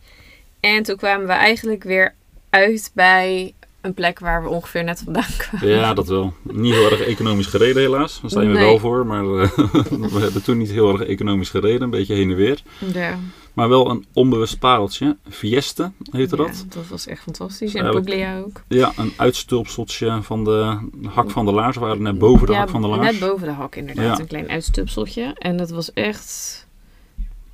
En 0.60 0.82
toen 0.82 0.96
kwamen 0.96 1.26
we 1.26 1.32
eigenlijk 1.32 1.82
weer 1.82 2.14
uit 2.50 2.90
bij 2.94 3.54
een 3.80 3.94
plek 3.94 4.18
waar 4.18 4.42
we 4.42 4.48
ongeveer 4.48 4.84
net 4.84 5.00
vandaan 5.04 5.24
kwamen. 5.38 5.68
ja, 5.68 5.94
dat 5.94 6.08
wel. 6.08 6.32
Niet 6.42 6.72
heel 6.74 6.90
erg 6.90 7.00
economisch 7.00 7.46
gereden 7.46 7.82
helaas. 7.82 8.20
Daar 8.20 8.30
zijn 8.30 8.46
we 8.48 8.52
Nee. 8.54 8.64
wel 8.64 8.78
voor, 8.78 9.06
maar 9.06 9.24
eh, 9.24 9.50
we 10.14 10.18
hebben 10.20 10.42
toen 10.42 10.58
niet 10.58 10.70
heel 10.70 10.92
erg 10.92 11.08
economisch 11.08 11.50
gereden. 11.50 11.82
Een 11.82 11.90
beetje 11.90 12.14
heen 12.14 12.30
en 12.30 12.36
weer. 12.36 12.62
Ja, 12.94 13.18
Maar 13.52 13.68
wel 13.68 13.90
een 13.90 14.06
onbewust 14.12 14.58
pareltje. 14.58 15.16
Fieste 15.28 15.92
heette 16.10 16.36
dat. 16.36 16.46
ja, 16.68 16.74
dat 16.74 16.88
was 16.88 17.06
echt 17.06 17.22
fantastisch. 17.22 17.74
En 17.74 17.90
Puglia 17.90 18.38
ook. 18.38 18.62
Ja, 18.68 18.92
een 18.96 19.12
uitstulpseltje 19.16 20.18
van 20.22 20.44
de 20.44 20.76
hak 21.08 21.30
van 21.30 21.44
de 21.44 21.52
laars. 21.52 21.76
We 21.76 21.82
waren 21.84 22.02
net 22.02 22.18
boven 22.18 22.46
de 22.46 22.52
ja, 22.52 22.58
hak 22.58 22.68
van 22.68 22.82
de 22.82 22.88
laars. 22.88 23.10
net 23.10 23.28
boven 23.30 23.46
de 23.46 23.52
hak 23.52 23.76
inderdaad. 23.76 24.16
Ja. 24.16 24.22
Een 24.22 24.28
klein 24.28 24.48
uitstupseltje. 24.50 25.34
En 25.38 25.56
dat 25.56 25.70
was 25.70 25.92
echt 25.92 26.66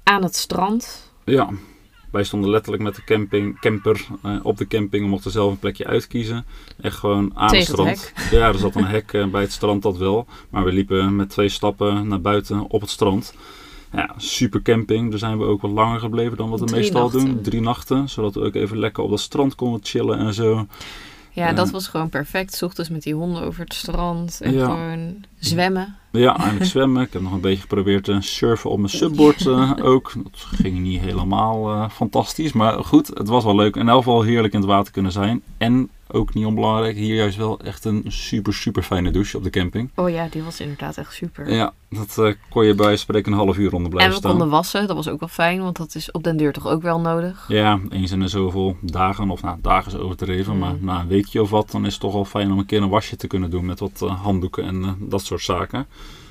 aan 0.03 0.23
het 0.23 0.37
strand. 0.37 1.11
Ja, 1.25 1.51
wij 2.17 2.25
stonden 2.25 2.51
letterlijk 2.51 2.83
met 2.83 2.95
de 2.95 3.05
camping, 3.05 3.61
camper 3.61 4.07
eh, 4.23 4.37
op 4.43 4.57
de 4.57 4.67
camping. 4.67 5.03
We 5.05 5.09
mochten 5.11 5.31
zelf 5.31 5.51
een 5.51 5.59
plekje 5.59 5.87
uitkiezen. 5.87 6.45
Echt 6.81 6.97
gewoon 6.97 7.31
aan 7.35 7.49
Tegen 7.49 7.79
het 7.79 7.89
het 7.89 7.99
strand. 7.99 8.31
Ja, 8.31 8.49
er 8.49 8.59
zat 8.59 8.75
een 8.75 8.85
hek 8.85 9.13
eh, 9.13 9.27
bij 9.27 9.41
het 9.41 9.53
strand, 9.53 9.83
dat 9.83 9.97
wel. 9.97 10.27
Maar 10.51 10.65
we 10.65 10.73
liepen 10.73 11.17
met 11.17 11.31
twee 11.31 11.49
stappen 11.49 12.09
naar 12.09 12.21
buiten 12.21 12.71
op 12.71 12.81
het 12.81 12.91
strand. 12.91 13.35
Ja, 13.93 14.15
super 14.17 14.63
camping. 14.63 15.11
Daar 15.11 15.19
zijn 15.19 15.39
we 15.39 15.45
ook 15.45 15.61
wat 15.61 15.71
langer 15.71 16.01
gebleven 16.01 16.37
dan 16.37 16.49
wat 16.51 16.61
we 16.61 16.67
Drie 16.67 16.79
meestal 16.81 17.03
nachten. 17.03 17.25
doen. 17.25 17.41
Drie 17.43 17.61
nachten. 17.61 18.09
Zodat 18.09 18.35
we 18.35 18.41
ook 18.41 18.55
even 18.55 18.79
lekker 18.79 19.03
op 19.03 19.11
dat 19.11 19.21
strand 19.21 19.55
konden 19.55 19.81
chillen 19.83 20.19
en 20.19 20.35
zo. 20.35 20.67
Ja, 21.31 21.47
Ja. 21.49 21.53
dat 21.53 21.71
was 21.71 21.89
gewoon 21.89 22.09
perfect. 22.09 22.55
's 22.55 22.63
ochtends 22.63 22.91
met 22.91 23.03
die 23.03 23.15
honden 23.15 23.43
over 23.43 23.61
het 23.61 23.75
strand. 23.75 24.41
En 24.41 24.53
Ja. 24.53 24.65
gewoon 24.65 25.25
zwemmen. 25.39 25.97
Ja, 26.17 26.37
eindelijk 26.39 26.65
zwemmen. 26.65 27.03
Ik 27.03 27.13
heb 27.13 27.23
nog 27.23 27.33
een 27.33 27.41
beetje 27.41 27.61
geprobeerd 27.61 28.05
te 28.05 28.17
surfen 28.21 28.71
op 28.71 28.79
mijn 28.79 28.91
subboard 28.91 29.47
eh, 29.47 29.73
ook. 29.93 30.13
Dat 30.15 30.41
ging 30.41 30.79
niet 30.79 31.01
helemaal 31.01 31.73
eh, 31.73 31.91
fantastisch. 31.91 32.53
Maar 32.53 32.85
goed, 32.85 33.07
het 33.07 33.29
was 33.29 33.45
wel 33.45 33.57
leuk. 33.57 33.77
In 33.77 33.89
elk 33.89 34.03
geval 34.03 34.23
heerlijk 34.23 34.53
in 34.55 34.61
het 34.61 34.69
water 34.69 34.93
kunnen 34.93 35.13
zijn. 35.13 35.43
En 35.59 35.91
ook 36.09 36.35
niet 36.35 36.47
onbelangrijk, 36.47 36.97
hier 36.97 37.15
juist 37.15 37.37
wel 37.37 37.61
echt 37.61 37.85
een 37.85 38.05
super, 38.07 38.55
super 38.55 38.83
fijne 38.83 39.11
douche 39.11 39.37
op 39.37 39.43
de 39.43 39.51
camping. 39.51 39.91
Oh 39.95 40.11
ja, 40.11 40.27
die 40.31 40.43
was 40.43 40.61
inderdaad 40.61 40.97
echt 40.97 41.13
super. 41.15 41.53
Ja, 41.53 41.73
dat 41.91 42.19
eh, 42.19 42.33
kon 42.51 42.65
je 42.65 42.75
bij 42.75 42.97
spreken 42.97 43.33
een 43.33 43.39
half 43.39 43.57
uur 43.57 43.73
onder 43.73 43.83
en 43.85 43.91
blijven 43.91 44.13
we 44.13 44.19
staan. 44.19 44.31
konden 44.31 44.49
wassen. 44.51 44.87
Dat 44.87 44.97
was 44.97 45.09
ook 45.09 45.21
wel 45.21 45.29
fijn. 45.29 45.63
Want 45.63 45.77
dat 45.77 45.95
is 45.95 46.11
op 46.11 46.23
den 46.25 46.37
deur 46.37 46.53
toch 46.53 46.67
ook 46.67 46.83
wel 46.83 47.01
nodig. 47.01 47.45
Ja, 47.49 47.81
eens 47.89 48.11
in 48.11 48.21
de 48.21 48.29
zoveel 48.29 48.77
dagen, 48.81 49.31
of 49.31 49.43
nou, 49.43 49.59
dagen 49.63 49.93
is 49.93 49.99
overdreven, 49.99 50.53
Mm. 50.53 50.59
maar 50.59 50.75
na 50.81 51.01
een 51.01 51.09
weekje 51.09 51.43
of 51.43 51.51
wat, 51.51 51.71
dan 51.71 51.87
is 51.87 51.93
het 51.93 52.01
toch 52.01 52.13
wel 52.13 52.25
fijn 52.25 52.53
om 52.53 52.59
een 52.59 52.67
keer 52.67 52.83
een 52.83 52.89
wasje 52.89 53.17
te 53.17 53.27
kunnen 53.27 53.51
doen 53.51 53.65
met 53.65 53.81
wat 53.81 54.03
eh, 54.03 54.23
handdoeken 54.23 54.65
en 54.65 54.85
eh, 54.85 54.91
dat 54.99 55.25
soort 55.25 55.43
zaken. 55.43 55.87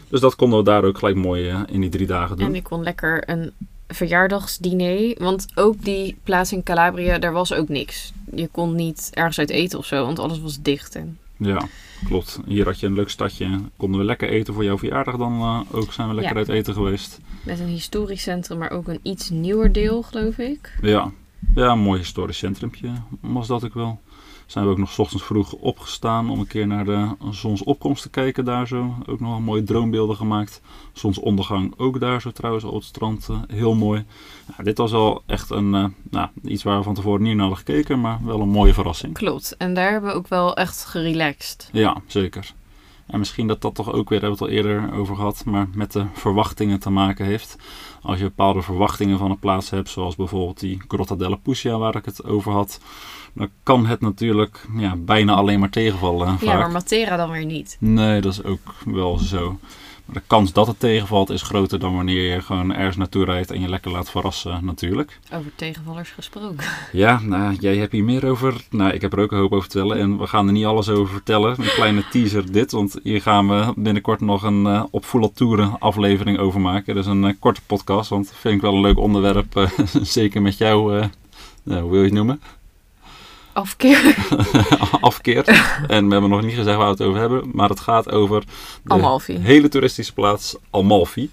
Dus 0.10 0.20
dat 0.20 0.36
konden 0.36 0.58
we 0.60 0.66
daar 0.66 0.84
ook 0.84 0.98
gelijk 0.98 1.18
mooi 1.18 1.66
in 1.68 1.82
die 1.82 1.90
drie 1.90 2.08
dagen 2.08 2.38
doen. 2.38 2.48
En 2.48 2.56
ik 2.56 2.64
kon 2.64 2.84
lekker 2.84 3.30
een 3.30 3.52
verjaardagsdiner. 3.88 5.16
Want 5.24 5.46
ook 5.56 5.84
die 5.84 6.18
plaats 6.24 6.52
in 6.52 6.64
Calabria, 6.64 7.18
daar 7.20 7.32
was 7.34 7.54
ook 7.54 7.70
niks. 7.70 8.14
Je 8.36 8.48
kon 8.48 8.76
niet 8.76 9.10
ergens 9.14 9.40
uit 9.40 9.50
eten 9.50 9.80
of 9.80 9.86
zo, 9.86 10.06
want 10.06 10.20
alles 10.20 10.40
was 10.40 10.62
dicht. 10.62 10.96
En... 10.96 11.18
Ja, 11.38 11.68
klopt. 12.06 12.40
Hier 12.46 12.66
had 12.66 12.80
je 12.80 12.88
een 12.88 12.94
leuk 12.94 13.10
stadje. 13.10 13.60
Konden 13.78 14.00
we 14.00 14.06
lekker 14.06 14.30
eten 14.30 14.54
voor 14.54 14.64
jouw 14.64 14.78
verjaardag 14.78 15.18
dan 15.18 15.40
eh, 15.40 15.60
ook. 15.72 15.94
Zijn 15.94 16.08
we 16.08 16.14
lekker 16.14 16.34
Ja. 16.34 16.40
uit 16.40 16.50
eten 16.50 16.74
geweest. 16.74 17.20
Met 17.44 17.60
een 17.60 17.68
historisch 17.68 18.22
centrum, 18.22 18.58
maar 18.58 18.72
ook 18.72 18.88
een 18.88 19.00
iets 19.02 19.30
nieuwer 19.30 19.72
deel, 19.72 20.02
geloof 20.02 20.38
ik. 20.38 20.78
Ja. 20.82 21.12
ja, 21.56 21.72
een 21.72 21.80
mooi 21.80 22.00
historisch 22.00 22.38
centrumpje 22.38 22.90
was 23.20 23.48
dat 23.48 23.66
ook 23.66 23.74
wel. 23.74 24.00
Zijn 24.46 24.66
we 24.66 24.72
ook 24.72 24.78
nog 24.78 24.92
's 24.92 25.00
ochtends 25.00 25.24
vroeg 25.24 25.54
opgestaan 25.54 26.30
om 26.30 26.40
een 26.40 26.48
keer 26.48 26.68
naar 26.68 26.86
de 26.86 27.08
zonsopkomst 27.32 28.02
te 28.02 28.10
kijken 28.10 28.46
daar 28.46 28.68
zo. 28.68 28.96
Ook 29.06 29.20
nog 29.20 29.40
mooie 29.40 29.64
droombeelden 29.64 30.16
gemaakt. 30.16 30.62
Zonsondergang 30.94 31.74
ook 31.78 32.00
daar 32.00 32.22
zo 32.22 32.32
trouwens 32.32 32.64
op 32.64 32.74
het 32.74 32.84
strand. 32.84 33.28
eh, 33.30 33.38
heel 33.48 33.76
mooi. 33.76 34.06
Dit 34.64 34.78
was 34.78 34.92
wel 34.92 35.22
echt 35.26 35.50
een, 35.50 35.74
eh, 35.76 35.86
nou, 36.10 36.30
iets 36.44 36.64
waar 36.64 36.78
we 36.78 36.84
van 36.84 36.94
tevoren 36.94 37.22
niet 37.22 37.36
naar 37.36 37.48
hadden 37.48 37.66
gekeken, 37.66 38.02
maar 38.02 38.20
wel 38.24 38.40
een 38.42 38.50
mooie 38.50 38.74
verrassing. 38.74 39.14
Klopt. 39.14 39.58
En 39.58 39.74
daar 39.74 39.92
hebben 39.92 40.10
we 40.10 40.16
ook 40.16 40.28
wel 40.28 40.56
echt 40.56 40.86
gerelaxed. 40.86 41.70
Ja, 41.72 42.02
zeker. 42.08 42.54
En 43.08 43.20
misschien 43.20 43.48
dat 43.48 43.62
dat 43.62 43.76
toch 43.76 43.92
ook 43.92 44.10
weer, 44.10 44.20
daar 44.20 44.30
hebben 44.30 44.48
we 44.48 44.56
het 44.56 44.66
al 44.66 44.72
eerder 44.72 44.94
over 45.00 45.16
gehad, 45.16 45.46
maar 45.46 45.68
met 45.74 45.92
de 45.92 46.06
verwachtingen 46.14 46.80
te 46.80 46.90
maken 46.90 47.26
heeft. 47.26 47.58
Als 48.02 48.18
je 48.18 48.24
bepaalde 48.24 48.62
verwachtingen 48.62 49.18
van 49.18 49.32
een 49.32 49.40
plaats 49.40 49.70
hebt, 49.70 49.90
zoals 49.90 50.16
bijvoorbeeld 50.16 50.60
die 50.60 50.82
Grotta 50.88 51.16
della 51.16 51.36
Pusia 51.36 51.78
waar 51.78 51.96
ik 51.96 52.06
het 52.06 52.24
over 52.24 52.52
had, 52.52 52.80
dan 53.34 53.50
kan 53.64 53.86
het 53.86 54.02
natuurlijk 54.02 54.66
ja, 54.78 54.96
bijna 54.96 55.34
alleen 55.34 55.60
maar 55.60 55.70
tegenvallen. 55.70 56.28
Ja, 56.28 56.38
vaak. 56.38 56.58
maar 56.58 56.72
Matera 56.72 57.18
dan 57.18 57.32
weer 57.32 57.46
niet. 57.46 57.78
Nee, 57.80 58.22
dat 58.22 58.32
is 58.32 58.44
ook 58.44 58.74
wel 58.86 59.18
zo. 59.18 59.60
Maar 60.06 60.16
de 60.16 60.22
kans 60.28 60.54
dat 60.54 60.68
het 60.68 60.80
tegenvalt 60.80 61.30
is 61.30 61.42
groter 61.42 61.80
dan 61.80 61.96
wanneer 61.96 62.34
je 62.34 62.42
gewoon 62.42 62.74
ergens 62.74 62.96
naartoe 62.96 63.26
rijdt 63.26 63.52
en 63.52 63.62
je 63.62 63.70
lekker 63.70 63.92
laat 63.92 64.10
verrassen 64.12 64.66
natuurlijk. 64.66 65.20
Over 65.34 65.52
tegenvallers 65.56 66.10
gesproken. 66.10 66.66
Ja, 66.92 67.20
nou, 67.22 67.56
jij 67.60 67.76
hebt 67.78 67.92
hier 67.92 68.04
meer 68.04 68.26
over. 68.26 68.66
Nou, 68.70 68.92
ik 68.92 69.02
heb 69.02 69.14
er 69.14 69.20
ook 69.20 69.32
een 69.32 69.38
hoop 69.38 69.52
over 69.52 69.70
te 69.70 69.78
vertellen. 69.80 70.04
En 70.04 70.18
we 70.18 70.28
gaan 70.28 70.48
er 70.48 70.54
niet 70.54 70.66
alles 70.66 70.90
over 70.90 71.14
vertellen. 71.14 71.50
Een 71.62 71.66
kleine 71.76 72.08
teaser 72.12 72.52
dit. 72.52 72.72
Want 72.72 72.96
hier 73.04 73.22
gaan 73.22 73.48
we 73.48 73.74
binnenkort 73.76 74.22
nog 74.22 74.44
een 74.44 74.66
eh, 74.66 74.84
op 74.92 75.32
Toeren 75.34 75.80
aflevering 75.80 76.38
over 76.38 76.62
maken. 76.62 76.96
Dus 76.96 77.06
een 77.06 77.26
eh, 77.26 77.34
korte 77.40 77.62
podcast. 77.66 78.10
Want 78.10 78.32
vind 78.36 78.56
ik 78.56 78.62
wel 78.62 78.74
een 78.74 78.82
leuk 78.82 78.98
onderwerp. 79.00 79.56
eh, 79.56 79.70
zeker 80.02 80.42
met 80.42 80.58
jou. 80.58 81.10
nou, 81.64 81.82
hoe 81.82 81.92
wil 81.92 82.00
je 82.00 82.06
het 82.06 82.14
noemen? 82.14 82.42
Afkeer. 83.56 84.16
Afkeer. 85.02 85.48
en 85.88 86.06
we 86.06 86.12
hebben 86.12 86.30
nog 86.30 86.42
niet 86.42 86.56
gezegd 86.56 86.78
waar 86.78 86.86
we 86.86 86.92
het 86.92 87.02
over 87.02 87.20
hebben. 87.20 87.50
Maar 87.54 87.70
het 87.70 87.80
gaat 87.80 88.12
over 88.12 88.44
de 88.84 88.90
Amalfi. 88.94 89.38
hele 89.38 89.68
toeristische 89.68 90.14
plaats 90.14 90.56
Amalfi. 90.70 91.30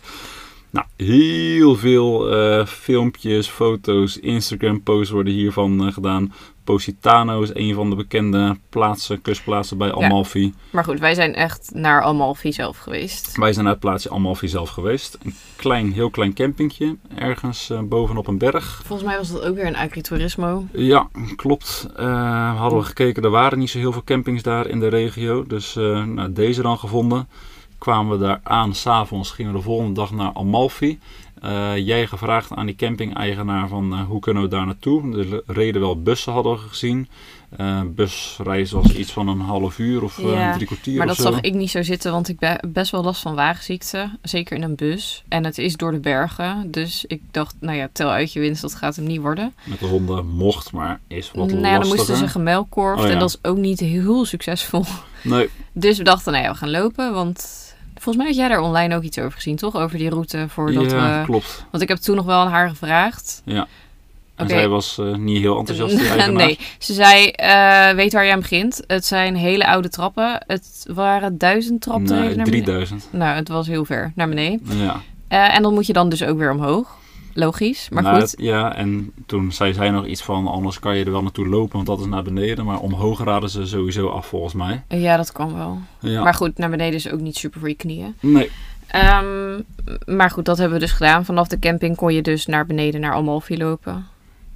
Nou, 0.71 0.87
heel 0.97 1.77
veel 1.77 2.31
eh, 2.31 2.67
filmpjes, 2.67 3.49
foto's, 3.49 4.19
Instagram-posts 4.19 5.11
worden 5.13 5.33
hiervan 5.33 5.87
eh, 5.87 5.93
gedaan. 5.93 6.33
Positano 6.65 7.43
is 7.43 7.55
een 7.55 7.75
van 7.75 7.91
de 7.91 7.97
bekende 7.97 8.57
plaatsen, 8.69 9.23
kustplaatsen 9.23 9.79
bij 9.79 9.93
Amalfi. 9.95 10.55
Maar 10.71 10.85
goed, 10.85 11.01
wij 11.01 11.15
zijn 11.15 11.35
echt 11.35 11.71
naar 11.75 12.03
Amalfi 12.03 12.53
zelf 12.53 12.79
geweest. 12.79 13.37
Wij 13.37 13.53
zijn 13.53 13.65
naar 13.65 13.75
het 13.75 13.83
plaatsje 13.83 14.11
Amalfi 14.11 14.49
zelf 14.49 14.71
geweest. 14.71 15.19
Een 15.23 15.35
klein, 15.57 15.93
heel 15.93 16.11
klein 16.11 16.35
campingje, 16.35 16.97
ergens 17.15 17.71
eh, 17.71 17.81
bovenop 17.81 18.27
een 18.27 18.39
berg. 18.39 18.83
Volgens 18.85 19.09
mij 19.09 19.19
was 19.19 19.33
dat 19.33 19.43
ook 19.43 19.55
weer 19.55 19.67
een 19.67 19.77
agriturismo. 19.77 20.67
Ja, 20.73 21.09
klopt. 21.37 21.87
Eh, 21.97 22.59
hadden 22.59 22.79
we 22.79 22.85
gekeken, 22.85 23.23
er 23.23 23.31
waren 23.31 23.59
niet 23.59 23.71
zo 23.71 23.79
heel 23.79 23.93
veel 23.93 24.05
campings 24.05 24.43
daar 24.43 24.67
in 24.67 24.81
de 24.81 24.89
regio. 24.89 25.47
Dus 25.47 25.77
eh, 25.77 26.05
nou, 26.05 26.33
deze 26.33 26.63
dan 26.63 26.79
gevonden. 26.79 27.29
Kwamen 27.79 28.19
we 28.19 28.25
daar 28.25 28.41
aan, 28.43 28.75
s'avonds 28.75 29.31
gingen 29.31 29.53
we 29.53 29.59
de 29.59 29.65
volgende 29.65 29.93
dag 29.93 30.11
naar 30.11 30.33
Amalfi. 30.33 30.99
Eh, 31.43 31.77
jij 31.77 32.07
gevraagd 32.07 32.53
aan 32.53 32.67
die 32.67 32.77
camping-eigenaar 32.77 33.69
van 33.69 33.93
eh, 33.93 34.01
hoe 34.07 34.21
kunnen 34.21 34.43
we 34.43 34.49
daar 34.49 34.67
naartoe. 34.67 35.19
Er 35.19 35.43
reden 35.47 35.81
wel 35.81 36.03
bussen, 36.03 36.33
hadden 36.33 36.53
we 36.53 36.59
gezien. 36.59 37.09
Eh 37.57 37.81
busreis 37.87 38.71
was 38.71 38.93
iets 38.93 39.13
van 39.13 39.29
een 39.29 39.41
half 39.41 39.79
uur 39.79 40.03
of 40.03 40.21
Ja, 40.23 40.55
drie 40.55 40.67
kwartier 40.67 40.97
Maar 40.99 41.07
dat 41.07 41.17
zo. 41.17 41.23
zag 41.23 41.41
ik 41.41 41.55
niet 41.55 41.71
zo 41.71 41.83
zitten, 41.83 42.13
want 42.13 42.29
ik 42.29 42.39
ben 42.39 42.59
best 42.69 42.91
wel 42.91 43.03
last 43.03 43.23
van 43.23 43.35
wagenziekte. 43.35 44.19
Zeker 44.23 44.57
in 44.57 44.63
een 44.63 44.75
bus. 44.75 45.23
En 45.29 45.45
het 45.45 45.59
is 45.59 45.77
door 45.77 45.91
de 45.93 45.99
bergen. 46.01 46.71
Dus 46.71 47.05
ik 47.07 47.21
dacht, 47.31 47.55
nou 47.61 47.77
ja, 47.77 47.89
tel 47.93 48.11
uit 48.11 48.33
je 48.33 48.41
winst, 48.41 48.63
dat 48.63 48.75
gaat 48.75 48.97
hem 48.97 49.07
niet 49.07 49.21
worden. 49.21 49.55
Met 49.65 49.79
de 49.79 49.87
honden 49.87 50.27
mocht, 50.27 50.73
maar 50.73 51.01
is 51.09 51.31
wat 51.35 51.47
nou 51.49 51.61
ja, 51.61 51.63
dan 51.63 51.73
lastiger. 51.73 51.97
moesten 51.97 52.17
ze 52.17 52.29
gemelkorfd. 52.29 53.01
Oh 53.03 53.07
ja. 53.07 53.13
En 53.13 53.19
dat 53.19 53.29
is 53.29 53.51
ook 53.51 53.57
niet 53.57 53.81
heel 53.81 54.25
succesvol. 54.25 54.85
Nee, 55.23 55.49
Dus 55.73 55.99
we 55.99 56.05
dachten, 56.05 56.33
nou 56.33 56.45
ja, 56.45 56.51
we 56.51 56.57
gaan 56.57 56.71
lopen. 56.71 57.13
Want 57.13 57.62
volgens 58.03 58.17
mij 58.17 58.27
had 58.27 58.37
jij 58.37 58.49
daar 58.49 58.61
online 58.61 58.97
ook 58.97 59.03
iets 59.03 59.19
over 59.19 59.33
gezien, 59.33 59.57
toch? 59.57 59.77
Over 59.77 59.99
die 59.99 60.11
route 60.11 60.45
voordat 60.49 60.91
ja, 60.91 61.19
we... 61.21 61.25
klopt. 61.25 61.65
Want 61.71 61.83
ik 61.83 61.89
heb 61.89 61.99
toen 61.99 62.17
nog 62.17 62.25
wel 62.25 62.41
aan 62.41 62.51
haar 62.51 62.69
gevraagd. 62.69 63.43
Ja. 63.45 63.67
En 64.35 64.45
Oké. 64.45 64.55
zij 64.55 64.69
was 64.69 64.99
eh, 64.99 65.15
niet 65.15 65.41
heel 65.41 65.59
enthousiast, 65.59 65.97
nee, 66.31 66.59
ze 66.79 66.93
zei, 66.93 67.27
eh, 67.29 67.91
weet 67.91 68.13
waar 68.13 68.25
je 68.25 68.33
aan 68.33 68.41
begint. 68.41 68.83
Het 68.87 69.05
zijn 69.05 69.37
hele 69.37 69.67
oude 69.67 69.89
trappen. 69.89 70.45
Het 70.47 70.87
waren 70.95 71.39
duizend 71.39 71.81
traptreden 71.81 72.25
Nee, 72.25 72.37
naar 72.37 72.45
beneden. 72.45 72.65
3000. 72.65 73.09
Nou, 73.11 73.37
het 73.37 73.49
was 73.49 73.67
heel 73.67 73.85
ver 73.85 74.13
naar 74.15 74.29
beneden. 74.29 74.79
Ja. 74.79 75.01
Eh, 75.29 75.57
en 75.57 75.63
dan 75.63 75.75
moet 75.75 75.87
je 75.87 75.93
dan 75.93 76.09
dus 76.09 76.25
ook 76.25 76.39
weer 76.39 76.51
omhoog. 76.51 76.97
Logisch, 77.35 77.89
maar 77.91 78.03
Nou, 78.03 78.21
goed. 78.21 78.31
het- 78.31 78.41
ja, 78.41 78.75
en 78.75 79.13
toen 79.27 79.53
zei 79.53 79.73
zij 79.73 79.91
nog 79.91 80.07
iets 80.07 80.23
van, 80.23 80.47
anders 80.47 80.79
kan 80.79 80.97
je 80.97 81.05
er 81.05 81.11
wel 81.13 81.23
naartoe 81.23 81.49
lopen, 81.49 81.73
want 81.75 81.87
dat 81.87 82.01
is 82.01 82.07
naar 82.07 82.23
beneden. 82.23 82.65
Maar 82.65 82.79
omhoog 82.79 83.25
raden 83.25 83.51
ze 83.51 83.67
sowieso 83.67 84.09
af, 84.09 84.27
volgens 84.27 84.55
mij. 84.55 84.83
Ja, 84.89 85.17
dat 85.17 85.33
kan 85.33 85.55
wel. 85.55 85.79
Ja. 86.01 86.23
Maar 86.23 86.35
goed, 86.35 86.59
naar 86.59 86.71
beneden 86.71 86.95
is 86.95 87.11
ook 87.11 87.21
niet 87.21 87.37
super 87.37 87.61
voor 87.61 87.69
je 87.69 87.75
knieën. 87.75 88.15
Nee, 88.21 88.51
Ehm, 88.87 89.61
maar 90.17 90.31
goed, 90.31 90.45
dat 90.45 90.59
hebben 90.59 90.79
we 90.79 90.85
dus 90.85 90.93
gedaan. 90.95 91.25
Vanaf 91.25 91.49
de 91.49 91.59
camping 91.59 91.97
kon 91.97 92.15
je 92.15 92.23
dus 92.23 92.47
naar 92.47 92.67
beneden 92.67 93.01
naar 93.01 93.13
Amalfi 93.13 93.57
lopen. 93.59 94.07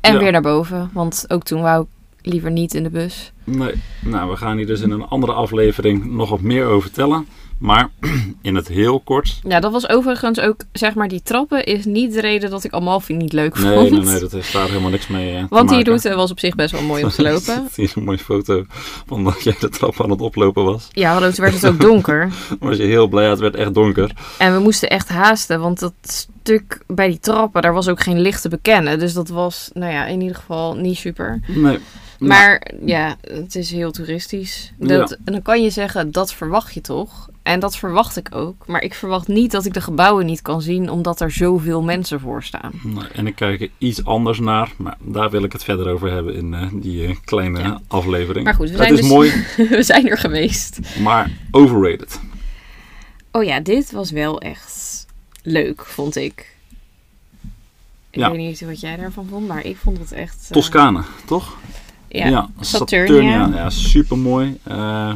En 0.01 0.13
Ja. 0.13 0.19
weer 0.19 0.33
naar 0.33 0.43
boven, 0.43 0.91
want 0.93 1.25
ook 1.29 1.43
toen 1.43 1.61
wou 1.63 1.83
ik 1.83 2.27
liever 2.33 2.51
niet 2.51 2.75
in 2.75 2.83
de 2.83 2.91
bus. 2.91 3.33
nee. 3.45 3.75
Nou, 4.05 4.31
we 4.31 4.37
gaan 4.37 4.57
hier 4.57 4.67
dus 4.67 4.81
in 4.81 4.91
een 4.91 5.07
andere 5.07 5.33
aflevering 5.33 6.05
nog 6.05 6.31
wat 6.31 6.41
meer 6.41 6.65
over 6.67 6.83
vertellen. 6.83 7.27
Maar 7.59 7.91
in 8.43 8.55
het 8.55 8.69
heel 8.69 9.01
kort. 9.01 9.41
Ja, 9.49 9.61
dat 9.61 9.73
was 9.73 9.89
overigens 9.89 10.41
ook, 10.41 10.61
zeg 10.73 10.95
maar, 10.95 11.09
die 11.09 11.23
trappen 11.23 11.65
is 11.65 11.85
niet 11.85 12.13
de 12.13 12.21
reden 12.21 12.51
dat 12.51 12.65
ik 12.65 12.73
Amalfi 12.73 13.15
niet 13.15 13.33
leuk 13.33 13.57
vond. 13.57 13.75
Nee, 13.75 13.91
nee, 13.91 14.01
nee, 14.01 14.21
dat 14.21 14.33
heeft 14.33 14.53
daar 14.53 14.69
helemaal 14.69 14.91
niks 14.91 15.07
mee 15.07 15.37
eh, 15.37 15.45
Want 15.49 15.69
die 15.69 15.85
route 15.85 16.15
was 16.15 16.31
op 16.31 16.39
zich 16.39 16.55
best 16.55 16.73
wel 16.73 16.83
mooi 16.83 17.05
om 17.05 17.11
te 17.11 17.23
lopen. 17.33 17.69
Hier 17.75 17.93
een 17.95 18.05
mooie 18.05 18.19
foto 18.19 18.65
van 19.07 19.25
dat 19.25 19.43
jij 19.43 19.57
de 19.61 19.69
trap 19.69 20.03
aan 20.03 20.11
het 20.11 20.21
oplopen 20.21 20.65
was. 20.65 20.89
Ja, 20.91 21.13
hallo, 21.13 21.31
toen 21.31 21.45
werd 21.45 21.55
het 21.55 21.67
ook 21.67 21.81
donker. 21.81 22.33
Was 22.61 22.77
je 22.77 22.83
heel 22.83 23.07
blij, 23.09 23.29
het 23.29 23.39
werd 23.39 23.57
echt 23.57 23.75
donker. 23.75 24.11
En 24.39 24.55
we 24.55 24.61
moesten 24.61 24.91
echt 24.91 25.09
haasten, 25.09 25.61
want 25.61 25.79
dat 25.79 25.93
stuk 26.03 26.83
bij 26.87 27.09
die 27.09 27.19
trappen, 27.19 27.63
daar 27.63 27.73
was 27.73 27.89
ook 27.89 28.01
geen 28.01 28.21
licht 28.21 28.43
te 28.43 28.49
bekennen. 28.49 28.99
Dus 28.99 29.13
dat 29.13 29.29
was, 29.29 29.71
nou 29.75 29.93
ja, 29.93 30.07
in 30.07 30.21
ieder 30.21 30.37
geval 30.37 30.75
niet 30.75 30.97
super. 30.97 31.41
Nee. 31.47 31.79
Maar 32.19 32.73
ja, 32.85 33.17
het 33.21 33.55
is 33.55 33.71
heel 33.71 33.91
toeristisch. 33.91 34.73
Dat, 34.79 35.17
En 35.25 35.33
dan 35.33 35.43
kan 35.43 35.63
je 35.63 35.71
zeggen, 35.71 36.13
dat 36.13 36.33
verwacht 36.33 36.75
je 36.75 36.81
toch? 36.81 37.29
En 37.47 37.61
dat 37.61 37.77
verwacht 37.77 38.17
ik 38.17 38.35
ook. 38.35 38.67
Maar 38.67 38.83
ik 38.83 38.95
verwacht 38.95 39.29
niet 39.29 39.51
dat 39.51 39.65
ik 39.65 39.73
de 39.75 39.81
gebouwen 39.81 40.27
niet 40.27 40.43
kan 40.43 40.63
zien, 40.63 40.91
omdat 40.91 41.21
er 41.21 41.31
zoveel 41.31 41.83
mensen 41.83 42.21
voor 42.21 42.43
staan. 42.43 42.73
En 43.13 43.27
ik 43.27 43.35
kijk 43.35 43.61
er 43.61 43.71
iets 43.79 44.05
anders 44.05 44.39
naar, 44.39 44.73
maar 44.77 44.97
daar 45.01 45.31
wil 45.31 45.43
ik 45.43 45.53
het 45.53 45.65
verder 45.65 45.89
over 45.89 46.11
hebben 46.13 46.35
in 46.35 46.55
eh, 46.55 46.67
die 46.73 47.07
eh, 47.07 47.17
kleine 47.25 47.59
Ja. 47.59 47.81
aflevering. 47.89 48.45
Maar 48.45 48.55
goed, 48.55 48.71
we 48.71 48.77
het 48.77 48.83
zijn 48.83 48.93
is 48.93 49.01
dus- 49.01 49.09
mooi, 49.09 49.33
we 49.77 49.83
zijn 49.83 50.09
er 50.09 50.19
geweest. 50.19 50.79
maar 51.03 51.31
overrated. 51.51 52.21
Oh 53.33 53.45
ja, 53.45 53.61
dit 53.61 53.93
was 53.93 54.11
wel 54.11 54.41
echt 54.41 55.07
leuk, 55.43 55.85
vond 55.85 56.17
ik. 56.17 56.57
Ik 58.11 58.21
Ja. 58.21 58.31
weet 58.31 58.39
niet 58.41 58.61
wat 58.61 58.81
jij 58.81 58.97
daarvan 58.97 59.27
vond, 59.31 59.47
maar 59.49 59.65
ik 59.65 59.77
vond 59.77 59.99
het 59.99 60.13
echt... 60.13 60.45
eh, 60.45 60.51
Toscane, 60.51 61.03
toch? 61.27 61.57
Ja, 62.09 62.51
Saturnia. 62.61 63.49
Ja, 63.55 63.71
super 63.71 64.19
mooi. 64.19 64.59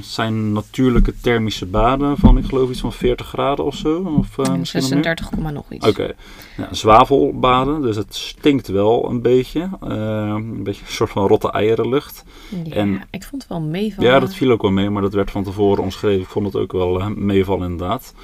zijn 0.01 0.53
natuurlijke 0.53 1.15
thermische 1.21 1.67
baden 1.67 2.17
van, 2.17 2.39
ik 2.39 2.45
geloof 2.45 2.71
iets 2.71 2.81
van 2.81 2.93
40 2.93 3.27
graden 3.27 3.65
of 3.65 3.75
zo. 3.75 4.15
Of, 4.19 4.39
eh, 4.39 4.55
misschien 4.55 4.81
nog 4.81 4.91
meer. 4.91 5.05
36, 5.05 5.29
komma 5.31 5.51
nog 5.51 5.73
iets. 5.73 5.87
Oké, 5.89 6.13
ja, 6.57 6.69
zwavelbaden, 6.71 7.83
dus 7.83 7.97
het 7.97 8.15
stinkt 8.15 8.69
wel 8.69 9.09
een 9.11 9.23
beetje. 9.23 9.69
Eh, 9.83 9.89
een 10.37 10.63
beetje 10.63 10.83
een 10.87 10.93
soort 10.93 11.11
van 11.11 11.27
rotte 11.27 11.51
eierenlucht. 11.51 12.25
Ja, 12.65 12.75
En- 12.75 13.03
ik 13.11 13.23
vond 13.25 13.43
het 13.43 13.51
wel 13.51 13.61
meevallen. 13.61 14.11
Ja, 14.11 14.21
dat 14.21 14.35
viel 14.35 14.51
ook 14.51 14.63
wel 14.63 14.71
mee, 14.71 14.91
maar 14.91 15.03
dat 15.03 15.15
werd 15.15 15.31
van 15.31 15.45
tevoren 15.45 15.83
omschreven. 15.83 16.21
Ik 16.21 16.29
vond 16.29 16.47
het 16.47 16.57
ook 16.57 16.73
wel 16.73 17.01
eh, 17.01 17.07
meevallen 17.07 17.71
inderdaad. 17.71 18.15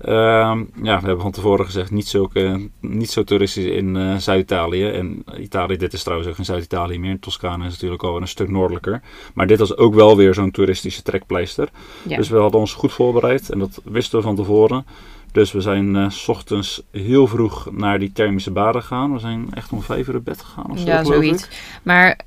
Ehm, 0.00 0.58
ja, 0.82 1.00
we 1.00 1.06
hebben 1.06 1.20
van 1.20 1.30
tevoren 1.30 1.64
gezegd 1.64 1.90
niet, 1.90 2.08
zulke, 2.08 2.68
niet 2.80 3.10
zo 3.10 3.24
toeristisch 3.24 3.64
in 3.64 3.96
eh, 3.96 4.16
Zuid-Italië. 4.16 4.88
En 4.88 5.24
Italië, 5.38 5.76
dit 5.76 5.92
is 5.92 6.02
trouwens 6.02 6.28
ook 6.28 6.36
geen 6.36 6.44
Zuid-Italië 6.44 6.98
meer. 6.98 7.18
Toscane 7.18 7.66
is 7.66 7.72
natuurlijk 7.72 8.02
al 8.02 8.20
een 8.20 8.28
stuk 8.28 8.50
noordelijker. 8.50 9.02
Maar 9.34 9.46
dit 9.46 9.58
was 9.58 9.76
ook 9.76 9.94
wel 9.94 10.16
weer 10.16 10.34
zo'n 10.34 10.50
toeristische 10.50 11.02
trekpleister. 11.02 11.68
Ja. 12.02 12.16
Dus 12.16 12.28
we 12.28 12.36
hadden 12.36 12.60
ons 12.60 12.72
goed 12.72 12.92
voorbereid 12.92 13.50
en 13.50 13.58
dat 13.58 13.80
wisten 13.84 14.18
we 14.18 14.24
van 14.24 14.36
tevoren. 14.36 14.86
Dus 15.32 15.52
we 15.52 15.60
zijn 15.60 15.96
eh, 15.96 16.10
s 16.10 16.28
ochtends 16.28 16.82
heel 16.90 17.26
vroeg 17.26 17.68
naar 17.72 17.98
die 17.98 18.12
thermische 18.12 18.50
baden 18.50 18.82
gegaan. 18.82 19.12
We 19.12 19.18
zijn 19.18 19.48
echt 19.54 19.72
om 19.72 19.82
vijf 19.82 20.08
uur 20.08 20.16
op 20.16 20.24
bed 20.24 20.42
gegaan 20.42 20.70
of 20.70 20.78
zo, 20.78 20.86
ja, 20.86 21.04
zoiets. 21.04 21.44
ik. 21.44 21.80
Maar 21.82 22.20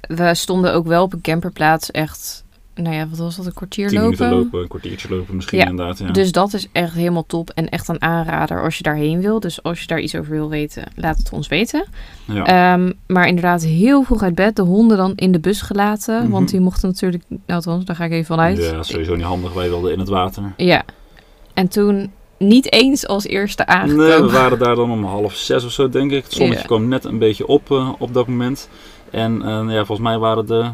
we 0.00 0.34
stonden 0.34 0.74
ook 0.74 0.86
wel 0.86 1.02
op 1.02 1.12
een 1.12 1.20
camperplaats 1.20 1.90
echt... 1.90 2.43
Nou 2.74 2.94
ja, 2.94 3.08
wat 3.08 3.18
was 3.18 3.36
dat? 3.36 3.46
Een 3.46 3.54
kwartier 3.54 3.88
Tien 3.88 4.00
lopen? 4.00 4.30
lopen, 4.30 4.60
een 4.60 4.68
kwartiertje 4.68 5.08
lopen 5.08 5.34
misschien 5.34 5.58
Ja, 5.58 5.66
inderdaad. 5.66 5.98
Ja. 5.98 6.10
Dus 6.10 6.32
dat 6.32 6.52
is 6.54 6.68
echt 6.72 6.94
helemaal 6.94 7.26
top 7.26 7.50
en 7.50 7.68
echt 7.68 7.88
een 7.88 8.02
aanrader 8.02 8.62
als 8.62 8.76
je 8.76 8.82
daarheen 8.82 9.20
wil. 9.20 9.40
Dus 9.40 9.62
als 9.62 9.80
je 9.80 9.86
daar 9.86 10.00
iets 10.00 10.14
over 10.16 10.30
wil 10.30 10.48
weten, 10.48 10.84
laat 10.94 11.18
het 11.18 11.30
ons 11.32 11.48
weten. 11.48 11.84
ja. 12.24 12.74
Ehm, 12.74 12.92
maar 13.06 13.26
inderdaad, 13.26 13.64
heel 13.64 14.02
vroeg 14.02 14.22
uit 14.22 14.34
bed. 14.34 14.56
De 14.56 14.62
honden 14.62 14.96
dan 14.96 15.12
in 15.16 15.32
de 15.32 15.40
bus 15.40 15.60
gelaten. 15.60 16.22
Mhm. 16.22 16.30
Want 16.30 16.48
die 16.50 16.60
mochten 16.60 16.88
natuurlijk... 16.88 17.24
Nou, 17.28 17.42
althans, 17.46 17.84
daar 17.84 17.96
ga 17.96 18.04
ik 18.04 18.12
even 18.12 18.24
vanuit. 18.24 18.58
Ja, 18.58 18.82
sowieso 18.82 19.14
niet 19.14 19.24
handig. 19.24 19.52
Wij 19.52 19.68
wilden 19.68 19.92
in 19.92 19.98
het 19.98 20.08
water. 20.08 20.52
Ja. 20.56 20.82
En 21.54 21.68
toen 21.68 22.10
niet 22.38 22.72
eens 22.72 23.06
als 23.06 23.26
eerste 23.26 23.66
aangekomen. 23.66 24.08
Nee, 24.08 24.22
we 24.22 24.30
waren 24.30 24.58
daar 24.58 24.74
dan 24.74 24.90
om 24.90 25.04
half 25.04 25.34
zes 25.34 25.64
of 25.64 25.72
zo, 25.72 25.88
denk 25.88 26.12
ik. 26.12 26.24
Het 26.24 26.32
zonnetje 26.32 26.66
kwam 26.66 26.88
net 26.88 27.04
een 27.04 27.18
beetje 27.18 27.46
op 27.46 27.70
eh, 27.70 27.92
op 27.98 28.14
dat 28.14 28.26
moment. 28.26 28.68
En 29.14 29.42
eh, 29.42 29.64
ja, 29.74 29.84
volgens 29.84 30.08
mij 30.08 30.18
waren 30.18 30.46
de 30.46 30.70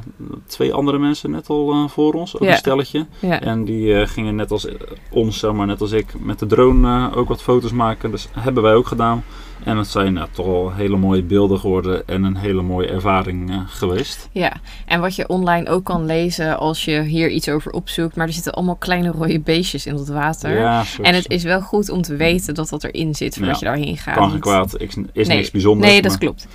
twee 0.47 0.73
andere 0.73 0.99
mensen 0.99 1.31
net 1.31 1.49
al 1.49 1.73
eh, 1.73 1.89
voor 1.89 2.13
ons, 2.13 2.35
ook 2.35 2.49
een 2.49 2.57
stelletje. 2.57 3.07
En 3.21 3.65
die 3.65 3.95
eh, 4.01 4.07
gingen 4.09 4.35
net 4.35 4.51
als 4.51 4.67
ons, 5.11 5.39
zeg 5.39 5.53
maar, 5.53 5.67
net 5.67 5.81
als 5.81 5.93
ik, 5.93 6.07
met 6.21 6.39
de 6.39 6.47
drone 6.47 7.15
ook 7.15 7.29
wat 7.29 7.43
foto's 7.43 7.73
maken. 7.73 8.11
Dus 8.11 8.29
hebben 8.39 8.63
wij 8.63 8.75
ook 8.75 8.87
gedaan. 8.87 9.25
En 9.65 9.77
het 9.77 9.87
zijn 9.87 10.13
nou, 10.13 10.29
toch 10.33 10.47
wel 10.47 10.73
hele 10.73 10.97
mooie 10.97 11.23
beelden 11.23 11.59
geworden 11.59 12.07
en 12.09 12.23
een 12.23 12.37
hele 12.37 12.63
mooie 12.63 12.87
ervaring 12.89 13.63
geweest. 13.67 14.29
Ja, 14.33 14.53
en 14.87 15.01
wat 15.01 15.15
je 15.17 15.29
online 15.29 15.69
ook 15.69 15.85
kan 15.85 16.07
lezen 16.07 16.59
als 16.59 16.85
je 16.85 17.01
hier 17.03 17.31
iets 17.31 17.49
over 17.49 17.73
opzoekt. 17.73 18.17
Maar 18.17 18.27
er 18.27 18.33
zitten 18.33 18.53
allemaal 18.53 18.77
kleine 18.77 19.11
rode 19.11 19.41
beestjes 19.41 19.87
in 19.87 19.95
het 19.95 20.09
water. 20.09 20.59
Ja, 20.59 20.85
zo- 20.85 21.03
En 21.03 21.15
het 21.15 21.29
is 21.31 21.43
wel 21.43 21.61
goed 21.61 21.89
om 21.91 22.03
te 22.03 22.17
weten 22.17 22.55
dat 22.55 22.69
dat 22.69 22.85
erin 22.85 23.15
zit 23.15 23.37
voordat 23.37 23.61
Ja, 23.61 23.73
je 23.73 23.77
daarheen 23.79 23.97
gaat. 23.97 24.15
kan 24.15 24.31
geen 24.31 24.41
kwaad, 24.41 24.75
is, 24.81 24.97
is 25.13 25.27
Nee, 25.29 25.37
niks 25.37 25.51
bijzonders. 25.51 25.91
Nee, 25.93 26.03
dat 26.03 26.11
maar- 26.11 26.21
klopt. 26.21 26.47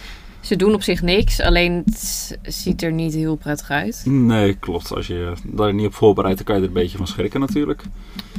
Ze 0.45 0.55
doen 0.55 0.73
op 0.73 0.83
zich 0.83 1.01
niks, 1.01 1.41
alleen 1.41 1.81
het 1.85 2.37
ziet 2.41 2.83
er 2.83 2.91
niet 2.91 3.13
heel 3.13 3.35
prettig 3.35 3.69
uit. 3.69 4.01
Nee, 4.05 4.53
klopt. 4.53 4.95
Als 4.95 5.07
je 5.07 5.33
daar 5.43 5.73
niet 5.73 5.85
op 5.85 5.93
voorbereidt, 5.93 6.37
dan 6.37 6.45
kan 6.45 6.55
je 6.55 6.61
er 6.61 6.67
een 6.67 6.73
beetje 6.73 6.97
van 6.97 7.07
schrikken 7.07 7.39
natuurlijk. 7.39 7.83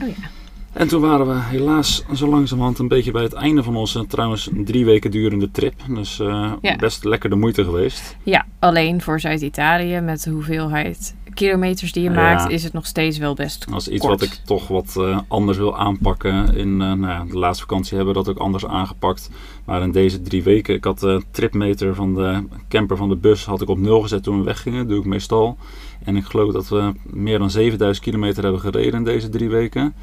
Oh 0.03 0.09
ja. 0.09 0.15
En 0.73 0.89
toen 0.89 1.01
waren 1.01 1.27
we 1.27 1.35
helaas 1.43 2.05
zo 2.15 2.27
langzamerhand 2.29 2.79
een 2.79 2.89
beetje 2.89 3.11
bij 3.11 3.23
het 3.23 3.33
einde 3.33 3.63
van 3.63 3.77
onze 3.77 4.07
trouwens 4.07 4.51
drie 4.65 4.85
weken 4.85 5.11
durende 5.11 5.51
trip. 5.51 5.75
Dus 5.89 6.21
eh, 6.21 6.53
Ja. 6.61 6.77
best 6.77 7.05
lekker 7.05 7.31
de 7.31 7.37
moeite 7.37 7.65
geweest. 7.65 8.17
Ja, 8.23 8.47
alleen 8.59 9.01
voor 9.03 9.21
Zuid-Italië 9.21 10.01
met 10.01 10.23
de 10.23 10.31
hoeveelheid 10.31 11.15
kilometers 11.37 11.93
die 11.93 12.03
je 12.03 12.11
Ja. 12.11 12.15
maakt, 12.15 12.51
is 12.51 12.65
het 12.65 12.73
nog 12.73 12.87
steeds 12.87 13.19
wel 13.19 13.35
best 13.35 13.71
Dat 13.71 13.81
is 13.81 13.89
iets 13.89 14.01
kort. 14.07 14.21
wat 14.21 14.29
ik 14.29 14.35
toch 14.45 14.69
wat 14.69 14.95
eh, 14.97 15.19
anders 15.29 15.59
wil 15.59 15.79
aanpakken. 15.79 16.55
In 16.57 16.69
eh, 16.83 16.93
nou 16.93 17.07
ja, 17.07 17.25
de 17.25 17.39
laatste 17.39 17.65
vakantie 17.67 17.97
hebben 17.97 18.15
we 18.15 18.23
dat 18.23 18.29
ook 18.35 18.39
anders 18.43 18.67
aangepakt. 18.67 19.31
Maar 19.65 19.83
in 19.83 19.91
deze 19.93 20.23
drie 20.23 20.43
weken, 20.43 20.75
ik 20.75 20.85
had 20.85 20.99
de 20.99 21.23
tripmeter 21.31 21.95
van 21.95 22.15
de 22.15 22.45
camper 22.69 22.97
van 22.97 23.09
de 23.09 23.17
bus 23.17 23.45
had 23.45 23.63
ik 23.63 23.69
op 23.69 23.79
nul 23.79 24.01
gezet 24.01 24.23
toen 24.23 24.39
we 24.39 24.45
weggingen. 24.45 24.79
Dat 24.79 24.89
doe 24.89 24.99
ik 24.99 25.05
meestal. 25.05 25.57
En 26.05 26.17
ik 26.17 26.25
geloof 26.25 26.53
dat 26.53 26.69
we 26.69 26.93
meer 27.05 27.39
dan 27.39 27.51
7000 27.51 28.05
kilometer 28.07 28.43
hebben 28.43 28.61
gereden 28.61 28.95
in 28.99 29.05
deze 29.05 29.29
drie 29.29 29.49
weken. 29.49 29.95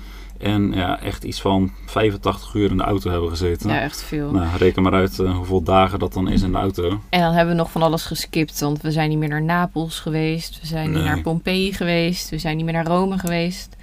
En 0.43 0.71
ja, 0.73 1.01
echt 1.01 1.23
iets 1.23 1.41
van 1.41 1.71
85 1.85 2.53
uur 2.53 2.69
in 2.71 2.77
de 2.77 2.83
auto 2.83 3.11
hebben 3.11 3.29
gezeten. 3.29 3.69
Ja, 3.69 3.81
echt 3.81 4.03
veel. 4.03 4.31
Nou, 4.31 4.47
reken 4.57 4.81
maar 4.83 4.93
uit 4.93 5.19
eh, 5.19 5.35
hoeveel 5.35 5.63
dagen 5.63 5.99
dat 5.99 6.13
dan 6.13 6.27
is 6.29 6.41
in 6.41 6.51
de 6.51 6.57
auto. 6.57 6.99
En 7.09 7.19
dan 7.21 7.33
hebben 7.33 7.53
we 7.55 7.59
nog 7.61 7.71
van 7.71 7.81
alles 7.81 8.05
geskipt, 8.05 8.59
want 8.59 8.81
we 8.81 8.91
zijn 8.91 9.09
niet 9.09 9.17
meer 9.17 9.29
naar 9.29 9.43
Napels 9.43 9.99
geweest, 9.99 10.59
we 10.61 10.67
zijn 10.67 10.85
Nee. 10.89 10.95
niet 10.95 11.05
naar 11.05 11.21
Pompeii 11.21 11.73
geweest, 11.73 12.29
we 12.29 12.37
zijn 12.37 12.55
niet 12.55 12.65
meer 12.65 12.73
naar 12.73 12.85
Rome 12.87 13.17
geweest. 13.17 13.75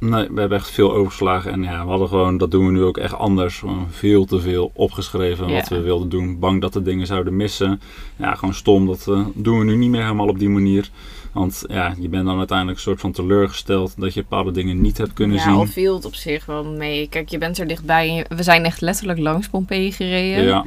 Nee, 0.00 0.28
we 0.30 0.40
hebben 0.40 0.58
echt 0.58 0.70
veel 0.70 0.92
overgeslagen. 0.92 1.52
En 1.52 1.62
ja, 1.62 1.82
we 1.84 1.90
hadden 1.90 2.08
gewoon, 2.08 2.38
dat 2.38 2.50
doen 2.50 2.66
we 2.66 2.72
nu 2.72 2.82
ook 2.82 2.96
echt 2.98 3.14
anders. 3.14 3.62
Veel 3.90 4.24
te 4.24 4.40
veel 4.40 4.70
opgeschreven 4.74 5.50
wat 5.50 5.68
we 5.68 5.80
wilden 5.80 6.08
doen. 6.08 6.38
Bang 6.38 6.60
dat 6.60 6.74
we 6.74 6.82
dingen 6.82 7.06
zouden 7.06 7.36
missen. 7.36 7.80
Ja, 8.16 8.34
gewoon 8.34 8.54
stom. 8.54 8.86
Dat 8.86 9.06
eh, 9.08 9.26
doen 9.34 9.58
we 9.58 9.64
nu 9.64 9.76
niet 9.76 9.90
meer 9.90 10.02
helemaal 10.02 10.28
op 10.28 10.38
die 10.38 10.48
manier. 10.48 10.90
Want 11.32 11.64
ja, 11.68 11.94
je 11.98 12.08
bent 12.08 12.24
dan 12.26 12.38
uiteindelijk 12.38 12.76
een 12.78 12.82
soort 12.84 13.00
van 13.00 13.12
teleurgesteld 13.12 13.94
dat 14.00 14.14
je 14.14 14.20
bepaalde 14.20 14.50
dingen 14.50 14.80
niet 14.80 14.98
hebt 14.98 15.12
kunnen 15.12 15.36
ja, 15.36 15.42
zien. 15.42 15.52
al 15.52 15.66
viel 15.66 15.94
het 15.94 16.04
op 16.04 16.14
zich 16.14 16.46
wel 16.46 16.64
mee. 16.64 17.08
Kijk, 17.08 17.28
je 17.28 17.38
bent 17.38 17.58
er 17.58 17.66
dichtbij. 17.66 18.26
We 18.28 18.42
zijn 18.42 18.64
echt 18.64 18.80
letterlijk 18.80 19.18
langs 19.18 19.48
Pompeii 19.48 19.92
gereden. 19.92 20.44
ja, 20.44 20.64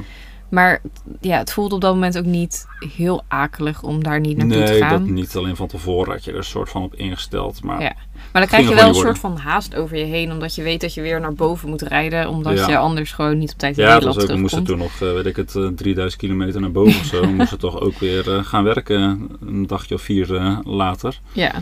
Maar 0.48 0.80
ja, 1.20 1.38
het 1.38 1.52
voelde 1.52 1.74
op 1.74 1.80
dat 1.80 1.94
moment 1.94 2.18
ook 2.18 2.24
niet 2.24 2.66
heel 2.96 3.22
akelig 3.28 3.82
om 3.82 4.02
daar 4.02 4.20
niet 4.20 4.36
naartoe 4.36 4.64
te 4.64 4.70
nee, 4.70 4.80
dat 4.80 4.88
gaan. 4.88 5.12
niet. 5.12 5.36
Alleen 5.36 5.56
van 5.56 5.66
tevoren 5.68 6.12
had 6.12 6.24
je 6.24 6.30
er 6.30 6.36
een 6.36 6.44
soort 6.44 6.70
van 6.70 6.82
op 6.82 6.94
ingesteld. 6.94 7.62
Maar 7.62 7.82
Ja. 7.82 7.94
Maar 8.32 8.42
dan 8.42 8.50
krijg 8.50 8.68
je 8.68 8.74
wel 8.74 8.88
een 8.88 8.94
soort 8.94 9.18
van 9.18 9.36
haast 9.36 9.74
over 9.74 9.96
je 9.96 10.04
heen. 10.04 10.32
Omdat 10.32 10.54
je 10.54 10.62
weet 10.62 10.80
dat 10.80 10.94
je 10.94 11.00
weer 11.00 11.20
naar 11.20 11.34
boven 11.34 11.68
moet 11.68 11.82
rijden. 11.82 12.28
Omdat 12.28 12.58
Ja. 12.58 12.68
je 12.68 12.76
anders 12.76 13.12
gewoon 13.12 13.38
niet 13.38 13.52
op 13.52 13.58
tijd 13.58 13.78
in 13.78 13.82
Ja, 13.84 13.88
Nederland 13.90 14.16
was 14.16 14.24
ook, 14.24 14.30
we 14.34 14.40
moesten 14.40 14.64
terugkomt. 14.64 14.90
toen 14.98 15.08
nog, 15.08 15.10
eh, 15.10 15.16
weet 15.22 15.26
ik 15.26 15.36
het, 15.36 15.54
eh, 15.56 15.66
3000 15.76 16.22
kilometer 16.22 16.60
naar 16.60 16.72
boven 16.72 17.00
of 17.00 17.06
zo. 17.06 17.20
We 17.20 17.26
moesten 17.42 17.58
toch 17.58 17.80
ook 17.80 17.98
weer 17.98 18.32
eh, 18.36 18.44
gaan 18.44 18.64
werken 18.64 19.28
een 19.46 19.66
dagje 19.66 19.94
of 19.94 20.02
vier 20.02 20.36
eh, 20.36 20.58
later. 20.64 21.20
Ja. 21.32 21.52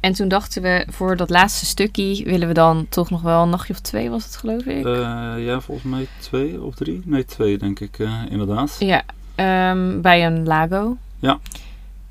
En 0.00 0.12
toen 0.12 0.28
dachten 0.28 0.62
we, 0.62 0.86
voor 0.90 1.16
dat 1.16 1.30
laatste 1.30 1.66
stukje 1.66 2.24
willen 2.24 2.48
we 2.48 2.54
dan 2.54 2.86
toch 2.88 3.10
nog 3.10 3.22
wel 3.22 3.42
een 3.42 3.48
nachtje 3.50 3.72
of 3.72 3.80
twee, 3.80 4.10
was 4.10 4.24
het 4.24 4.36
geloof 4.36 4.62
ik? 4.62 4.84
Eh, 4.84 5.32
ja, 5.38 5.60
volgens 5.60 5.86
mij 5.90 6.06
twee 6.18 6.62
of 6.62 6.74
drie. 6.74 7.02
Nee, 7.04 7.24
twee 7.24 7.58
denk 7.58 7.80
ik 7.80 7.98
eh, 7.98 8.12
inderdaad. 8.30 8.76
ja, 8.78 9.02
ehm, 9.34 10.00
bij 10.00 10.26
een 10.26 10.44
lago. 10.46 10.96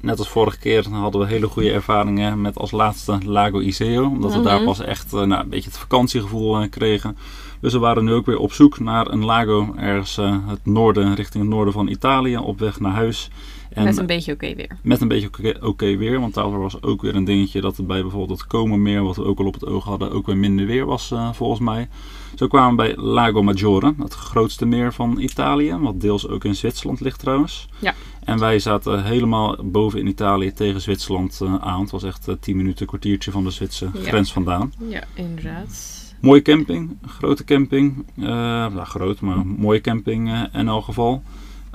Net 0.01 0.19
als 0.19 0.29
vorige 0.29 0.59
keer 0.59 0.89
hadden 0.89 1.21
we 1.21 1.27
hele 1.27 1.47
goede 1.47 1.71
ervaringen 1.71 2.41
met 2.41 2.57
als 2.57 2.71
laatste 2.71 3.17
Lago 3.25 3.59
Iseo. 3.59 4.05
Omdat 4.05 4.33
we 4.35 4.41
daar 4.41 4.55
Mhm. 4.55 4.65
pas 4.65 4.79
echt 4.79 5.13
eh, 5.13 5.21
nou, 5.23 5.43
een 5.43 5.49
beetje 5.49 5.69
het 5.69 5.79
vakantiegevoel 5.79 6.59
eh, 6.59 6.69
kregen. 6.69 7.17
Dus 7.59 7.73
we 7.73 7.79
waren 7.79 8.03
nu 8.03 8.13
ook 8.13 8.25
weer 8.25 8.37
op 8.37 8.53
zoek 8.53 8.79
naar 8.79 9.07
een 9.11 9.25
lago 9.25 9.73
ergens 9.77 10.17
eh, 10.17 10.37
het 10.47 10.65
noorden, 10.65 11.15
richting 11.15 11.43
het 11.43 11.53
noorden 11.53 11.73
van 11.73 11.87
Italië, 11.87 12.37
op 12.37 12.59
weg 12.59 12.79
naar 12.79 12.91
huis. 12.91 13.29
En 13.69 13.83
met 13.83 13.97
een 13.97 14.05
beetje 14.05 14.33
oké 14.33 14.55
weer. 14.55 14.77
met 14.83 15.01
een 15.01 15.07
beetje 15.07 15.61
oké 15.61 15.97
weer, 15.97 16.19
want 16.19 16.33
daar 16.33 16.59
was 16.59 16.81
ook 16.81 17.01
weer 17.01 17.15
een 17.15 17.23
dingetje 17.23 17.61
dat 17.61 17.77
het 17.77 17.87
bij 17.87 18.01
bijvoorbeeld 18.01 18.39
het 18.39 18.47
Como-meer, 18.47 19.03
wat 19.03 19.15
we 19.15 19.23
ook 19.25 19.39
al 19.39 19.45
op 19.45 19.53
het 19.53 19.65
oog 19.65 19.83
hadden, 19.83 20.11
ook 20.11 20.25
weer 20.25 20.37
minder 20.37 20.65
weer 20.65 20.85
was 20.85 21.13
volgens 21.31 21.59
mij. 21.59 21.87
Zo 22.35 22.47
kwamen 22.47 22.69
we 22.69 22.75
bij 22.75 23.03
Lago 23.05 23.43
Maggiore, 23.43 23.93
het 23.97 24.13
grootste 24.13 24.65
meer 24.65 24.93
van 24.93 25.19
Italië, 25.19 25.77
wat 25.79 26.01
deels 26.01 26.27
ook 26.27 26.43
in 26.43 26.55
Zwitserland 26.55 26.99
ligt 26.99 27.19
trouwens. 27.19 27.67
Ja. 27.79 27.93
En 28.23 28.39
wij 28.39 28.59
zaten 28.59 29.03
helemaal 29.03 29.55
boven 29.63 29.99
in 29.99 30.07
Italië 30.07 30.53
tegen 30.53 30.81
Zwitserland 30.81 31.39
eh, 31.41 31.55
aan. 31.55 31.81
Het 31.81 31.91
was 31.91 32.03
echt 32.03 32.27
eh, 32.27 32.35
10 32.39 32.55
minuten, 32.57 32.81
een 32.81 32.87
kwartiertje 32.87 33.31
van 33.31 33.43
de 33.43 33.49
Zwitserse 33.51 33.99
Ja. 33.99 34.07
grens 34.07 34.31
vandaan. 34.33 34.73
Ja, 34.87 35.03
inderdaad. 35.13 35.93
Mooie 36.21 36.41
camping, 36.41 36.97
grote 37.05 37.43
camping. 37.43 38.05
eh 38.17 38.23
nou, 38.25 38.85
groot, 38.85 39.19
maar 39.21 39.45
mooie 39.47 39.81
camping 39.81 40.29
eh, 40.31 40.41
in 40.59 40.67
elk 40.67 40.83
geval. 40.83 41.23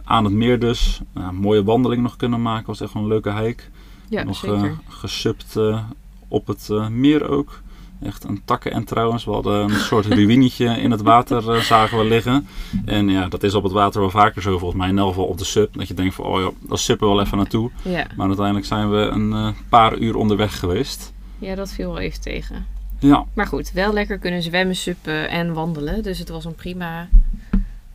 Aan 0.04 0.24
het 0.24 0.32
meer 0.32 0.58
dus. 0.58 1.00
Nou, 1.14 1.32
mooie 1.32 1.64
wandeling 1.64 2.02
nog 2.02 2.16
kunnen 2.16 2.42
maken. 2.42 2.66
Was 2.66 2.80
echt 2.80 2.92
wel 2.92 3.02
een 3.02 3.08
leuke 3.08 3.32
hike. 3.32 3.62
Ja, 4.08 4.22
nog 4.22 4.36
zeker. 4.36 4.64
eh, 4.64 4.72
gesupt 4.88 5.56
eh, 5.56 5.82
op 6.28 6.46
het 6.46 6.68
eh, 6.70 6.88
meer 6.88 7.28
ook. 7.28 7.61
Echt 8.03 8.24
een 8.24 8.42
takken 8.44 8.72
en 8.72 8.84
trouwens. 8.84 9.24
We 9.24 9.30
hadden 9.30 9.62
een 9.62 9.80
soort 9.80 10.07
ruïnetje 10.07 10.66
in 10.66 10.90
het 10.90 11.03
water 11.03 11.51
eh, 11.55 11.61
zagen 11.61 11.98
we 11.98 12.05
liggen. 12.05 12.46
En 12.84 13.09
ja, 13.09 13.28
dat 13.28 13.42
is 13.42 13.55
op 13.55 13.62
het 13.62 13.72
water 13.72 14.01
wel 14.01 14.11
vaker 14.11 14.42
zo 14.42 14.59
volgens 14.59 14.80
mij. 14.80 14.88
In 14.88 14.98
elk 14.98 15.09
geval 15.09 15.24
op 15.24 15.38
de 15.38 15.44
sub. 15.44 15.74
Dat 15.74 15.88
je 15.88 15.94
denkt 15.94 16.14
van, 16.14 16.24
oh 16.24 16.40
ja, 16.40 16.51
daar 16.68 16.78
suppen 16.78 17.09
we 17.09 17.14
wel 17.14 17.22
even 17.24 17.36
naartoe. 17.36 17.70
ja. 17.82 18.07
Maar 18.16 18.26
uiteindelijk 18.26 18.66
zijn 18.66 18.90
we 18.90 18.96
een 18.96 19.32
eh, 19.32 19.48
paar 19.68 19.98
uur 19.98 20.16
onderweg 20.16 20.59
geweest. 20.59 21.12
ja, 21.38 21.55
dat 21.55 21.72
viel 21.72 21.88
wel 21.92 21.98
even 21.98 22.20
tegen. 22.20 22.66
Ja, 22.98 23.24
Maar 23.34 23.46
goed, 23.46 23.72
wel 23.72 23.92
lekker 23.92 24.18
kunnen 24.18 24.42
zwemmen, 24.42 24.76
suppen 24.76 25.28
en 25.30 25.53
wandelen. 25.53 26.03
Dus 26.03 26.18
het 26.18 26.28
was 26.28 26.44
een 26.44 26.55
prima 26.55 27.09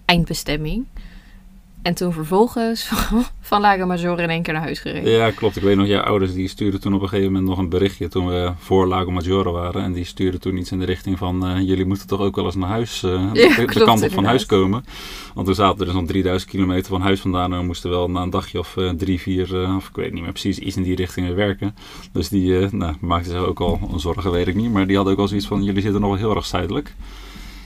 eindbestemming. 0.05 0.85
En 1.85 1.93
toen 1.93 2.13
vervolgens 2.13 2.89
van 3.41 3.61
Lago 3.61 3.85
Maggiore 3.85 4.21
in 4.21 4.29
één 4.29 4.41
keer 4.41 4.53
naar 4.53 4.61
huis 4.61 4.79
gereden. 4.79 5.11
Ja, 5.11 5.31
klopt. 5.31 5.55
Ik 5.55 5.63
weet 5.63 5.75
nog, 5.75 5.87
jouw 5.87 6.01
ouders 6.01 6.33
die 6.33 6.47
stuurden 6.47 6.79
toen 6.79 6.93
op 6.93 7.01
een 7.01 7.07
gegeven 7.09 7.31
moment 7.31 7.49
nog 7.49 7.57
een 7.57 7.69
berichtje 7.69 8.07
toen 8.07 8.27
we 8.27 8.51
voor 8.57 8.87
Lago 8.87 9.11
Maggiore 9.11 9.51
waren. 9.51 9.83
En 9.83 9.93
die 9.93 10.05
stuurden 10.05 10.39
toen 10.41 10.57
iets 10.57 10.71
in 10.71 10.79
de 10.79 10.85
richting 10.85 11.17
van, 11.17 11.47
eh, 11.47 11.59
jullie 11.61 11.85
moeten 11.85 12.07
toch 12.07 12.19
ook 12.19 12.35
wel 12.35 12.45
eens 12.45 12.55
naar 12.55 12.69
huis, 12.69 13.03
eh, 13.03 13.33
de, 13.33 13.53
de 13.57 13.65
klopt, 13.65 13.85
kant 13.85 14.03
op 14.03 14.11
van 14.11 14.25
huis 14.25 14.45
komen. 14.45 14.85
Want 15.33 15.45
toen 15.45 15.55
zaten 15.55 15.77
we 15.77 15.85
dus 15.85 15.93
nog 15.93 16.05
3000 16.05 16.51
kilometer 16.51 16.89
van 16.89 17.01
huis 17.01 17.19
vandaan 17.19 17.53
en 17.53 17.59
we 17.59 17.65
moesten 17.65 17.89
wel 17.89 18.09
na 18.09 18.21
een 18.21 18.29
dagje 18.29 18.59
of 18.59 18.77
eh, 18.77 18.89
drie, 18.89 19.19
vier, 19.19 19.75
of 19.75 19.87
ik 19.87 19.95
weet 19.95 20.13
niet 20.13 20.23
meer 20.23 20.31
precies, 20.31 20.59
iets 20.59 20.75
in 20.75 20.83
die 20.83 20.95
richting 20.95 21.33
werken. 21.33 21.75
Dus 22.11 22.29
die 22.29 22.67
nou, 22.71 22.95
maakten 22.99 23.31
zich 23.31 23.45
ook 23.45 23.59
al 23.59 23.79
zorgen, 23.95 24.31
weet 24.31 24.47
ik 24.47 24.55
niet. 24.55 24.71
Maar 24.71 24.87
die 24.87 24.95
hadden 24.95 25.13
ook 25.13 25.19
al 25.19 25.27
zoiets 25.27 25.47
van, 25.47 25.63
jullie 25.63 25.81
zitten 25.81 26.01
nog 26.01 26.09
wel 26.09 26.19
heel 26.19 26.35
erg 26.35 26.45
zuidelijk. 26.45 26.93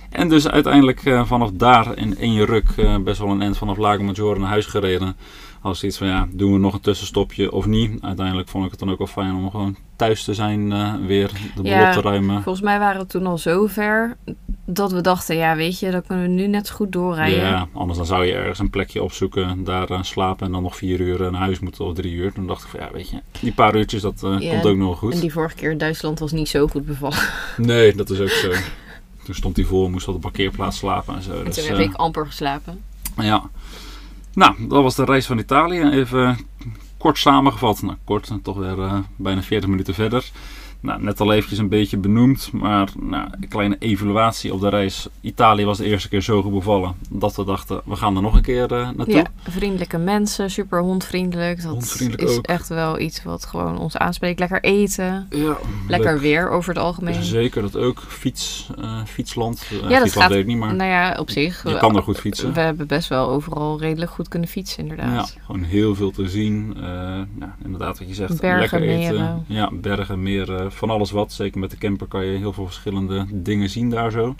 En 0.10 0.30
dus 0.30 0.48
uiteindelijk 0.48 1.06
eh, 1.06 1.26
vanaf 1.26 1.52
daar 1.54 1.98
in 1.98 2.18
één 2.18 2.46
ruk, 2.46 2.70
eh, 2.78 2.98
best 2.98 3.20
wel 3.20 3.30
een 3.30 3.42
eind 3.42 3.58
vanaf 3.58 3.78
Lago 3.78 4.04
Maggiore 4.04 4.40
naar 4.40 4.50
huis 4.50 4.66
gereden. 4.66 5.16
Als 5.62 5.84
iets 5.84 5.98
van 5.98 6.08
ja, 6.08 6.28
doen 6.32 6.54
we 6.54 6.60
nog 6.60 6.74
een 6.74 6.82
tussenstopje 6.82 7.52
of 7.52 7.66
niet. 7.66 8.02
Uiteindelijk 8.02 8.50
vond 8.50 8.66
ik 8.66 8.72
het 8.72 8.80
dan 8.80 8.92
ook 8.92 8.98
wel 8.98 9.08
fijn 9.08 9.36
om 9.36 9.52
gewoon 9.52 9.76
thuis 9.96 10.24
te 10.24 10.34
zijn, 10.34 10.72
eh, 10.72 10.94
weer 11.06 11.28
de 11.56 11.62
boel 11.62 11.72
Ja, 11.72 11.88
op 11.88 11.94
te 11.94 12.02
ruimen. 12.02 12.44
Volgens 12.44 12.64
mij 12.64 12.80
waren 12.80 13.02
we 13.02 13.08
toen 13.08 13.26
al 13.26 13.38
zo 13.38 13.68
ver 13.68 14.18
dat 14.66 14.92
we 14.92 15.02
dachten, 15.02 15.36
ja 15.36 15.56
weet 15.56 15.80
je, 15.80 15.92
dan 15.92 16.02
kunnen 16.08 16.26
we 16.26 16.32
nu 16.32 16.48
net 16.48 16.68
zo 16.68 16.76
goed 16.76 16.92
doorrijden. 16.92 17.40
Ja, 17.40 17.68
anders 17.74 17.98
dan 17.98 18.08
zou 18.08 18.26
je 18.26 18.34
ergens 18.34 18.60
een 18.60 18.70
plekje 18.70 19.04
opzoeken, 19.04 19.64
daar 19.64 20.06
slapen 20.06 20.46
en 20.46 20.52
dan 20.52 20.64
nog 20.64 20.76
vier 20.76 21.00
uur 21.00 21.32
naar 21.32 21.42
huis 21.42 21.60
moeten 21.60 21.86
of 21.86 21.94
drie 21.94 22.14
uur. 22.14 22.34
Toen 22.34 22.48
dacht 22.48 22.64
ik 22.64 22.70
van 22.70 22.80
ja, 22.80 22.90
weet 22.94 23.10
je, 23.10 23.18
die 23.40 23.54
paar 23.54 23.76
uurtjes 23.76 24.02
dat 24.02 24.20
Ja, 24.40 24.52
komt 24.52 24.66
ook 24.66 24.78
nog 24.78 24.88
wel 24.88 24.96
goed. 24.96 25.14
En 25.14 25.20
die 25.20 25.32
vorige 25.32 25.56
keer 25.56 25.72
in 25.72 25.78
Duitsland 25.78 26.20
was 26.20 26.32
niet 26.32 26.50
zo 26.50 26.68
goed 26.68 26.86
bevallen. 26.86 27.20
Nee, 27.58 27.96
dat 27.96 28.10
is 28.10 28.20
ook 28.20 28.28
zo. 28.28 28.52
Toen 29.30 29.38
stond 29.38 29.56
hij 29.56 29.66
voor, 29.66 29.92
moest 29.92 30.08
op 30.08 30.14
de 30.14 30.20
parkeerplaats 30.20 30.78
slapen 30.78 31.16
en 31.16 31.22
zo. 31.22 31.38
En 31.40 31.46
Dus, 31.46 31.56
toen 31.56 31.66
heb 31.66 31.78
eh, 31.78 31.84
ik 31.84 31.94
amper 31.94 32.26
geslapen. 32.26 32.84
Ja. 33.18 33.50
Nou, 34.34 34.68
dat 34.68 34.84
was 34.84 34.96
de 34.96 35.04
reis 35.04 35.26
van 35.26 35.38
Italië. 35.38 35.82
Even 35.82 36.48
kort 36.98 37.18
samengevat. 37.18 37.82
Nou, 37.82 37.98
kort, 38.04 38.32
toch 38.44 38.58
weer 38.58 38.80
eh, 38.80 39.00
bijna 39.16 39.42
40 39.42 39.70
minuten 39.70 39.94
verder. 39.94 40.32
Nou, 40.82 41.04
net 41.04 41.20
al 41.20 41.34
eventjes 41.34 41.60
een 41.60 41.70
beetje 41.70 41.98
benoemd, 41.98 42.50
maar 42.54 42.90
nou, 43.00 43.28
een 43.42 43.48
kleine 43.48 43.76
evaluatie 43.80 44.54
op 44.54 44.60
de 44.62 44.70
reis. 44.70 45.08
Italië 45.22 45.66
was 45.66 45.78
de 45.78 45.86
eerste 45.86 46.10
keer 46.10 46.22
zo 46.22 46.42
goed 46.42 46.54
bevallen 46.54 46.96
dat 47.10 47.36
we 47.36 47.44
dachten, 47.46 47.82
we 47.86 47.96
gaan 47.96 48.16
er 48.16 48.22
nog 48.22 48.36
een 48.36 48.42
keer 48.42 48.72
uh, 48.72 48.90
naartoe. 48.96 49.16
Ja, 49.16 49.24
vriendelijke 49.44 49.98
mensen, 49.98 50.50
super 50.52 50.82
hondvriendelijk. 50.82 51.62
Dat 51.62 51.72
hondvriendelijk 51.72 52.30
is 52.30 52.38
ook. 52.38 52.46
echt 52.48 52.68
wel 52.68 53.00
iets 53.00 53.24
wat 53.24 53.46
gewoon 53.46 53.78
ons 53.78 53.98
aanspreekt. 53.98 54.40
Lekker 54.40 54.62
eten, 54.64 55.28
Ja, 55.30 55.58
lekker 55.88 56.12
leuk. 56.14 56.22
weer 56.22 56.50
over 56.50 56.74
het 56.74 56.84
algemeen. 56.84 57.24
Zeker, 57.24 57.62
dat 57.62 57.76
ook. 57.78 58.00
Fiets, 58.08 58.70
eh, 58.78 59.04
fietsland. 59.06 59.66
Uh, 59.74 59.80
dat 59.82 59.92
fietsland 59.92 60.12
gaat- 60.12 60.30
weet 60.32 60.40
ik 60.40 60.46
niet, 60.48 60.58
maar 60.58 60.76
Nou 60.76 60.90
ja, 60.90 61.16
op 61.20 61.30
zich. 61.30 61.64
je 61.70 61.78
kan 61.78 61.96
er 61.96 62.04
goed 62.04 62.20
fietsen. 62.20 62.54
We 62.54 62.60
hebben 62.60 62.88
best 62.88 63.08
wel 63.10 63.30
overal 63.30 63.80
redelijk 63.80 64.12
goed 64.12 64.28
kunnen 64.28 64.50
fietsen, 64.50 64.86
Ja, 64.86 64.90
inderdaad. 64.92 65.38
gewoon 65.46 65.64
heel 65.64 65.96
veel 65.96 66.12
te 66.12 66.30
zien. 66.30 66.74
Eh, 66.78 66.82
nou, 66.84 67.52
inderdaad, 67.64 68.00
wat 68.00 68.08
je 68.08 68.14
zegt, 68.14 68.42
Bergen, 68.42 68.60
lekker 68.60 68.82
eten. 68.82 69.14
meren. 69.14 69.44
Ja, 69.48 69.70
bergen, 69.74 70.22
meren, 70.24 70.69
van 70.72 70.90
alles 70.90 71.12
wat. 71.12 71.32
Zeker 71.32 71.60
met 71.60 71.72
de 71.72 71.78
camper 71.78 72.08
kan 72.08 72.26
je 72.26 72.38
heel 72.38 72.54
veel 72.54 72.66
verschillende 72.66 73.26
dingen 73.30 73.70
zien 73.70 73.90
daar 73.90 74.12
zo. 74.12 74.36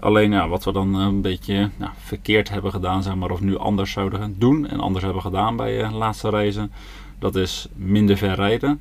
Alleen 0.00 0.32
ja, 0.32 0.48
wat 0.48 0.64
we 0.64 0.72
dan 0.72 0.94
eh, 0.94 1.00
een 1.00 1.20
beetje 1.20 1.70
nou, 1.76 1.92
verkeerd 1.98 2.48
hebben 2.48 2.70
gedaan, 2.70 3.02
zeg 3.02 3.14
maar, 3.14 3.30
of 3.30 3.40
nu 3.40 3.58
anders 3.58 3.92
zouden 3.92 4.34
doen 4.38 4.68
en 4.68 4.80
anders 4.80 5.04
hebben 5.04 5.22
gedaan 5.22 5.56
bij 5.56 5.82
eh 5.82 5.92
laatste 5.92 6.28
reizen, 6.30 6.72
dat 7.18 7.34
is 7.36 7.68
minder 7.74 8.16
ver 8.16 8.34
rijden. 8.34 8.80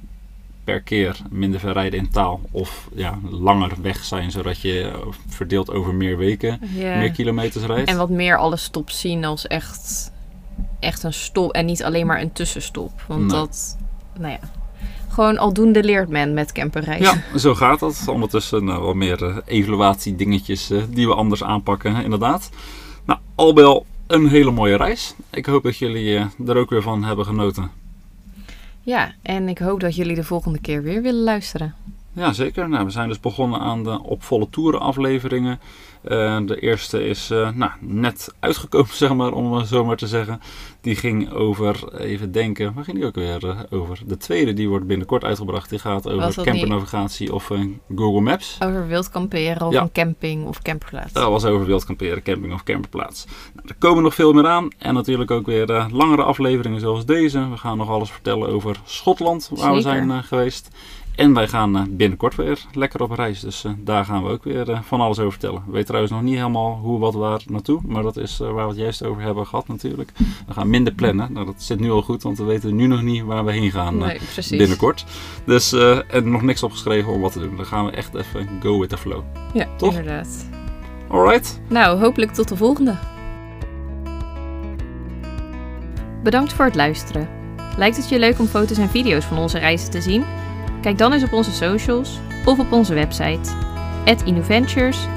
Per 0.64 0.82
keer 0.82 1.20
minder 1.30 1.60
ver 1.60 1.74
rijden 1.74 2.00
in 2.00 2.10
taal. 2.10 2.42
Of 2.52 2.90
ja, 2.96 3.20
langer 3.30 3.72
weg 3.82 4.04
zijn, 4.04 4.32
zodat 4.32 4.62
je 4.62 4.82
eh, 4.82 5.08
verdeeld 5.28 5.72
over 5.72 5.94
meer 5.94 6.18
weken 6.18 6.60
meer 6.74 7.12
kilometers 7.12 7.66
rijdt. 7.66 7.90
En 7.90 7.98
wat 7.98 8.10
meer 8.10 8.38
alle 8.38 8.58
stops 8.58 9.00
zien 9.00 9.26
als 9.26 9.48
echt, 9.48 10.12
echt 10.80 11.04
een 11.04 11.14
stop 11.14 11.52
en 11.52 11.66
niet 11.66 11.84
alleen 11.84 12.06
maar 12.06 12.22
een 12.22 12.32
tussenstop. 12.32 12.92
Want 13.08 13.22
Nee. 13.22 13.30
dat, 13.30 13.78
nou 14.20 14.32
ja, 14.32 14.40
gewoon 15.14 15.38
aldoende 15.38 15.84
leert 15.84 16.10
men 16.10 16.34
met 16.34 16.52
camperreizen. 16.52 17.24
Ja, 17.32 17.38
zo 17.40 17.56
gaat 17.56 17.80
dat. 17.80 18.04
Ondertussen 18.08 18.64
nou, 18.66 18.82
wel 18.82 18.94
meer 18.94 19.24
eh, 19.24 19.38
evaluatiedingetjes 19.46 20.70
eh, 20.70 20.82
die 20.90 21.08
we 21.08 21.14
anders 21.14 21.44
aanpakken, 21.44 22.04
inderdaad. 22.04 22.50
Nou, 23.06 23.20
al 23.36 23.54
bij 23.54 23.64
al 23.64 23.86
een 24.08 24.28
hele 24.28 24.52
mooie 24.52 24.78
reis. 24.78 25.16
Ik 25.32 25.46
hoop 25.46 25.64
dat 25.64 25.78
jullie 25.78 26.18
eh, 26.18 26.48
er 26.48 26.58
ook 26.58 26.70
weer 26.70 26.82
van 26.82 27.04
hebben 27.04 27.26
genoten. 27.26 27.72
Ja, 28.82 29.14
en 29.22 29.50
ik 29.50 29.58
hoop 29.58 29.80
dat 29.80 29.96
jullie 29.96 30.16
de 30.16 30.24
volgende 30.24 30.60
keer 30.60 30.84
weer 30.84 31.02
willen 31.02 31.24
luisteren. 31.24 31.76
Ja, 32.16 32.34
zeker. 32.34 32.70
Nou, 32.70 32.86
we 32.86 32.92
zijn 32.92 33.08
dus 33.08 33.20
begonnen 33.20 33.60
aan 33.60 33.84
de 33.84 34.02
op 34.04 34.24
volle 34.24 34.50
toeren 34.50 34.80
afleveringen. 34.80 35.60
Eh, 36.04 36.38
de 36.46 36.60
eerste 36.60 37.08
is 37.08 37.30
eh, 37.30 37.50
nou, 37.50 37.72
net 37.80 38.34
uitgekomen, 38.40 38.96
zeg 39.04 39.14
maar, 39.14 39.32
om 39.32 39.54
het 39.54 39.68
zo 39.68 39.86
maar 39.86 39.98
te 39.98 40.08
zeggen. 40.08 40.42
Die 40.82 40.96
ging 40.96 41.32
over, 41.32 41.98
even 41.98 42.32
denken, 42.32 42.74
waar 42.74 42.84
ging 42.84 42.98
die 42.98 43.06
ook 43.06 43.16
weer 43.16 43.48
eh, 43.48 43.60
over? 43.70 44.00
De 44.06 44.18
tweede, 44.18 44.54
die 44.54 44.70
wordt 44.70 44.88
binnenkort 44.88 45.24
uitgebracht. 45.24 45.70
Die 45.70 45.80
gaat 45.80 46.10
over 46.10 46.44
campernavigatie 46.44 47.34
of 47.34 47.52
eh, 47.52 47.60
Google 47.96 48.22
Maps. 48.22 48.58
Over 48.64 48.88
wild 48.88 49.10
kamperen 49.10 49.68
of 49.68 49.74
Ja. 49.74 49.82
een 49.82 49.92
camping 49.92 50.46
of 50.46 50.62
camperplaats. 50.62 51.14
Dat 51.14 51.30
was 51.30 51.46
over 51.46 51.66
wild 51.66 51.86
kamperen, 51.86 52.24
camping 52.24 52.54
of 52.54 52.64
camperplaats. 52.64 53.26
Nou, 53.54 53.68
er 53.68 53.76
komen 53.80 54.04
nog 54.04 54.16
veel 54.16 54.34
meer 54.34 54.48
aan. 54.48 54.68
En 54.78 54.94
natuurlijk 54.94 55.32
ook 55.32 55.46
weer 55.46 55.88
langere 55.92 56.24
afleveringen 56.24 56.80
zoals 56.80 57.06
deze. 57.06 57.50
We 57.50 57.58
gaan 57.58 57.78
nog 57.78 57.90
alles 57.90 58.12
vertellen 58.12 58.50
over 58.50 58.80
Schotland, 58.86 59.50
waar 59.54 59.74
we 59.74 59.82
zijn 59.82 60.24
geweest. 60.24 60.70
En 61.16 61.34
wij 61.34 61.48
gaan 61.48 61.78
eh, 61.78 61.84
binnenkort 61.90 62.36
weer 62.36 62.66
lekker 62.72 63.02
op 63.02 63.12
reis. 63.12 63.40
Dus 63.40 63.64
eh, 63.64 63.72
daar 63.78 64.06
gaan 64.06 64.24
we 64.24 64.30
ook 64.30 64.44
weer 64.44 64.72
eh, 64.72 64.82
van 64.82 65.02
alles 65.02 65.20
over 65.20 65.32
vertellen. 65.32 65.64
We 65.66 65.72
weten 65.72 65.86
trouwens 65.86 66.14
nog 66.14 66.22
niet 66.22 66.36
helemaal 66.36 66.80
hoe, 66.82 67.00
wat, 67.00 67.14
waar 67.14 67.42
naartoe. 67.48 67.82
Maar 67.86 68.04
dat 68.04 68.18
is 68.18 68.38
waar 68.38 68.54
we 68.54 68.62
het 68.62 68.78
juist 68.78 69.06
over 69.06 69.22
hebben 69.22 69.48
gehad 69.48 69.68
natuurlijk. 69.68 70.12
We 70.48 70.54
gaan 70.54 70.70
minder 70.70 70.94
plannen. 70.94 71.34
Nou, 71.34 71.46
dat 71.46 71.62
zit 71.62 71.80
nu 71.80 71.92
al 71.92 72.02
goed, 72.02 72.24
want 72.24 72.38
we 72.38 72.44
weten 72.44 72.76
nu 72.76 72.88
nog 72.88 73.02
niet 73.02 73.24
waar 73.24 73.46
we 73.46 73.52
heen 73.52 73.72
gaan 73.72 73.98
nee, 73.98 74.20
binnenkort. 74.50 75.06
Dus 75.46 75.72
eh, 75.72 76.14
en 76.14 76.32
nog 76.32 76.42
niks 76.42 76.64
opgeschreven 76.64 77.12
om 77.12 77.22
wat 77.22 77.32
te 77.32 77.40
doen. 77.40 77.56
Dan 77.56 77.66
gaan 77.66 77.86
we 77.86 77.92
echt 77.92 78.16
even 78.16 78.50
go 78.62 78.80
with 78.80 78.90
the 78.90 78.98
flow. 78.98 79.24
Ja, 79.54 79.68
Toch? 79.78 79.90
inderdaad. 79.90 80.50
Alright? 81.08 81.62
Nou, 81.70 82.00
hopelijk 82.00 82.32
tot 82.32 82.48
de 82.48 82.56
volgende. 82.56 82.98
Bedankt 86.24 86.54
voor 86.54 86.66
het 86.66 86.76
luisteren. 86.76 87.30
Lijkt 87.78 87.98
het 87.98 88.10
je 88.10 88.20
leuk 88.20 88.40
om 88.40 88.48
foto's 88.48 88.78
en 88.78 88.90
video's 88.90 89.26
van 89.26 89.38
onze 89.38 89.58
reizen 89.58 89.92
te 89.92 90.02
zien? 90.02 90.24
Kijk 90.84 90.98
dan 90.98 91.14
eens 91.14 91.24
op 91.24 91.34
onze 91.34 91.52
socials 91.52 92.20
of 92.46 92.60
op 92.60 92.72
onze 92.72 92.94
website 92.94 93.52
@innuventures 94.26 95.08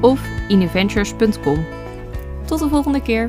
of 0.00 0.20
innuventures.com. 0.48 1.64
Tot 2.46 2.58
de 2.58 2.68
volgende 2.68 3.02
keer. 3.02 3.28